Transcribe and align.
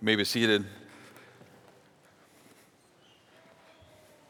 You 0.00 0.06
may 0.06 0.14
be 0.14 0.22
seated. 0.22 0.64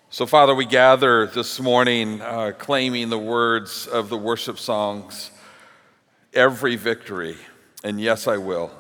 So, 0.08 0.24
Father, 0.24 0.54
we 0.54 0.64
gather 0.64 1.26
this 1.26 1.60
morning 1.60 2.22
uh, 2.22 2.52
claiming 2.56 3.10
the 3.10 3.18
words 3.18 3.86
of 3.86 4.08
the 4.08 4.16
worship 4.16 4.58
songs 4.58 5.30
every 6.32 6.76
victory, 6.76 7.36
and 7.84 8.00
yes, 8.00 8.26
I 8.26 8.39
will. 8.39 8.70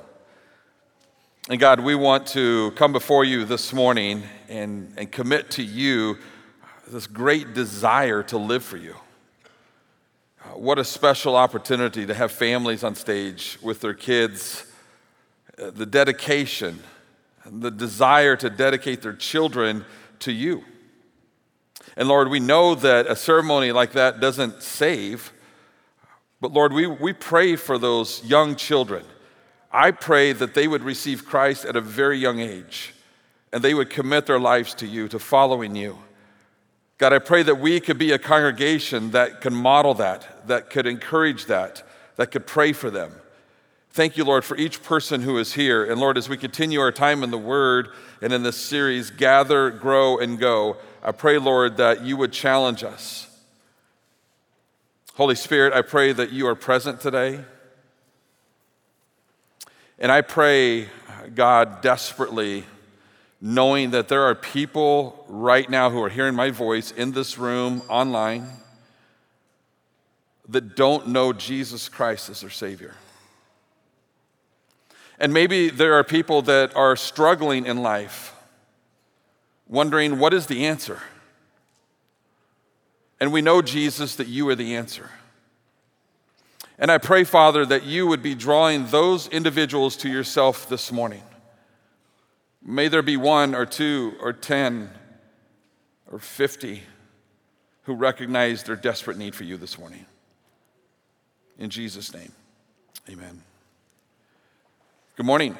And 1.50 1.60
God, 1.60 1.80
we 1.80 1.94
want 1.94 2.26
to 2.28 2.70
come 2.70 2.94
before 2.94 3.26
you 3.26 3.44
this 3.44 3.74
morning 3.74 4.22
and, 4.48 4.94
and 4.96 5.12
commit 5.12 5.50
to 5.52 5.62
you 5.62 6.16
this 6.86 7.06
great 7.06 7.52
desire 7.52 8.22
to 8.22 8.38
live 8.38 8.64
for 8.64 8.78
you. 8.78 8.94
Uh, 10.42 10.56
what 10.56 10.78
a 10.78 10.84
special 10.84 11.36
opportunity 11.36 12.06
to 12.06 12.14
have 12.14 12.32
families 12.32 12.82
on 12.82 12.94
stage 12.94 13.58
with 13.60 13.82
their 13.82 13.92
kids, 13.92 14.64
the 15.58 15.86
dedication, 15.86 16.82
the 17.44 17.70
desire 17.70 18.36
to 18.36 18.48
dedicate 18.48 19.02
their 19.02 19.14
children 19.14 19.84
to 20.20 20.32
you. 20.32 20.64
And 21.96 22.08
Lord, 22.08 22.28
we 22.28 22.40
know 22.40 22.74
that 22.76 23.06
a 23.06 23.16
ceremony 23.16 23.72
like 23.72 23.92
that 23.92 24.20
doesn't 24.20 24.62
save, 24.62 25.32
but 26.40 26.52
Lord, 26.52 26.72
we, 26.72 26.86
we 26.86 27.12
pray 27.12 27.56
for 27.56 27.78
those 27.78 28.24
young 28.24 28.54
children. 28.54 29.04
I 29.72 29.90
pray 29.90 30.32
that 30.32 30.54
they 30.54 30.68
would 30.68 30.82
receive 30.82 31.26
Christ 31.26 31.64
at 31.64 31.76
a 31.76 31.80
very 31.80 32.18
young 32.18 32.40
age 32.40 32.94
and 33.52 33.62
they 33.62 33.74
would 33.74 33.90
commit 33.90 34.26
their 34.26 34.38
lives 34.38 34.74
to 34.74 34.86
you, 34.86 35.08
to 35.08 35.18
following 35.18 35.74
you. 35.74 35.98
God, 36.98 37.12
I 37.12 37.18
pray 37.18 37.42
that 37.44 37.56
we 37.56 37.80
could 37.80 37.98
be 37.98 38.12
a 38.12 38.18
congregation 38.18 39.12
that 39.12 39.40
can 39.40 39.54
model 39.54 39.94
that, 39.94 40.48
that 40.48 40.70
could 40.70 40.86
encourage 40.86 41.46
that, 41.46 41.82
that 42.16 42.30
could 42.30 42.46
pray 42.46 42.72
for 42.72 42.90
them. 42.90 43.12
Thank 43.98 44.16
you, 44.16 44.22
Lord, 44.22 44.44
for 44.44 44.56
each 44.56 44.84
person 44.84 45.22
who 45.22 45.38
is 45.38 45.54
here. 45.54 45.84
And 45.84 46.00
Lord, 46.00 46.16
as 46.16 46.28
we 46.28 46.36
continue 46.36 46.78
our 46.78 46.92
time 46.92 47.24
in 47.24 47.32
the 47.32 47.36
Word 47.36 47.88
and 48.22 48.32
in 48.32 48.44
this 48.44 48.56
series, 48.56 49.10
Gather, 49.10 49.70
Grow, 49.70 50.18
and 50.18 50.38
Go, 50.38 50.76
I 51.02 51.10
pray, 51.10 51.36
Lord, 51.36 51.78
that 51.78 52.04
you 52.04 52.16
would 52.16 52.32
challenge 52.32 52.84
us. 52.84 53.26
Holy 55.14 55.34
Spirit, 55.34 55.72
I 55.72 55.82
pray 55.82 56.12
that 56.12 56.30
you 56.30 56.46
are 56.46 56.54
present 56.54 57.00
today. 57.00 57.40
And 59.98 60.12
I 60.12 60.20
pray, 60.20 60.86
God, 61.34 61.80
desperately, 61.80 62.66
knowing 63.40 63.90
that 63.90 64.06
there 64.06 64.22
are 64.22 64.36
people 64.36 65.24
right 65.26 65.68
now 65.68 65.90
who 65.90 66.00
are 66.04 66.08
hearing 66.08 66.36
my 66.36 66.52
voice 66.52 66.92
in 66.92 67.10
this 67.10 67.36
room, 67.36 67.82
online, 67.88 68.46
that 70.48 70.76
don't 70.76 71.08
know 71.08 71.32
Jesus 71.32 71.88
Christ 71.88 72.30
as 72.30 72.42
their 72.42 72.50
Savior. 72.50 72.94
And 75.18 75.32
maybe 75.32 75.68
there 75.68 75.94
are 75.94 76.04
people 76.04 76.42
that 76.42 76.74
are 76.76 76.94
struggling 76.94 77.66
in 77.66 77.82
life, 77.82 78.34
wondering 79.66 80.18
what 80.18 80.32
is 80.32 80.46
the 80.46 80.66
answer? 80.66 81.00
And 83.20 83.32
we 83.32 83.42
know, 83.42 83.60
Jesus, 83.62 84.14
that 84.16 84.28
you 84.28 84.48
are 84.48 84.54
the 84.54 84.76
answer. 84.76 85.10
And 86.78 86.92
I 86.92 86.98
pray, 86.98 87.24
Father, 87.24 87.66
that 87.66 87.82
you 87.82 88.06
would 88.06 88.22
be 88.22 88.36
drawing 88.36 88.86
those 88.86 89.26
individuals 89.28 89.96
to 89.98 90.08
yourself 90.08 90.68
this 90.68 90.92
morning. 90.92 91.22
May 92.62 92.86
there 92.86 93.02
be 93.02 93.16
one 93.16 93.54
or 93.54 93.66
two 93.66 94.14
or 94.20 94.32
10 94.32 94.90
or 96.12 96.20
50 96.20 96.82
who 97.82 97.94
recognize 97.94 98.62
their 98.62 98.76
desperate 98.76 99.16
need 99.16 99.34
for 99.34 99.44
you 99.44 99.56
this 99.56 99.78
morning. 99.78 100.06
In 101.58 101.70
Jesus' 101.70 102.14
name, 102.14 102.32
amen. 103.08 103.42
Good 105.18 105.26
morning. 105.26 105.58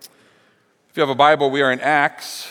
If 0.00 0.96
you 0.96 1.00
have 1.00 1.10
a 1.10 1.16
Bible, 1.16 1.50
we 1.50 1.62
are 1.62 1.72
in 1.72 1.80
Acts 1.80 2.48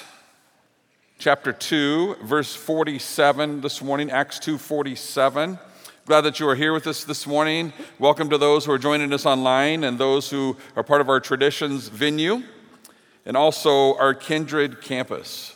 chapter 1.19 1.53
2, 1.53 2.16
verse 2.22 2.53
47 2.53 3.61
this 3.61 3.81
morning, 3.81 4.11
Acts 4.11 4.38
2 4.39 4.57
47. 4.57 5.57
Glad 6.05 6.22
that 6.22 6.38
you 6.41 6.50
are 6.50 6.55
here 6.55 6.73
with 6.73 6.85
us 6.85 7.05
this 7.05 7.25
morning. 7.25 7.72
Welcome 7.97 8.29
to 8.31 8.38
those 8.38 8.66
who 8.66 8.73
are 8.73 8.78
joining 8.78 9.13
us 9.13 9.25
online 9.25 9.85
and 9.85 9.97
those 9.97 10.29
who 10.29 10.57
are 10.75 10.84
part 10.84 11.00
of 11.00 11.07
our 11.07 11.22
Traditions 11.22 11.88
venue 11.88 12.44
and 13.25 13.38
also 13.38 13.95
our 13.95 14.13
Kindred 14.13 14.81
campus. 14.81 15.55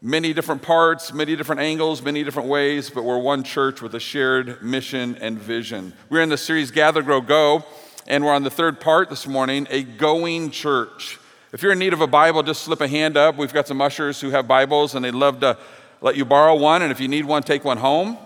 Many 0.00 0.32
different 0.32 0.62
parts, 0.62 1.12
many 1.12 1.34
different 1.34 1.60
angles, 1.60 2.02
many 2.02 2.22
different 2.22 2.48
ways, 2.48 2.88
but 2.88 3.02
we're 3.02 3.18
one 3.18 3.42
church 3.42 3.82
with 3.82 3.96
a 3.96 4.00
shared 4.00 4.62
mission 4.62 5.16
and 5.16 5.40
vision. 5.40 5.92
We're 6.08 6.22
in 6.22 6.28
the 6.28 6.36
series 6.36 6.70
Gather, 6.70 7.02
Grow, 7.02 7.20
Go, 7.20 7.64
and 8.08 8.24
we're 8.24 8.32
on 8.32 8.42
the 8.42 8.50
third 8.50 8.80
part 8.80 9.10
this 9.10 9.26
morning 9.26 9.66
a 9.70 9.82
going 9.82 10.50
church. 10.50 11.18
If 11.52 11.62
you're 11.62 11.72
in 11.72 11.78
need 11.78 11.92
of 11.92 12.00
a 12.00 12.06
Bible, 12.06 12.42
just 12.42 12.62
slip 12.62 12.80
a 12.80 12.88
hand 12.88 13.18
up. 13.18 13.36
We've 13.36 13.52
got 13.52 13.68
some 13.68 13.80
ushers 13.82 14.20
who 14.20 14.30
have 14.30 14.48
Bibles 14.48 14.94
and 14.94 15.04
they'd 15.04 15.14
love 15.14 15.40
to 15.40 15.58
let 16.00 16.16
you 16.16 16.24
borrow 16.24 16.54
one. 16.54 16.80
And 16.80 16.90
if 16.90 17.00
you 17.00 17.08
need 17.08 17.26
one, 17.26 17.42
take 17.42 17.64
one 17.64 17.76
home. 17.76 18.16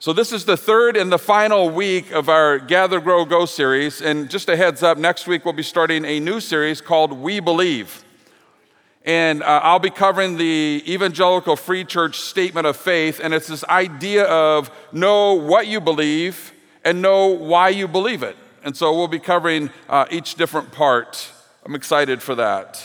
So, 0.00 0.12
this 0.12 0.32
is 0.32 0.44
the 0.44 0.56
third 0.56 0.96
and 0.96 1.10
the 1.10 1.18
final 1.18 1.70
week 1.70 2.10
of 2.10 2.28
our 2.28 2.58
Gather, 2.58 3.00
Grow, 3.00 3.24
Go 3.24 3.46
series. 3.46 4.02
And 4.02 4.28
just 4.28 4.48
a 4.48 4.56
heads 4.56 4.82
up, 4.82 4.98
next 4.98 5.26
week 5.26 5.44
we'll 5.44 5.54
be 5.54 5.62
starting 5.62 6.04
a 6.04 6.20
new 6.20 6.40
series 6.40 6.80
called 6.80 7.12
We 7.12 7.40
Believe. 7.40 8.04
And 9.04 9.42
uh, 9.42 9.60
I'll 9.62 9.78
be 9.78 9.90
covering 9.90 10.36
the 10.36 10.82
Evangelical 10.86 11.56
Free 11.56 11.84
Church 11.84 12.18
statement 12.18 12.66
of 12.66 12.76
faith. 12.76 13.20
And 13.22 13.32
it's 13.32 13.46
this 13.46 13.64
idea 13.64 14.24
of 14.24 14.70
know 14.92 15.34
what 15.34 15.68
you 15.68 15.80
believe 15.80 16.53
and 16.84 17.02
know 17.02 17.28
why 17.28 17.70
you 17.70 17.88
believe 17.88 18.22
it. 18.22 18.36
And 18.62 18.76
so 18.76 18.96
we'll 18.96 19.08
be 19.08 19.18
covering 19.18 19.70
uh, 19.88 20.06
each 20.10 20.36
different 20.36 20.72
part. 20.72 21.30
I'm 21.64 21.74
excited 21.74 22.22
for 22.22 22.34
that. 22.36 22.82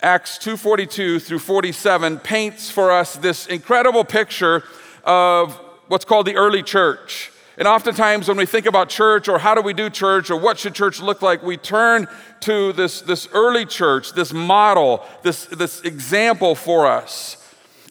Acts 0.00 0.38
2:42 0.38 1.22
through 1.22 1.38
47 1.38 2.18
paints 2.18 2.70
for 2.70 2.90
us 2.90 3.14
this 3.14 3.46
incredible 3.46 4.04
picture 4.04 4.64
of 5.04 5.54
what's 5.88 6.04
called 6.04 6.26
the 6.26 6.36
early 6.36 6.62
church. 6.62 7.30
And 7.58 7.68
oftentimes, 7.68 8.28
when 8.28 8.38
we 8.38 8.46
think 8.46 8.66
about 8.66 8.88
church 8.88 9.28
or 9.28 9.38
how 9.38 9.54
do 9.54 9.60
we 9.60 9.74
do 9.74 9.90
church 9.90 10.30
or 10.30 10.36
what 10.36 10.58
should 10.58 10.74
church 10.74 11.00
look 11.00 11.20
like, 11.20 11.42
we 11.42 11.56
turn 11.58 12.08
to 12.40 12.72
this, 12.72 13.02
this 13.02 13.28
early 13.32 13.66
church, 13.66 14.14
this 14.14 14.32
model, 14.32 15.04
this, 15.22 15.44
this 15.46 15.82
example 15.82 16.54
for 16.54 16.86
us. 16.86 17.36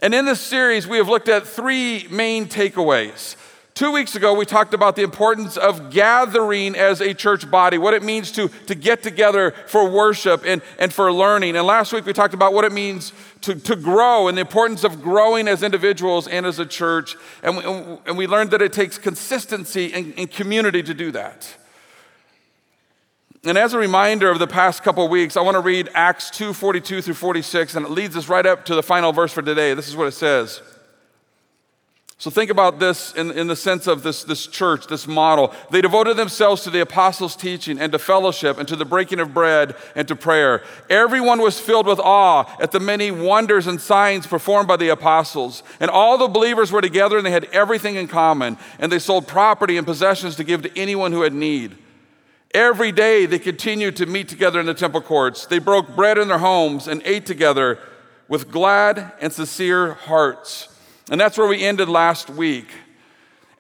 And 0.02 0.16
in 0.16 0.26
this 0.26 0.42
series, 0.42 0.88
we 0.88 0.98
have 0.98 1.08
looked 1.08 1.30
at 1.30 1.46
three 1.46 2.08
main 2.10 2.48
takeaways. 2.48 3.36
Two 3.74 3.92
weeks 3.94 4.16
ago, 4.16 4.34
we 4.34 4.46
talked 4.46 4.74
about 4.74 4.98
the 4.98 5.02
importance 5.02 5.56
of 5.56 5.92
gathering 5.92 6.76
as 6.76 7.00
a 7.00 7.14
church 7.14 7.50
body, 7.50 7.78
what 7.78 7.94
it 7.94 8.04
means 8.04 8.32
to, 8.34 8.50
to 8.68 8.76
get 8.76 9.02
together 9.02 9.52
for 9.68 9.90
worship 9.90 10.44
and, 10.46 10.62
and 10.78 10.92
for 10.92 11.12
learning. 11.12 11.56
And 11.56 11.66
last 11.66 11.94
week, 11.94 12.06
we 12.06 12.12
talked 12.12 12.34
about 12.34 12.54
what 12.54 12.66
it 12.66 12.74
means 12.74 13.14
to, 13.42 13.56
to 13.56 13.78
grow 13.78 14.28
and 14.28 14.38
the 14.38 14.42
importance 14.42 14.84
of 14.84 15.02
growing 15.02 15.48
as 15.48 15.64
individuals 15.64 16.28
and 16.28 16.46
as 16.46 16.60
a 16.60 16.66
church. 16.66 17.16
And 17.44 17.58
we, 17.58 17.64
and 18.06 18.18
we 18.18 18.28
learned 18.28 18.52
that 18.52 18.62
it 18.62 18.74
takes 18.74 18.98
consistency 18.98 19.94
and, 19.94 20.14
and 20.18 20.30
community 20.30 20.84
to 20.84 20.94
do 20.94 21.12
that. 21.12 21.56
And 23.44 23.58
as 23.58 23.74
a 23.74 23.80
reminder 23.80 24.30
of 24.30 24.38
the 24.38 24.48
past 24.48 24.84
couple 24.84 25.08
weeks, 25.08 25.36
I 25.36 25.42
want 25.42 25.56
to 25.56 25.62
read 25.62 25.90
Acts 25.96 26.30
2 26.30 26.54
42 26.54 27.02
through 27.02 27.14
46, 27.14 27.76
and 27.76 27.86
it 27.86 27.90
leads 27.90 28.16
us 28.16 28.28
right 28.28 28.46
up 28.46 28.66
to 28.66 28.76
the 28.76 28.84
final 28.84 29.14
verse 29.14 29.32
for 29.32 29.42
today. 29.42 29.74
This 29.74 29.88
is 29.88 29.96
what 29.96 30.08
it 30.08 30.12
says. 30.12 30.62
So 32.22 32.30
think 32.30 32.52
about 32.52 32.78
this 32.78 33.14
in, 33.14 33.32
in 33.32 33.48
the 33.48 33.56
sense 33.56 33.88
of 33.88 34.04
this, 34.04 34.24
this 34.24 34.46
church, 34.46 34.86
this 34.86 35.08
model. 35.08 35.56
They 35.72 35.82
devoted 35.82 36.18
themselves 36.18 36.62
to 36.62 36.70
the 36.70 36.82
apostles' 36.82 37.36
teaching 37.36 37.80
and 37.80 37.92
to 37.94 37.98
fellowship 37.98 38.60
and 38.60 38.68
to 38.68 38.76
the 38.76 38.86
breaking 38.86 39.20
of 39.20 39.34
bread 39.34 39.76
and 39.96 40.08
to 40.08 40.16
prayer. 40.16 40.62
Everyone 40.88 41.42
was 41.42 41.60
filled 41.60 41.88
with 41.88 41.98
awe 41.98 42.46
at 42.62 42.74
the 42.74 42.80
many 42.80 43.10
wonders 43.10 43.66
and 43.66 43.82
signs 43.82 44.28
performed 44.28 44.68
by 44.68 44.78
the 44.78 44.90
apostles. 44.90 45.64
And 45.80 45.90
all 45.90 46.20
the 46.20 46.28
believers 46.28 46.72
were 46.72 46.80
together 46.80 47.18
and 47.18 47.26
they 47.26 47.32
had 47.32 47.46
everything 47.46 47.96
in 47.96 48.08
common. 48.08 48.60
And 48.78 48.92
they 48.92 49.00
sold 49.00 49.28
property 49.28 49.78
and 49.78 49.88
possessions 49.88 50.36
to 50.36 50.44
give 50.44 50.62
to 50.62 50.80
anyone 50.80 51.14
who 51.14 51.24
had 51.24 51.34
need. 51.34 51.76
Every 52.54 52.92
day 52.92 53.26
they 53.26 53.40
continued 53.40 53.96
to 53.96 54.06
meet 54.06 54.28
together 54.28 54.60
in 54.60 54.68
the 54.68 54.76
temple 54.76 55.02
courts. 55.02 55.48
They 55.48 55.58
broke 55.58 55.96
bread 55.96 56.20
in 56.20 56.28
their 56.28 56.38
homes 56.38 56.88
and 56.88 57.02
ate 57.04 57.26
together 57.26 57.80
with 58.28 58.52
glad 58.52 59.12
and 59.20 59.34
sincere 59.34 59.96
hearts 59.96 60.68
and 61.12 61.20
that's 61.20 61.38
where 61.38 61.48
we 61.48 61.62
ended 61.62 61.90
last 61.90 62.30
week. 62.30 62.70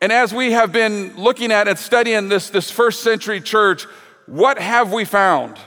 And 0.01 0.11
as 0.11 0.33
we 0.33 0.53
have 0.53 0.71
been 0.71 1.15
looking 1.17 1.51
at 1.51 1.67
and 1.67 1.77
studying 1.77 2.29
this, 2.29 2.49
this 2.49 2.71
first 2.71 3.03
century 3.03 3.39
church, 3.39 3.83
what 4.25 4.57
have 4.57 4.91
we 4.91 5.05
found? 5.05 5.59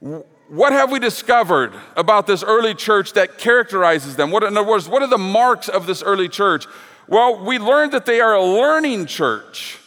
What 0.00 0.72
have 0.72 0.90
we 0.90 0.98
discovered 0.98 1.72
about 1.96 2.26
this 2.26 2.42
early 2.42 2.74
church 2.74 3.12
that 3.12 3.38
characterizes 3.38 4.16
them? 4.16 4.30
What, 4.30 4.42
in 4.42 4.56
other 4.56 4.66
words, 4.66 4.88
what 4.88 5.02
are 5.02 5.08
the 5.08 5.18
marks 5.18 5.68
of 5.68 5.86
this 5.86 6.02
early 6.02 6.28
church? 6.28 6.66
Well, 7.06 7.44
we 7.44 7.58
learned 7.58 7.92
that 7.92 8.06
they 8.06 8.20
are 8.20 8.34
a 8.34 8.44
learning 8.44 9.06
church. 9.06 9.78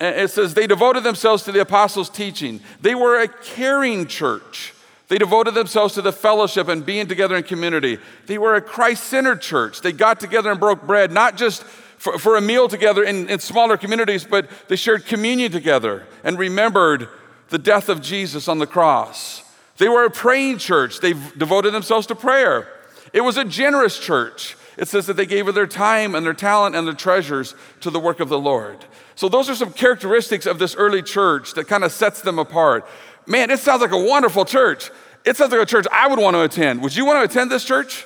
And 0.00 0.16
it 0.16 0.30
says 0.30 0.52
they 0.52 0.66
devoted 0.66 1.04
themselves 1.04 1.44
to 1.44 1.52
the 1.52 1.60
apostles' 1.60 2.10
teaching. 2.10 2.60
They 2.80 2.94
were 2.94 3.20
a 3.20 3.28
caring 3.28 4.08
church. 4.08 4.73
They 5.14 5.18
devoted 5.18 5.54
themselves 5.54 5.94
to 5.94 6.02
the 6.02 6.10
fellowship 6.10 6.66
and 6.66 6.84
being 6.84 7.06
together 7.06 7.36
in 7.36 7.44
community. 7.44 7.98
They 8.26 8.36
were 8.36 8.56
a 8.56 8.60
Christ 8.60 9.04
centered 9.04 9.40
church. 9.40 9.80
They 9.80 9.92
got 9.92 10.18
together 10.18 10.50
and 10.50 10.58
broke 10.58 10.88
bread, 10.88 11.12
not 11.12 11.36
just 11.36 11.62
for, 11.62 12.18
for 12.18 12.36
a 12.36 12.40
meal 12.40 12.66
together 12.66 13.04
in, 13.04 13.30
in 13.30 13.38
smaller 13.38 13.76
communities, 13.76 14.24
but 14.24 14.50
they 14.66 14.74
shared 14.74 15.06
communion 15.06 15.52
together 15.52 16.04
and 16.24 16.36
remembered 16.36 17.08
the 17.50 17.58
death 17.58 17.88
of 17.88 18.02
Jesus 18.02 18.48
on 18.48 18.58
the 18.58 18.66
cross. 18.66 19.44
They 19.76 19.88
were 19.88 20.04
a 20.04 20.10
praying 20.10 20.58
church, 20.58 20.98
they 20.98 21.12
devoted 21.12 21.72
themselves 21.72 22.08
to 22.08 22.16
prayer. 22.16 22.66
It 23.12 23.20
was 23.20 23.36
a 23.36 23.44
generous 23.44 24.00
church. 24.00 24.56
It 24.76 24.88
says 24.88 25.06
that 25.06 25.14
they 25.14 25.26
gave 25.26 25.54
their 25.54 25.68
time 25.68 26.16
and 26.16 26.26
their 26.26 26.34
talent 26.34 26.74
and 26.74 26.88
their 26.88 26.92
treasures 26.92 27.54
to 27.82 27.90
the 27.90 28.00
work 28.00 28.18
of 28.18 28.28
the 28.28 28.38
Lord. 28.40 28.84
So, 29.14 29.28
those 29.28 29.48
are 29.48 29.54
some 29.54 29.72
characteristics 29.72 30.44
of 30.44 30.58
this 30.58 30.74
early 30.74 31.02
church 31.02 31.54
that 31.54 31.68
kind 31.68 31.84
of 31.84 31.92
sets 31.92 32.20
them 32.20 32.40
apart. 32.40 32.84
Man, 33.26 33.50
it 33.50 33.60
sounds 33.60 33.80
like 33.80 33.92
a 33.92 34.04
wonderful 34.04 34.44
church. 34.44 34.90
It 35.24 35.36
sounds 35.36 35.52
like 35.52 35.62
a 35.62 35.66
church 35.66 35.86
I 35.90 36.06
would 36.08 36.18
want 36.18 36.34
to 36.34 36.42
attend. 36.42 36.82
Would 36.82 36.94
you 36.94 37.04
want 37.06 37.18
to 37.18 37.22
attend 37.22 37.50
this 37.50 37.64
church? 37.64 38.04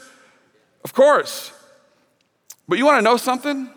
Of 0.84 0.92
course. 0.92 1.52
But 2.68 2.78
you 2.78 2.86
want 2.86 2.98
to 2.98 3.02
know 3.02 3.16
something? 3.16 3.70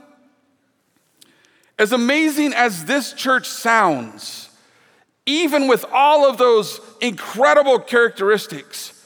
As 1.80 1.92
amazing 1.92 2.54
as 2.54 2.86
this 2.86 3.14
church 3.14 3.48
sounds, 3.48 4.50
even 5.26 5.68
with 5.68 5.86
all 5.92 6.30
of 6.30 6.38
those 6.38 6.80
incredible 7.00 7.80
characteristics, 7.80 9.04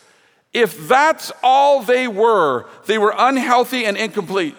if 0.52 0.88
that's 0.88 1.32
all 1.42 1.82
they 1.82 2.08
were, 2.08 2.66
they 2.86 2.98
were 2.98 3.14
unhealthy 3.18 3.86
and 3.86 3.96
incomplete. 3.96 4.56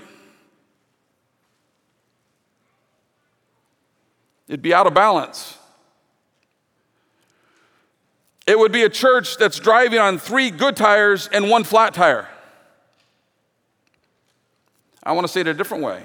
It'd 4.48 4.62
be 4.62 4.72
out 4.72 4.86
of 4.86 4.94
balance. 4.94 5.58
It 8.46 8.58
would 8.58 8.72
be 8.72 8.84
a 8.84 8.88
church 8.88 9.38
that's 9.38 9.58
driving 9.58 9.98
on 9.98 10.18
three 10.18 10.50
good 10.50 10.76
tires 10.76 11.28
and 11.32 11.50
one 11.50 11.64
flat 11.64 11.94
tire. 11.94 12.28
I 15.02 15.12
want 15.12 15.26
to 15.26 15.32
say 15.32 15.40
it 15.40 15.48
a 15.48 15.54
different 15.54 15.84
way. 15.84 16.04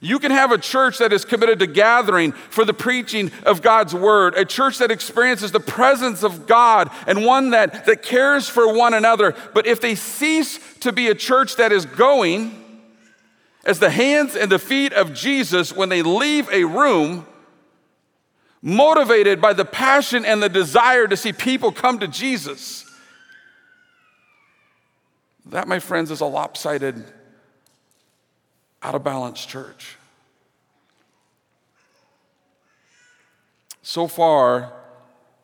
You 0.00 0.18
can 0.18 0.30
have 0.30 0.52
a 0.52 0.58
church 0.58 0.98
that 0.98 1.12
is 1.12 1.24
committed 1.24 1.58
to 1.58 1.66
gathering 1.66 2.32
for 2.32 2.64
the 2.64 2.74
preaching 2.74 3.32
of 3.44 3.62
God's 3.62 3.94
word, 3.94 4.34
a 4.36 4.44
church 4.44 4.78
that 4.78 4.90
experiences 4.90 5.50
the 5.50 5.60
presence 5.60 6.22
of 6.22 6.46
God 6.46 6.90
and 7.06 7.24
one 7.24 7.50
that, 7.50 7.86
that 7.86 8.02
cares 8.02 8.48
for 8.48 8.72
one 8.72 8.94
another. 8.94 9.34
But 9.54 9.66
if 9.66 9.80
they 9.80 9.94
cease 9.94 10.60
to 10.80 10.92
be 10.92 11.08
a 11.08 11.14
church 11.14 11.56
that 11.56 11.72
is 11.72 11.84
going 11.84 12.54
as 13.64 13.80
the 13.80 13.90
hands 13.90 14.36
and 14.36 14.52
the 14.52 14.58
feet 14.58 14.92
of 14.92 15.14
Jesus 15.14 15.72
when 15.74 15.88
they 15.88 16.02
leave 16.02 16.48
a 16.50 16.64
room, 16.64 17.26
motivated 18.62 19.40
by 19.40 19.52
the 19.52 19.64
passion 19.64 20.24
and 20.24 20.42
the 20.42 20.48
desire 20.48 21.06
to 21.06 21.16
see 21.16 21.32
people 21.32 21.72
come 21.72 21.98
to 22.00 22.08
Jesus. 22.08 22.84
That, 25.46 25.68
my 25.68 25.78
friends, 25.78 26.10
is 26.10 26.20
a 26.20 26.26
lopsided, 26.26 27.04
out 28.82 28.94
of 28.94 29.02
balance 29.02 29.44
church. 29.44 29.96
So 33.82 34.06
far, 34.06 34.72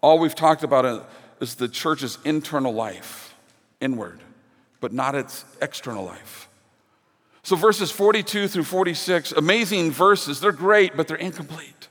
all 0.02 0.18
we've 0.18 0.34
talked 0.34 0.62
about 0.62 1.08
is 1.40 1.54
the 1.54 1.68
church's 1.68 2.18
internal 2.24 2.74
life, 2.74 3.34
inward, 3.80 4.20
but 4.80 4.92
not 4.92 5.14
its 5.14 5.46
external 5.62 6.04
life. 6.04 6.48
So, 7.42 7.56
verses 7.56 7.90
42 7.90 8.48
through 8.48 8.64
46, 8.64 9.32
amazing 9.32 9.90
verses. 9.90 10.40
They're 10.40 10.52
great, 10.52 10.96
but 10.96 11.08
they're 11.08 11.16
incomplete. 11.16 11.88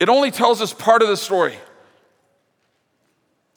It 0.00 0.08
only 0.08 0.30
tells 0.30 0.60
us 0.60 0.72
part 0.72 1.02
of 1.02 1.08
the 1.08 1.16
story. 1.16 1.56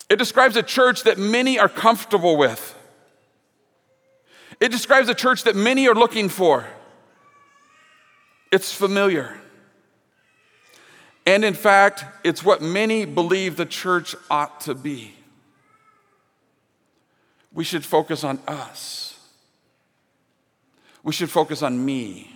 It 0.10 0.18
describes 0.18 0.56
a 0.56 0.64
church 0.64 1.04
that 1.04 1.18
many 1.18 1.60
are 1.60 1.70
comfortable 1.70 2.36
with. 2.36 2.78
It 4.60 4.70
describes 4.70 5.08
a 5.10 5.16
church 5.16 5.44
that 5.44 5.56
many 5.56 5.88
are 5.88 5.96
looking 5.96 6.30
for. 6.30 6.68
It's 8.52 8.74
familiar. 8.74 9.40
And 11.26 11.46
in 11.46 11.54
fact, 11.54 12.04
it's 12.24 12.44
what 12.44 12.62
many 12.62 13.06
believe 13.06 13.56
the 13.56 13.66
church 13.66 14.16
ought 14.30 14.62
to 14.62 14.76
be. 14.76 15.16
We 17.54 17.64
should 17.64 17.86
focus 17.86 18.24
on 18.24 18.40
us. 18.48 19.20
We 21.04 21.14
should 21.14 21.30
focus 21.30 21.62
on 21.62 21.84
me. 21.84 22.36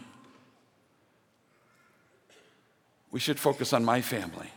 We 3.15 3.21
should 3.21 3.39
focus 3.39 3.71
on 3.71 3.85
my 3.85 4.01
family. 4.01 4.49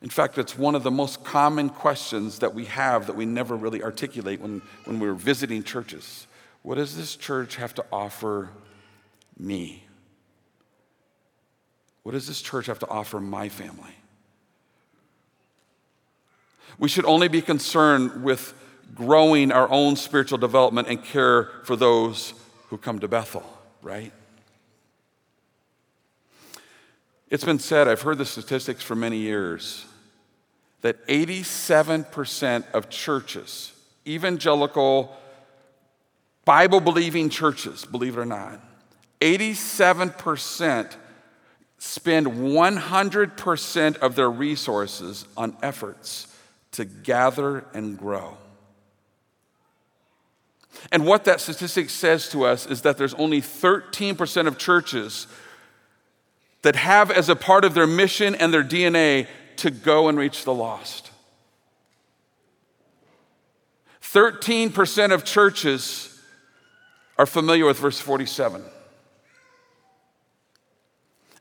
In 0.00 0.08
fact, 0.08 0.38
it's 0.38 0.56
one 0.56 0.74
of 0.74 0.82
the 0.82 0.90
most 0.90 1.22
common 1.24 1.68
questions 1.68 2.38
that 2.38 2.54
we 2.54 2.64
have 2.64 3.06
that 3.06 3.16
we 3.16 3.26
never 3.26 3.54
really 3.54 3.82
articulate 3.82 4.40
when, 4.40 4.62
when 4.86 4.98
we're 4.98 5.12
visiting 5.12 5.62
churches. 5.62 6.26
What 6.62 6.76
does 6.76 6.96
this 6.96 7.16
church 7.16 7.56
have 7.56 7.74
to 7.74 7.84
offer 7.92 8.48
me? 9.38 9.84
What 12.02 12.12
does 12.12 12.28
this 12.28 12.40
church 12.40 12.64
have 12.64 12.78
to 12.78 12.88
offer 12.88 13.20
my 13.20 13.50
family? 13.50 13.94
We 16.78 16.88
should 16.88 17.04
only 17.04 17.28
be 17.28 17.42
concerned 17.42 18.24
with 18.24 18.54
growing 18.94 19.52
our 19.52 19.70
own 19.70 19.96
spiritual 19.96 20.38
development 20.38 20.88
and 20.88 21.04
care 21.04 21.50
for 21.64 21.76
those 21.76 22.32
who 22.68 22.78
come 22.78 23.00
to 23.00 23.06
Bethel, 23.06 23.44
right? 23.82 24.14
It's 27.30 27.44
been 27.44 27.58
said, 27.58 27.88
I've 27.88 28.02
heard 28.02 28.18
the 28.18 28.26
statistics 28.26 28.82
for 28.82 28.94
many 28.94 29.18
years, 29.18 29.84
that 30.82 31.06
87% 31.08 32.64
of 32.72 32.90
churches, 32.90 33.72
evangelical, 34.06 35.16
Bible 36.44 36.80
believing 36.80 37.30
churches, 37.30 37.84
believe 37.84 38.16
it 38.16 38.20
or 38.20 38.26
not, 38.26 38.60
87% 39.20 40.94
spend 41.78 42.26
100% 42.26 43.96
of 43.98 44.16
their 44.16 44.30
resources 44.30 45.26
on 45.36 45.56
efforts 45.62 46.26
to 46.72 46.84
gather 46.84 47.64
and 47.74 47.98
grow. 47.98 48.36
And 50.92 51.06
what 51.06 51.24
that 51.24 51.40
statistic 51.40 51.88
says 51.88 52.28
to 52.30 52.44
us 52.44 52.66
is 52.66 52.82
that 52.82 52.98
there's 52.98 53.14
only 53.14 53.40
13% 53.40 54.46
of 54.46 54.58
churches 54.58 55.26
that 56.64 56.76
have 56.76 57.10
as 57.10 57.28
a 57.28 57.36
part 57.36 57.62
of 57.62 57.74
their 57.74 57.86
mission 57.86 58.34
and 58.34 58.52
their 58.52 58.64
DNA 58.64 59.26
to 59.56 59.70
go 59.70 60.08
and 60.08 60.16
reach 60.16 60.44
the 60.44 60.54
lost. 60.54 61.10
13% 64.02 65.12
of 65.12 65.24
churches 65.24 66.18
are 67.18 67.26
familiar 67.26 67.66
with 67.66 67.78
verse 67.78 68.00
47. 68.00 68.62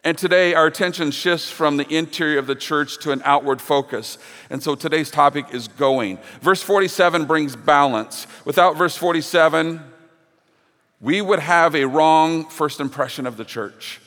And 0.04 0.18
today, 0.18 0.54
our 0.54 0.66
attention 0.66 1.12
shifts 1.12 1.50
from 1.50 1.78
the 1.78 1.88
interior 1.88 2.38
of 2.38 2.46
the 2.46 2.56
church 2.56 3.00
to 3.00 3.14
an 3.14 3.22
outward 3.24 3.62
focus. 3.62 4.18
And 4.50 4.62
so 4.62 4.76
today's 4.76 5.10
topic 5.10 5.46
is 5.54 5.70
going. 5.70 6.18
Verse 6.42 6.62
47 6.62 7.24
brings 7.24 7.56
balance. 7.56 8.28
Without 8.44 8.76
verse 8.76 8.98
47, 8.98 9.80
we 11.00 11.22
would 11.22 11.40
have 11.40 11.76
a 11.76 11.86
wrong 11.86 12.50
first 12.50 12.82
impression 12.82 13.26
of 13.26 13.38
the 13.38 13.46
church. 13.46 14.02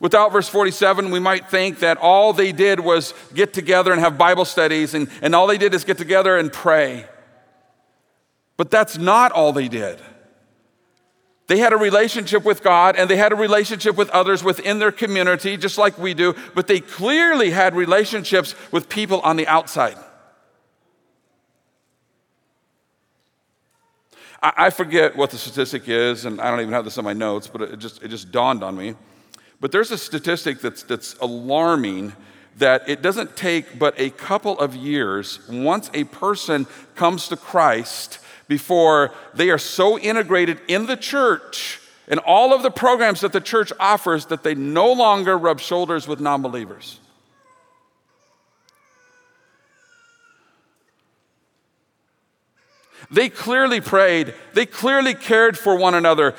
Without 0.00 0.32
verse 0.32 0.48
47, 0.48 1.10
we 1.10 1.20
might 1.20 1.50
think 1.50 1.80
that 1.80 1.98
all 1.98 2.32
they 2.32 2.52
did 2.52 2.80
was 2.80 3.14
get 3.34 3.52
together 3.52 3.92
and 3.92 4.00
have 4.00 4.18
Bible 4.18 4.44
studies, 4.44 4.94
and, 4.94 5.08
and 5.22 5.34
all 5.34 5.46
they 5.46 5.58
did 5.58 5.74
is 5.74 5.84
get 5.84 5.98
together 5.98 6.36
and 6.36 6.52
pray. 6.52 7.06
But 8.56 8.70
that's 8.70 8.98
not 8.98 9.32
all 9.32 9.52
they 9.52 9.68
did. 9.68 10.00
They 11.48 11.58
had 11.58 11.72
a 11.72 11.78
relationship 11.78 12.44
with 12.44 12.62
God 12.62 12.94
and 12.96 13.08
they 13.08 13.16
had 13.16 13.32
a 13.32 13.36
relationship 13.36 13.96
with 13.96 14.10
others 14.10 14.44
within 14.44 14.78
their 14.78 14.92
community, 14.92 15.56
just 15.56 15.78
like 15.78 15.98
we 15.98 16.12
do, 16.12 16.34
but 16.54 16.66
they 16.66 16.78
clearly 16.78 17.50
had 17.50 17.74
relationships 17.74 18.54
with 18.70 18.90
people 18.90 19.20
on 19.22 19.36
the 19.36 19.46
outside. 19.46 19.96
I 24.40 24.70
forget 24.70 25.16
what 25.16 25.30
the 25.30 25.36
statistic 25.36 25.88
is, 25.88 26.24
and 26.24 26.40
I 26.40 26.50
don't 26.50 26.60
even 26.60 26.72
have 26.72 26.84
this 26.84 26.96
in 26.96 27.04
my 27.04 27.12
notes, 27.12 27.48
but 27.48 27.62
it 27.62 27.78
just, 27.78 28.02
it 28.04 28.08
just 28.08 28.30
dawned 28.30 28.62
on 28.62 28.76
me. 28.76 28.94
But 29.60 29.72
there's 29.72 29.90
a 29.90 29.98
statistic 29.98 30.60
that's, 30.60 30.82
that's 30.82 31.16
alarming 31.20 32.12
that 32.58 32.88
it 32.88 33.02
doesn't 33.02 33.36
take 33.36 33.78
but 33.78 33.94
a 33.98 34.10
couple 34.10 34.58
of 34.58 34.74
years 34.74 35.40
once 35.48 35.90
a 35.94 36.04
person 36.04 36.66
comes 36.94 37.28
to 37.28 37.36
Christ 37.36 38.18
before 38.48 39.12
they 39.34 39.50
are 39.50 39.58
so 39.58 39.98
integrated 39.98 40.60
in 40.68 40.86
the 40.86 40.96
church 40.96 41.80
and 42.08 42.18
all 42.20 42.54
of 42.54 42.62
the 42.62 42.70
programs 42.70 43.20
that 43.20 43.32
the 43.32 43.40
church 43.40 43.72
offers 43.78 44.26
that 44.26 44.42
they 44.42 44.54
no 44.54 44.92
longer 44.92 45.36
rub 45.36 45.60
shoulders 45.60 46.08
with 46.08 46.20
non 46.20 46.42
believers. 46.42 47.00
They 53.10 53.28
clearly 53.28 53.80
prayed, 53.80 54.34
they 54.54 54.66
clearly 54.66 55.14
cared 55.14 55.56
for 55.56 55.76
one 55.76 55.94
another, 55.94 56.34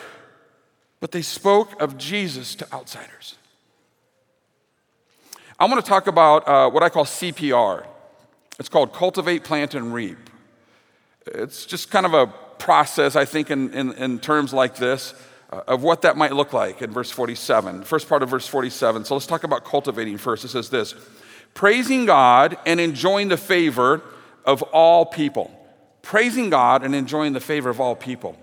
but 1.00 1.12
they 1.12 1.22
spoke 1.22 1.82
of 1.82 1.98
Jesus 1.98 2.56
to 2.56 2.74
outsiders. 2.74 3.36
I 5.60 5.66
want 5.66 5.84
to 5.84 5.90
talk 5.90 6.08
about 6.08 6.48
uh, 6.48 6.70
what 6.70 6.84
I 6.84 6.90
call 6.90 7.06
CPR. 7.06 7.86
It's 8.60 8.70
called 8.70 8.94
Cultivate, 8.94 9.44
Plant, 9.44 9.76
and 9.76 9.94
Reap. 9.94 10.30
It's 11.28 11.66
just 11.66 11.92
kind 11.92 12.06
of 12.06 12.14
a 12.14 12.28
process, 12.28 13.16
I 13.16 13.26
think, 13.26 13.52
in, 13.52 13.74
in, 13.74 13.94
in 13.94 14.20
terms 14.20 14.54
like 14.54 14.76
this. 14.76 15.14
uh, 15.52 15.62
of 15.68 15.84
what 15.84 16.04
that 16.04 16.18
might 16.18 16.34
look 16.34 16.54
like 16.54 16.82
in 16.82 16.92
verse 16.92 17.12
47, 17.12 17.84
first 17.84 18.08
part 18.08 18.24
of 18.24 18.30
verse 18.30 18.48
47. 18.48 19.06
So 19.06 19.16
let's 19.16 19.26
talk 19.26 19.44
about 19.44 19.66
cultivating 19.66 20.18
first. 20.18 20.46
It 20.46 20.50
says 20.50 20.70
this 20.70 20.96
praising 21.54 22.06
God 22.06 22.58
and 22.66 22.80
enjoying 22.80 23.30
the 23.30 23.38
favor 23.38 24.02
of 24.46 24.62
all 24.64 25.06
people. 25.06 25.52
Praising 26.02 26.50
God 26.50 26.84
and 26.84 26.96
enjoying 26.96 27.34
the 27.34 27.40
favor 27.40 27.70
of 27.70 27.82
all 27.82 27.96
people. 27.96 28.38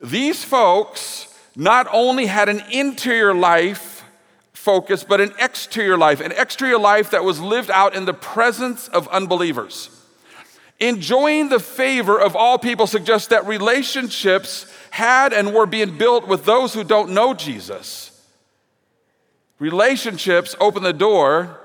These 0.00 0.44
folks 0.44 1.32
not 1.56 1.88
only 1.90 2.26
had 2.26 2.48
an 2.50 2.62
interior 2.70 3.34
life 3.34 4.04
focus, 4.52 5.02
but 5.04 5.20
an 5.20 5.32
exterior 5.40 5.96
life, 5.96 6.20
an 6.20 6.32
exterior 6.32 6.78
life 6.78 7.10
that 7.10 7.24
was 7.24 7.40
lived 7.40 7.70
out 7.70 7.96
in 7.96 8.04
the 8.04 8.14
presence 8.14 8.88
of 8.88 9.08
unbelievers. 9.08 9.90
Enjoying 10.78 11.48
the 11.48 11.58
favor 11.58 12.20
of 12.20 12.36
all 12.36 12.58
people 12.58 12.86
suggests 12.86 13.28
that 13.28 13.46
relationships 13.46 14.70
had 14.90 15.32
and 15.32 15.54
were 15.54 15.66
being 15.66 15.96
built 15.96 16.28
with 16.28 16.44
those 16.44 16.74
who 16.74 16.84
don't 16.84 17.10
know 17.10 17.32
Jesus. 17.32 18.12
Relationships 19.58 20.54
open 20.60 20.82
the 20.82 20.92
door 20.92 21.58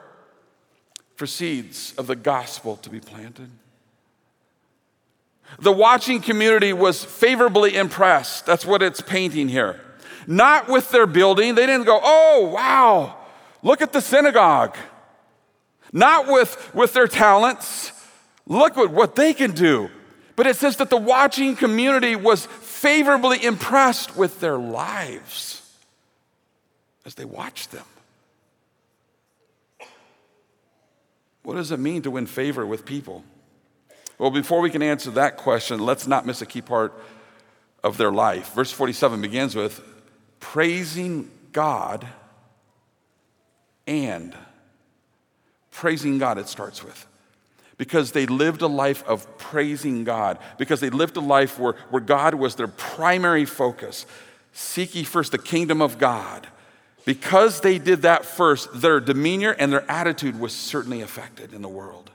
for 1.15 1.27
seeds 1.27 1.93
of 1.97 2.07
the 2.07 2.15
gospel 2.15 2.77
to 2.77 2.89
be 2.89 3.01
planted. 3.01 3.49
The 5.59 5.71
watching 5.71 6.21
community 6.21 6.73
was 6.73 7.03
favorably 7.03 7.75
impressed. 7.75 8.45
That's 8.45 8.65
what 8.65 8.81
it's 8.81 9.01
painting 9.01 9.47
here. 9.47 9.79
Not 10.27 10.67
with 10.67 10.91
their 10.91 11.07
building. 11.07 11.55
They 11.55 11.65
didn't 11.65 11.85
go, 11.85 11.99
oh, 12.01 12.51
wow, 12.53 13.17
look 13.61 13.81
at 13.81 13.93
the 13.93 14.01
synagogue. 14.01 14.75
Not 15.93 16.27
with, 16.27 16.73
with 16.73 16.93
their 16.93 17.07
talents. 17.07 17.91
Look 18.47 18.77
at 18.77 18.91
what 18.91 19.15
they 19.15 19.33
can 19.33 19.51
do. 19.51 19.89
But 20.35 20.47
it 20.47 20.55
says 20.55 20.77
that 20.77 20.89
the 20.89 20.97
watching 20.97 21.55
community 21.55 22.15
was 22.15 22.45
favorably 22.45 23.43
impressed 23.43 24.15
with 24.15 24.39
their 24.39 24.57
lives 24.57 25.61
as 27.05 27.15
they 27.15 27.25
watched 27.25 27.71
them. 27.71 27.85
What 31.43 31.55
does 31.55 31.71
it 31.71 31.79
mean 31.79 32.03
to 32.03 32.11
win 32.11 32.25
favor 32.25 32.65
with 32.65 32.85
people? 32.85 33.23
Well, 34.21 34.29
before 34.29 34.61
we 34.61 34.69
can 34.69 34.83
answer 34.83 35.09
that 35.11 35.37
question, 35.37 35.79
let's 35.79 36.05
not 36.05 36.27
miss 36.27 36.43
a 36.43 36.45
key 36.45 36.61
part 36.61 36.93
of 37.83 37.97
their 37.97 38.11
life. 38.11 38.53
Verse 38.53 38.71
47 38.71 39.19
begins 39.19 39.55
with 39.55 39.81
praising 40.39 41.31
God 41.51 42.05
and 43.87 44.35
praising 45.71 46.19
God, 46.19 46.37
it 46.37 46.47
starts 46.47 46.83
with. 46.83 47.07
Because 47.79 48.11
they 48.11 48.27
lived 48.27 48.61
a 48.61 48.67
life 48.67 49.03
of 49.07 49.39
praising 49.39 50.03
God, 50.03 50.37
because 50.59 50.81
they 50.81 50.91
lived 50.91 51.17
a 51.17 51.19
life 51.19 51.57
where, 51.57 51.73
where 51.89 51.99
God 51.99 52.35
was 52.35 52.53
their 52.53 52.67
primary 52.67 53.45
focus. 53.45 54.05
Seek 54.53 54.93
ye 54.93 55.03
first 55.03 55.31
the 55.31 55.39
kingdom 55.39 55.81
of 55.81 55.97
God. 55.97 56.45
Because 57.05 57.61
they 57.61 57.79
did 57.79 58.03
that 58.03 58.25
first, 58.25 58.81
their 58.81 58.99
demeanor 58.99 59.55
and 59.57 59.73
their 59.73 59.89
attitude 59.89 60.39
was 60.39 60.53
certainly 60.53 61.01
affected 61.01 61.55
in 61.55 61.63
the 61.63 61.67
world. 61.67 62.11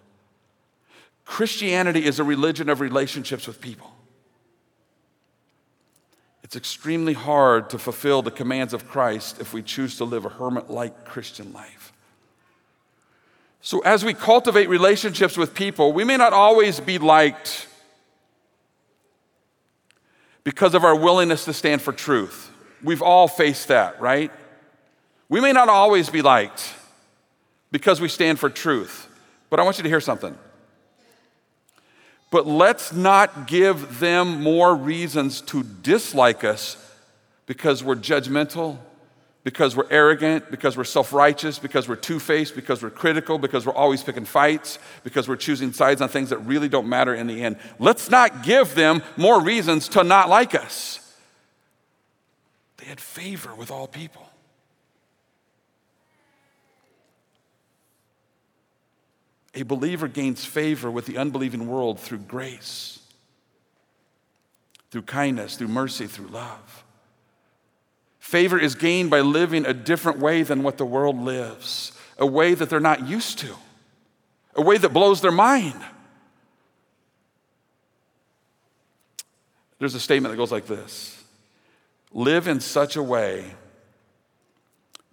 Christianity 1.26 2.04
is 2.04 2.18
a 2.18 2.24
religion 2.24 2.70
of 2.70 2.80
relationships 2.80 3.46
with 3.46 3.60
people. 3.60 3.92
It's 6.44 6.54
extremely 6.54 7.12
hard 7.12 7.68
to 7.70 7.78
fulfill 7.78 8.22
the 8.22 8.30
commands 8.30 8.72
of 8.72 8.88
Christ 8.88 9.40
if 9.40 9.52
we 9.52 9.62
choose 9.62 9.98
to 9.98 10.04
live 10.04 10.24
a 10.24 10.28
hermit 10.28 10.70
like 10.70 11.04
Christian 11.04 11.52
life. 11.52 11.92
So, 13.60 13.80
as 13.80 14.04
we 14.04 14.14
cultivate 14.14 14.68
relationships 14.68 15.36
with 15.36 15.52
people, 15.52 15.92
we 15.92 16.04
may 16.04 16.16
not 16.16 16.32
always 16.32 16.78
be 16.78 16.98
liked 16.98 17.66
because 20.44 20.74
of 20.74 20.84
our 20.84 20.94
willingness 20.94 21.44
to 21.46 21.52
stand 21.52 21.82
for 21.82 21.92
truth. 21.92 22.52
We've 22.84 23.02
all 23.02 23.26
faced 23.26 23.66
that, 23.66 24.00
right? 24.00 24.30
We 25.28 25.40
may 25.40 25.52
not 25.52 25.68
always 25.68 26.08
be 26.08 26.22
liked 26.22 26.72
because 27.72 28.00
we 28.00 28.06
stand 28.06 28.38
for 28.38 28.48
truth. 28.48 29.08
But 29.50 29.58
I 29.58 29.64
want 29.64 29.78
you 29.78 29.82
to 29.82 29.88
hear 29.88 30.00
something. 30.00 30.38
But 32.36 32.46
let's 32.46 32.92
not 32.92 33.46
give 33.46 33.98
them 33.98 34.42
more 34.42 34.76
reasons 34.76 35.40
to 35.40 35.62
dislike 35.62 36.44
us 36.44 36.76
because 37.46 37.82
we're 37.82 37.96
judgmental, 37.96 38.76
because 39.42 39.74
we're 39.74 39.88
arrogant, 39.88 40.50
because 40.50 40.76
we're 40.76 40.84
self 40.84 41.14
righteous, 41.14 41.58
because 41.58 41.88
we're 41.88 41.96
two 41.96 42.20
faced, 42.20 42.54
because 42.54 42.82
we're 42.82 42.90
critical, 42.90 43.38
because 43.38 43.64
we're 43.64 43.72
always 43.72 44.02
picking 44.02 44.26
fights, 44.26 44.78
because 45.02 45.26
we're 45.26 45.36
choosing 45.36 45.72
sides 45.72 46.02
on 46.02 46.10
things 46.10 46.28
that 46.28 46.36
really 46.40 46.68
don't 46.68 46.90
matter 46.90 47.14
in 47.14 47.26
the 47.26 47.42
end. 47.42 47.56
Let's 47.78 48.10
not 48.10 48.42
give 48.42 48.74
them 48.74 49.02
more 49.16 49.40
reasons 49.40 49.88
to 49.88 50.04
not 50.04 50.28
like 50.28 50.54
us. 50.54 51.00
They 52.76 52.84
had 52.84 53.00
favor 53.00 53.54
with 53.54 53.70
all 53.70 53.88
people. 53.88 54.25
A 59.56 59.62
believer 59.62 60.06
gains 60.06 60.44
favor 60.44 60.90
with 60.90 61.06
the 61.06 61.16
unbelieving 61.16 61.66
world 61.66 61.98
through 61.98 62.18
grace, 62.18 62.98
through 64.90 65.02
kindness, 65.02 65.56
through 65.56 65.68
mercy, 65.68 66.06
through 66.06 66.26
love. 66.26 66.84
Favor 68.18 68.58
is 68.58 68.74
gained 68.74 69.08
by 69.08 69.20
living 69.20 69.64
a 69.64 69.72
different 69.72 70.18
way 70.18 70.42
than 70.42 70.62
what 70.62 70.76
the 70.76 70.84
world 70.84 71.18
lives, 71.18 71.92
a 72.18 72.26
way 72.26 72.52
that 72.52 72.68
they're 72.68 72.80
not 72.80 73.08
used 73.08 73.38
to, 73.38 73.54
a 74.54 74.60
way 74.60 74.76
that 74.76 74.90
blows 74.90 75.22
their 75.22 75.32
mind. 75.32 75.80
There's 79.78 79.94
a 79.94 80.00
statement 80.00 80.32
that 80.32 80.36
goes 80.36 80.52
like 80.52 80.66
this 80.66 81.24
Live 82.12 82.46
in 82.46 82.60
such 82.60 82.96
a 82.96 83.02
way 83.02 83.54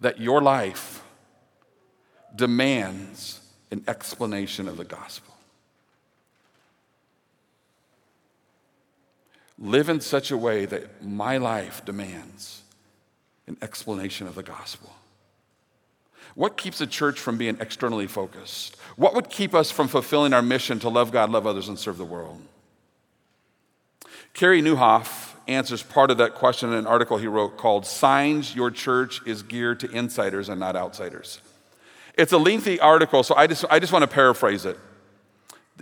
that 0.00 0.20
your 0.20 0.42
life 0.42 1.02
demands 2.36 3.40
an 3.74 3.84
explanation 3.88 4.68
of 4.68 4.76
the 4.76 4.84
gospel. 4.84 5.34
Live 9.58 9.88
in 9.88 10.00
such 10.00 10.30
a 10.30 10.36
way 10.36 10.64
that 10.64 11.04
my 11.04 11.38
life 11.38 11.84
demands 11.84 12.62
an 13.48 13.56
explanation 13.60 14.28
of 14.28 14.36
the 14.36 14.44
gospel. 14.44 14.92
What 16.36 16.56
keeps 16.56 16.80
a 16.80 16.86
church 16.86 17.18
from 17.18 17.36
being 17.36 17.56
externally 17.60 18.06
focused? 18.06 18.76
What 18.94 19.12
would 19.14 19.28
keep 19.28 19.54
us 19.54 19.72
from 19.72 19.88
fulfilling 19.88 20.32
our 20.32 20.42
mission 20.42 20.78
to 20.78 20.88
love 20.88 21.10
God, 21.10 21.30
love 21.30 21.44
others, 21.44 21.68
and 21.68 21.76
serve 21.76 21.98
the 21.98 22.04
world? 22.04 22.40
Carey 24.34 24.62
Nieuwhof 24.62 25.34
answers 25.48 25.82
part 25.82 26.12
of 26.12 26.18
that 26.18 26.34
question 26.34 26.72
in 26.72 26.78
an 26.78 26.86
article 26.86 27.18
he 27.18 27.26
wrote 27.26 27.56
called 27.56 27.86
Signs 27.86 28.54
Your 28.54 28.70
Church 28.70 29.20
is 29.26 29.42
Geared 29.42 29.80
to 29.80 29.90
Insiders 29.90 30.48
and 30.48 30.60
Not 30.60 30.76
Outsiders. 30.76 31.40
It's 32.16 32.32
a 32.32 32.38
lengthy 32.38 32.78
article, 32.78 33.22
so 33.22 33.34
I 33.34 33.46
just, 33.46 33.64
I 33.70 33.78
just 33.78 33.92
want 33.92 34.02
to 34.02 34.08
paraphrase 34.08 34.64
it. 34.64 34.78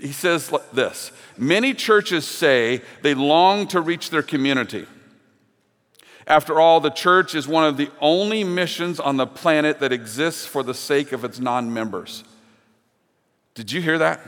He 0.00 0.12
says 0.12 0.52
this 0.72 1.12
Many 1.36 1.74
churches 1.74 2.26
say 2.26 2.82
they 3.02 3.14
long 3.14 3.66
to 3.68 3.80
reach 3.80 4.10
their 4.10 4.22
community. 4.22 4.86
After 6.26 6.60
all, 6.60 6.80
the 6.80 6.90
church 6.90 7.34
is 7.34 7.48
one 7.48 7.64
of 7.64 7.76
the 7.76 7.90
only 8.00 8.44
missions 8.44 9.00
on 9.00 9.16
the 9.16 9.26
planet 9.26 9.80
that 9.80 9.92
exists 9.92 10.46
for 10.46 10.62
the 10.62 10.74
sake 10.74 11.12
of 11.12 11.24
its 11.24 11.38
non 11.38 11.72
members. 11.74 12.24
Did 13.54 13.70
you 13.72 13.82
hear 13.82 13.98
that? 13.98 14.20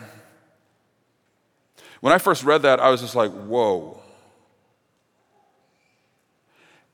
When 2.00 2.12
I 2.12 2.18
first 2.18 2.44
read 2.44 2.62
that, 2.62 2.80
I 2.80 2.90
was 2.90 3.00
just 3.00 3.14
like, 3.14 3.30
whoa. 3.30 4.00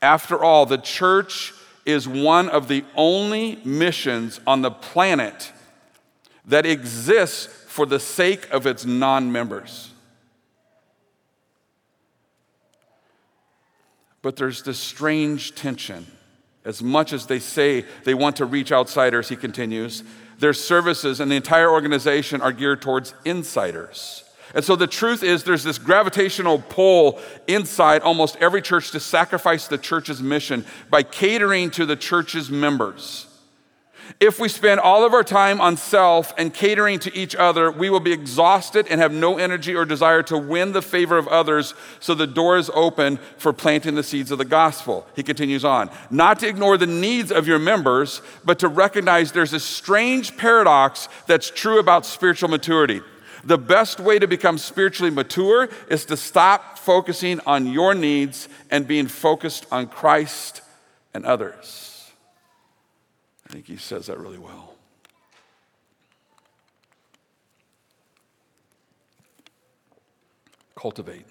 After 0.00 0.43
all, 0.43 0.67
the 0.67 0.79
church 0.79 1.52
is 1.84 2.06
one 2.06 2.49
of 2.49 2.68
the 2.68 2.84
only 2.94 3.60
missions 3.64 4.40
on 4.46 4.62
the 4.62 4.70
planet 4.70 5.52
that 6.44 6.66
exists 6.66 7.46
for 7.46 7.87
the 7.87 8.00
sake 8.00 8.50
of 8.50 8.66
its 8.66 8.84
non 8.84 9.30
members. 9.32 9.92
But 14.22 14.37
there's 14.37 14.62
this 14.62 14.78
strange 14.78 15.54
tension. 15.54 16.06
As 16.64 16.82
much 16.82 17.12
as 17.12 17.26
they 17.26 17.38
say 17.38 17.87
they 18.04 18.12
want 18.12 18.37
to 18.37 18.44
reach 18.44 18.70
outsiders, 18.70 19.30
he 19.30 19.37
continues, 19.37 20.02
their 20.38 20.52
services 20.52 21.20
and 21.20 21.30
the 21.30 21.37
entire 21.37 21.70
organization 21.70 22.42
are 22.42 22.52
geared 22.52 22.82
towards 22.82 23.14
insiders. 23.25 24.25
And 24.54 24.64
so 24.64 24.76
the 24.76 24.87
truth 24.87 25.23
is, 25.23 25.45
there's 25.45 25.64
this 25.64 25.78
gravitational 25.78 26.62
pull 26.69 27.21
inside 27.47 28.02
almost 28.02 28.37
every 28.37 28.62
church 28.62 28.90
to 28.92 29.00
sacrifice 29.00 29.69
the 29.69 29.78
church's 29.78 30.23
mission 30.23 30.64
by 30.88 31.02
catering 31.02 31.71
to 31.73 31.87
the 31.87 31.97
church's 31.97 32.50
members. 32.50 33.26
If 34.19 34.40
we 34.40 34.49
spend 34.49 34.80
all 34.80 35.04
of 35.04 35.14
our 35.14 35.23
time 35.23 35.61
on 35.61 35.76
self 35.76 36.35
and 36.37 36.52
catering 36.52 36.99
to 37.00 37.16
each 37.16 37.37
other, 37.37 37.71
we 37.71 37.90
will 37.90 38.00
be 38.00 38.12
exhausted 38.12 38.88
and 38.90 39.00
have 39.00 39.12
no 39.12 39.38
energy 39.38 39.75
or 39.75 39.85
desire 39.85 40.23
to 40.25 40.37
win 40.37 40.73
the 40.73 40.83
favor 40.83 41.16
of 41.16 41.28
others, 41.28 41.75
so 42.00 42.14
the 42.14 42.26
door 42.26 42.57
is 42.57 42.71
open 42.75 43.19
for 43.38 43.52
planting 43.52 43.95
the 43.95 44.02
seeds 44.02 44.33
of 44.33 44.38
the 44.38 44.45
gospel. 44.45 45.07
He 45.14 45.23
continues 45.23 45.64
on. 45.64 45.90
Not 46.11 46.40
to 46.40 46.49
ignore 46.49 46.76
the 46.76 46.87
needs 46.87 47.30
of 47.30 47.47
your 47.47 47.59
members, 47.59 48.21
but 48.45 48.59
to 48.59 48.69
recognize 48.69 49.30
there's 49.30 49.52
a 49.52 49.61
strange 49.61 50.37
paradox 50.37 51.09
that's 51.26 51.50
true 51.50 51.78
about 51.78 52.04
spiritual 52.04 52.49
maturity. 52.49 53.02
The 53.44 53.59
best 53.59 54.00
way 54.00 54.18
to 54.18 54.26
become 54.26 54.59
spiritually 54.59 55.11
mature 55.11 55.68
is 55.88 56.04
to 56.06 56.16
stop 56.16 56.78
focusing 56.78 57.40
on 57.47 57.66
your 57.66 57.94
needs 57.94 58.49
and 58.70 58.87
being 58.87 59.06
focused 59.06 59.66
on 59.70 59.87
Christ 59.87 60.62
and 61.14 61.25
others. 61.25 62.11
I 63.49 63.52
think 63.52 63.66
he 63.66 63.76
says 63.76 64.06
that 64.06 64.18
really 64.18 64.38
well. 64.38 64.75
Cultivate. 70.76 71.26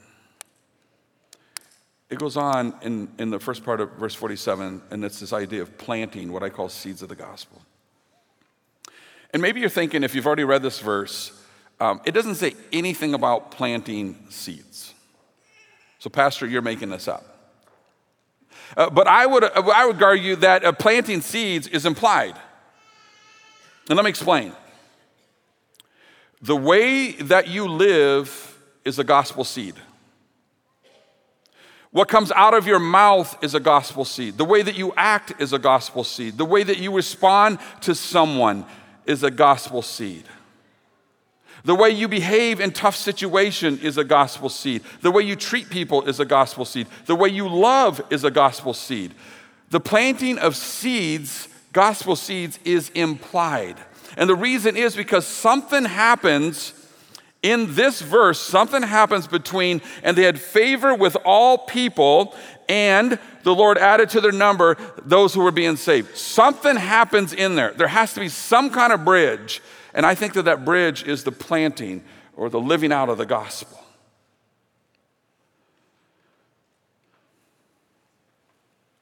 It 2.09 2.17
goes 2.17 2.37
on 2.37 2.73
in, 2.81 3.07
in 3.19 3.29
the 3.29 3.39
first 3.39 3.63
part 3.63 3.79
of 3.79 3.91
verse 3.93 4.15
47, 4.15 4.81
and 4.89 5.05
it's 5.05 5.19
this 5.19 5.31
idea 5.31 5.61
of 5.61 5.77
planting 5.77 6.31
what 6.31 6.41
I 6.41 6.49
call 6.49 6.67
seeds 6.67 7.03
of 7.03 7.09
the 7.09 7.15
gospel. 7.15 7.61
And 9.31 9.41
maybe 9.41 9.59
you're 9.59 9.69
thinking, 9.69 10.03
if 10.03 10.15
you've 10.15 10.25
already 10.25 10.43
read 10.43 10.63
this 10.63 10.79
verse, 10.79 11.38
um, 11.79 12.01
it 12.05 12.11
doesn't 12.11 12.35
say 12.35 12.55
anything 12.73 13.13
about 13.13 13.51
planting 13.51 14.17
seeds. 14.29 14.93
So, 15.99 16.09
Pastor, 16.09 16.45
you're 16.45 16.61
making 16.61 16.89
this 16.89 17.07
up. 17.07 17.25
Uh, 18.75 18.89
but 18.89 19.07
I 19.07 19.25
would, 19.25 19.43
uh, 19.43 19.71
I 19.73 19.85
would 19.85 20.01
argue 20.01 20.35
that 20.37 20.63
uh, 20.63 20.71
planting 20.71 21.21
seeds 21.21 21.67
is 21.67 21.85
implied. 21.85 22.35
And 23.89 23.95
let 23.95 24.03
me 24.03 24.09
explain. 24.09 24.53
The 26.41 26.55
way 26.55 27.13
that 27.13 27.47
you 27.47 27.67
live 27.67 28.57
is 28.85 28.99
a 28.99 29.03
gospel 29.03 29.43
seed. 29.43 29.75
What 31.91 32.07
comes 32.07 32.31
out 32.31 32.53
of 32.53 32.67
your 32.67 32.79
mouth 32.79 33.35
is 33.43 33.55
a 33.55 33.59
gospel 33.59 34.05
seed. 34.05 34.37
The 34.37 34.45
way 34.45 34.61
that 34.61 34.75
you 34.75 34.93
act 34.95 35.33
is 35.41 35.53
a 35.53 35.59
gospel 35.59 36.03
seed. 36.03 36.37
The 36.37 36.45
way 36.45 36.61
that 36.61 36.77
you 36.77 36.93
respond 36.93 37.57
to 37.81 37.95
someone 37.95 38.65
is 39.05 39.23
a 39.23 39.31
gospel 39.31 39.81
seed. 39.81 40.25
The 41.65 41.75
way 41.75 41.89
you 41.89 42.07
behave 42.07 42.59
in 42.59 42.71
tough 42.71 42.95
situation 42.95 43.79
is 43.79 43.97
a 43.97 44.03
gospel 44.03 44.49
seed. 44.49 44.81
The 45.01 45.11
way 45.11 45.23
you 45.23 45.35
treat 45.35 45.69
people 45.69 46.07
is 46.07 46.19
a 46.19 46.25
gospel 46.25 46.65
seed. 46.65 46.87
The 47.05 47.15
way 47.15 47.29
you 47.29 47.47
love 47.47 48.01
is 48.09 48.23
a 48.23 48.31
gospel 48.31 48.73
seed. 48.73 49.13
The 49.69 49.79
planting 49.79 50.37
of 50.39 50.55
seeds, 50.55 51.47
gospel 51.73 52.15
seeds, 52.15 52.59
is 52.63 52.89
implied. 52.89 53.77
And 54.17 54.29
the 54.29 54.35
reason 54.35 54.75
is 54.75 54.95
because 54.95 55.27
something 55.27 55.85
happens 55.85 56.73
in 57.41 57.73
this 57.75 58.01
verse, 58.01 58.39
something 58.39 58.83
happens 58.83 59.25
between, 59.27 59.81
and 60.03 60.17
they 60.17 60.23
had 60.23 60.39
favor 60.39 60.93
with 60.93 61.15
all 61.23 61.57
people, 61.57 62.35
and 62.67 63.17
the 63.43 63.55
Lord 63.55 63.77
added 63.77 64.09
to 64.09 64.21
their 64.21 64.33
number 64.33 64.75
those 65.05 65.33
who 65.33 65.41
were 65.41 65.51
being 65.51 65.77
saved. 65.77 66.17
Something 66.17 66.75
happens 66.75 67.31
in 67.31 67.55
there. 67.55 67.71
There 67.71 67.87
has 67.87 68.13
to 68.15 68.19
be 68.19 68.27
some 68.27 68.69
kind 68.71 68.91
of 68.91 69.05
bridge. 69.05 69.61
And 69.99 70.05
I 70.05 70.15
think 70.15 70.31
that 70.35 70.43
that 70.43 70.63
bridge 70.63 71.03
is 71.03 71.25
the 71.25 71.31
planting 71.33 72.05
or 72.37 72.49
the 72.49 72.57
living 72.57 72.93
out 72.93 73.09
of 73.09 73.17
the 73.17 73.25
gospel. 73.25 73.83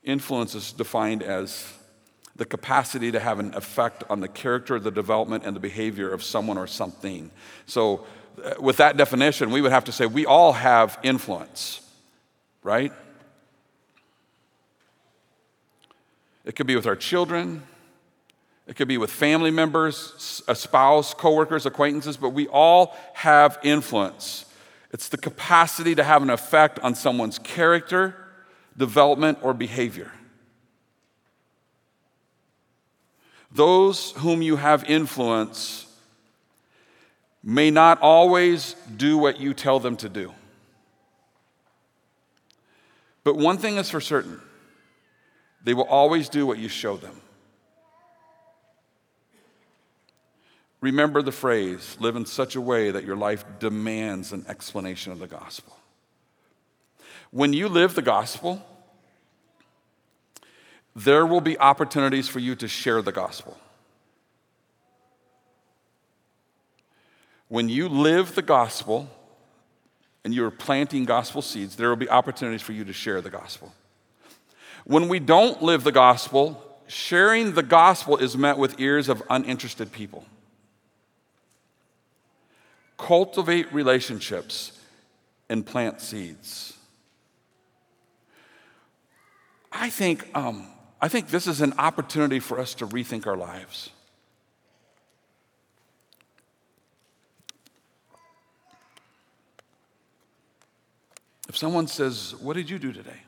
Influence 0.04 0.56
is 0.56 0.72
defined 0.72 1.22
as 1.22 1.72
the 2.36 2.46
capacity 2.46 3.12
to 3.12 3.20
have 3.20 3.38
an 3.38 3.54
effect 3.54 4.06
on 4.10 4.22
the 4.22 4.28
character, 4.28 4.80
the 4.80 4.90
development, 4.90 5.44
and 5.46 5.56
the 5.56 5.60
behavior 5.60 6.12
of 6.12 6.24
someone 6.24 6.58
or 6.58 6.66
something. 6.66 7.30
So, 7.68 8.04
uh, 8.44 8.56
with 8.60 8.78
that 8.78 8.98
definition, 8.98 9.52
we 9.52 9.62
would 9.62 9.72
have 9.72 9.86
to 9.86 9.92
say 9.92 10.08
we 10.08 10.26
all 10.26 10.54
have 10.54 10.98
influence, 11.04 11.80
right? 12.64 12.92
It 16.44 16.56
could 16.56 16.66
be 16.66 16.76
with 16.76 16.88
our 16.88 16.96
children, 16.96 17.62
it 18.68 18.76
could 18.76 18.90
be 18.90 18.98
with 18.98 19.10
family 19.10 19.52
members, 19.52 20.44
a 20.48 20.56
spouse, 20.56 21.14
coworkers, 21.14 21.66
acquaintances, 21.66 22.18
but 22.18 22.30
we 22.30 22.48
all 22.48 22.96
have 23.14 23.58
influence. 23.64 24.46
It's 24.92 25.08
the 25.08 25.18
capacity 25.18 25.96
to 25.96 26.04
have 26.04 26.22
an 26.22 26.30
effect 26.30 26.80
on 26.80 26.94
someone's 26.94 27.40
character, 27.40 28.16
development, 28.78 29.40
or 29.42 29.54
behavior. 29.54 30.12
Those 33.52 34.12
whom 34.18 34.42
you 34.42 34.58
have 34.58 34.84
influence 34.90 35.86
may 37.42 37.72
not 37.72 38.02
always 38.02 38.76
do 38.98 39.18
what 39.18 39.40
you 39.40 39.54
tell 39.54 39.80
them 39.80 39.96
to 39.98 40.10
do. 40.10 40.34
But 43.24 43.38
one 43.38 43.58
thing 43.58 43.78
is 43.78 43.90
for 43.90 44.02
certain 44.02 44.42
they 45.64 45.74
will 45.74 45.84
always 45.84 46.30
do 46.30 46.46
what 46.46 46.58
you 46.58 46.70
show 46.70 46.98
them. 46.98 47.22
Remember 50.80 51.22
the 51.22 51.32
phrase 51.32 51.98
live 52.00 52.16
in 52.16 52.26
such 52.26 52.56
a 52.56 52.62
way 52.62 52.92
that 52.92 53.04
your 53.04 53.16
life 53.16 53.44
demands 53.60 54.32
an 54.32 54.46
explanation 54.48 55.12
of 55.12 55.20
the 55.20 55.28
gospel. 55.28 55.76
When 57.32 57.54
you 57.54 57.68
live 57.68 57.96
the 57.96 58.02
gospel, 58.02 58.64
there 60.96 61.26
will 61.26 61.42
be 61.42 61.58
opportunities 61.60 62.28
for 62.28 62.40
you 62.40 62.56
to 62.56 62.68
share 62.68 63.02
the 63.02 63.12
gospel. 63.12 63.58
When 67.50 67.70
you 67.70 67.88
live 67.88 68.36
the 68.36 68.42
gospel 68.42 69.10
and 70.24 70.34
you're 70.34 70.52
planting 70.52 71.06
gospel 71.06 71.42
seeds, 71.42 71.76
there 71.76 71.90
will 71.90 71.96
be 71.96 72.10
opportunities 72.10 72.62
for 72.62 72.74
you 72.74 72.84
to 72.86 72.94
share 72.94 73.22
the 73.22 73.30
gospel. 73.30 73.74
When 74.86 75.08
we 75.08 75.20
don't 75.20 75.62
live 75.62 75.84
the 75.84 75.92
gospel, 75.92 76.64
sharing 76.88 77.54
the 77.54 77.64
gospel 77.64 78.18
is 78.18 78.38
met 78.38 78.58
with 78.58 78.80
ears 78.80 79.10
of 79.10 79.24
uninterested 79.30 79.92
people. 79.92 80.26
Cultivate 82.98 83.72
relationships 83.72 84.80
and 85.50 85.66
plant 85.66 86.02
seeds. 86.02 86.74
I 89.72 89.90
think, 89.90 90.28
um, 90.36 90.68
I 91.00 91.08
think 91.08 91.30
this 91.30 91.46
is 91.46 91.62
an 91.62 91.74
opportunity 91.78 92.40
for 92.40 92.60
us 92.60 92.74
to 92.76 92.88
rethink 92.88 93.28
our 93.28 93.38
lives. 93.38 93.92
If 101.48 101.56
someone 101.56 101.88
says, 101.88 102.36
What 102.42 102.56
did 102.56 102.70
you 102.70 102.80
do 102.80 102.92
today? 102.92 103.22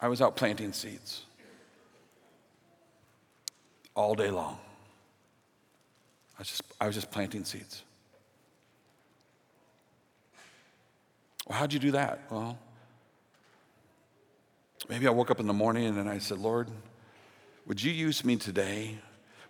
I 0.00 0.08
was 0.08 0.20
out 0.20 0.36
planting 0.36 0.72
seeds 0.72 1.22
all 3.94 4.14
day 4.14 4.30
long. 4.30 4.58
I 6.36 6.40
was 6.40 6.48
just, 6.48 6.62
I 6.80 6.86
was 6.86 6.94
just 6.94 7.10
planting 7.10 7.44
seeds. 7.44 7.82
Well, 11.46 11.58
how'd 11.58 11.72
you 11.72 11.78
do 11.78 11.92
that? 11.92 12.20
Well, 12.30 12.58
maybe 14.88 15.06
I 15.06 15.10
woke 15.10 15.30
up 15.30 15.40
in 15.40 15.46
the 15.46 15.52
morning 15.52 15.98
and 15.98 16.08
I 16.08 16.18
said, 16.18 16.38
Lord, 16.38 16.68
would 17.66 17.82
you 17.82 17.92
use 17.92 18.24
me 18.24 18.36
today? 18.36 18.98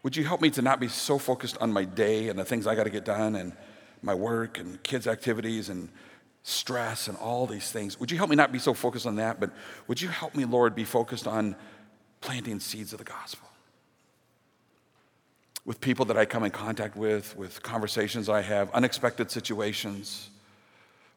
Would 0.02 0.16
you 0.16 0.24
help 0.24 0.40
me 0.40 0.50
to 0.50 0.62
not 0.62 0.80
be 0.80 0.88
so 0.88 1.18
focused 1.18 1.56
on 1.58 1.72
my 1.72 1.84
day 1.84 2.28
and 2.28 2.38
the 2.38 2.44
things 2.44 2.66
I 2.66 2.74
got 2.74 2.84
to 2.84 2.90
get 2.90 3.04
done 3.04 3.36
and 3.36 3.52
my 4.02 4.14
work 4.14 4.58
and 4.58 4.82
kids' 4.82 5.06
activities 5.06 5.68
and 5.70 5.88
stress 6.44 7.08
and 7.08 7.16
all 7.16 7.46
these 7.46 7.72
things. 7.72 7.98
Would 7.98 8.10
you 8.10 8.18
help 8.18 8.30
me 8.30 8.36
not 8.36 8.52
be 8.52 8.58
so 8.58 8.74
focused 8.74 9.06
on 9.06 9.16
that, 9.16 9.40
but 9.40 9.50
would 9.88 10.00
you 10.00 10.08
help 10.08 10.34
me, 10.34 10.44
Lord, 10.44 10.74
be 10.74 10.84
focused 10.84 11.26
on 11.26 11.56
planting 12.20 12.60
seeds 12.60 12.92
of 12.92 12.98
the 12.98 13.04
gospel? 13.04 13.48
With 15.64 15.80
people 15.80 16.04
that 16.06 16.16
I 16.18 16.24
come 16.24 16.44
in 16.44 16.50
contact 16.50 16.96
with, 16.96 17.36
with 17.36 17.62
conversations 17.62 18.28
I 18.28 18.42
have, 18.42 18.70
unexpected 18.72 19.30
situations 19.30 20.28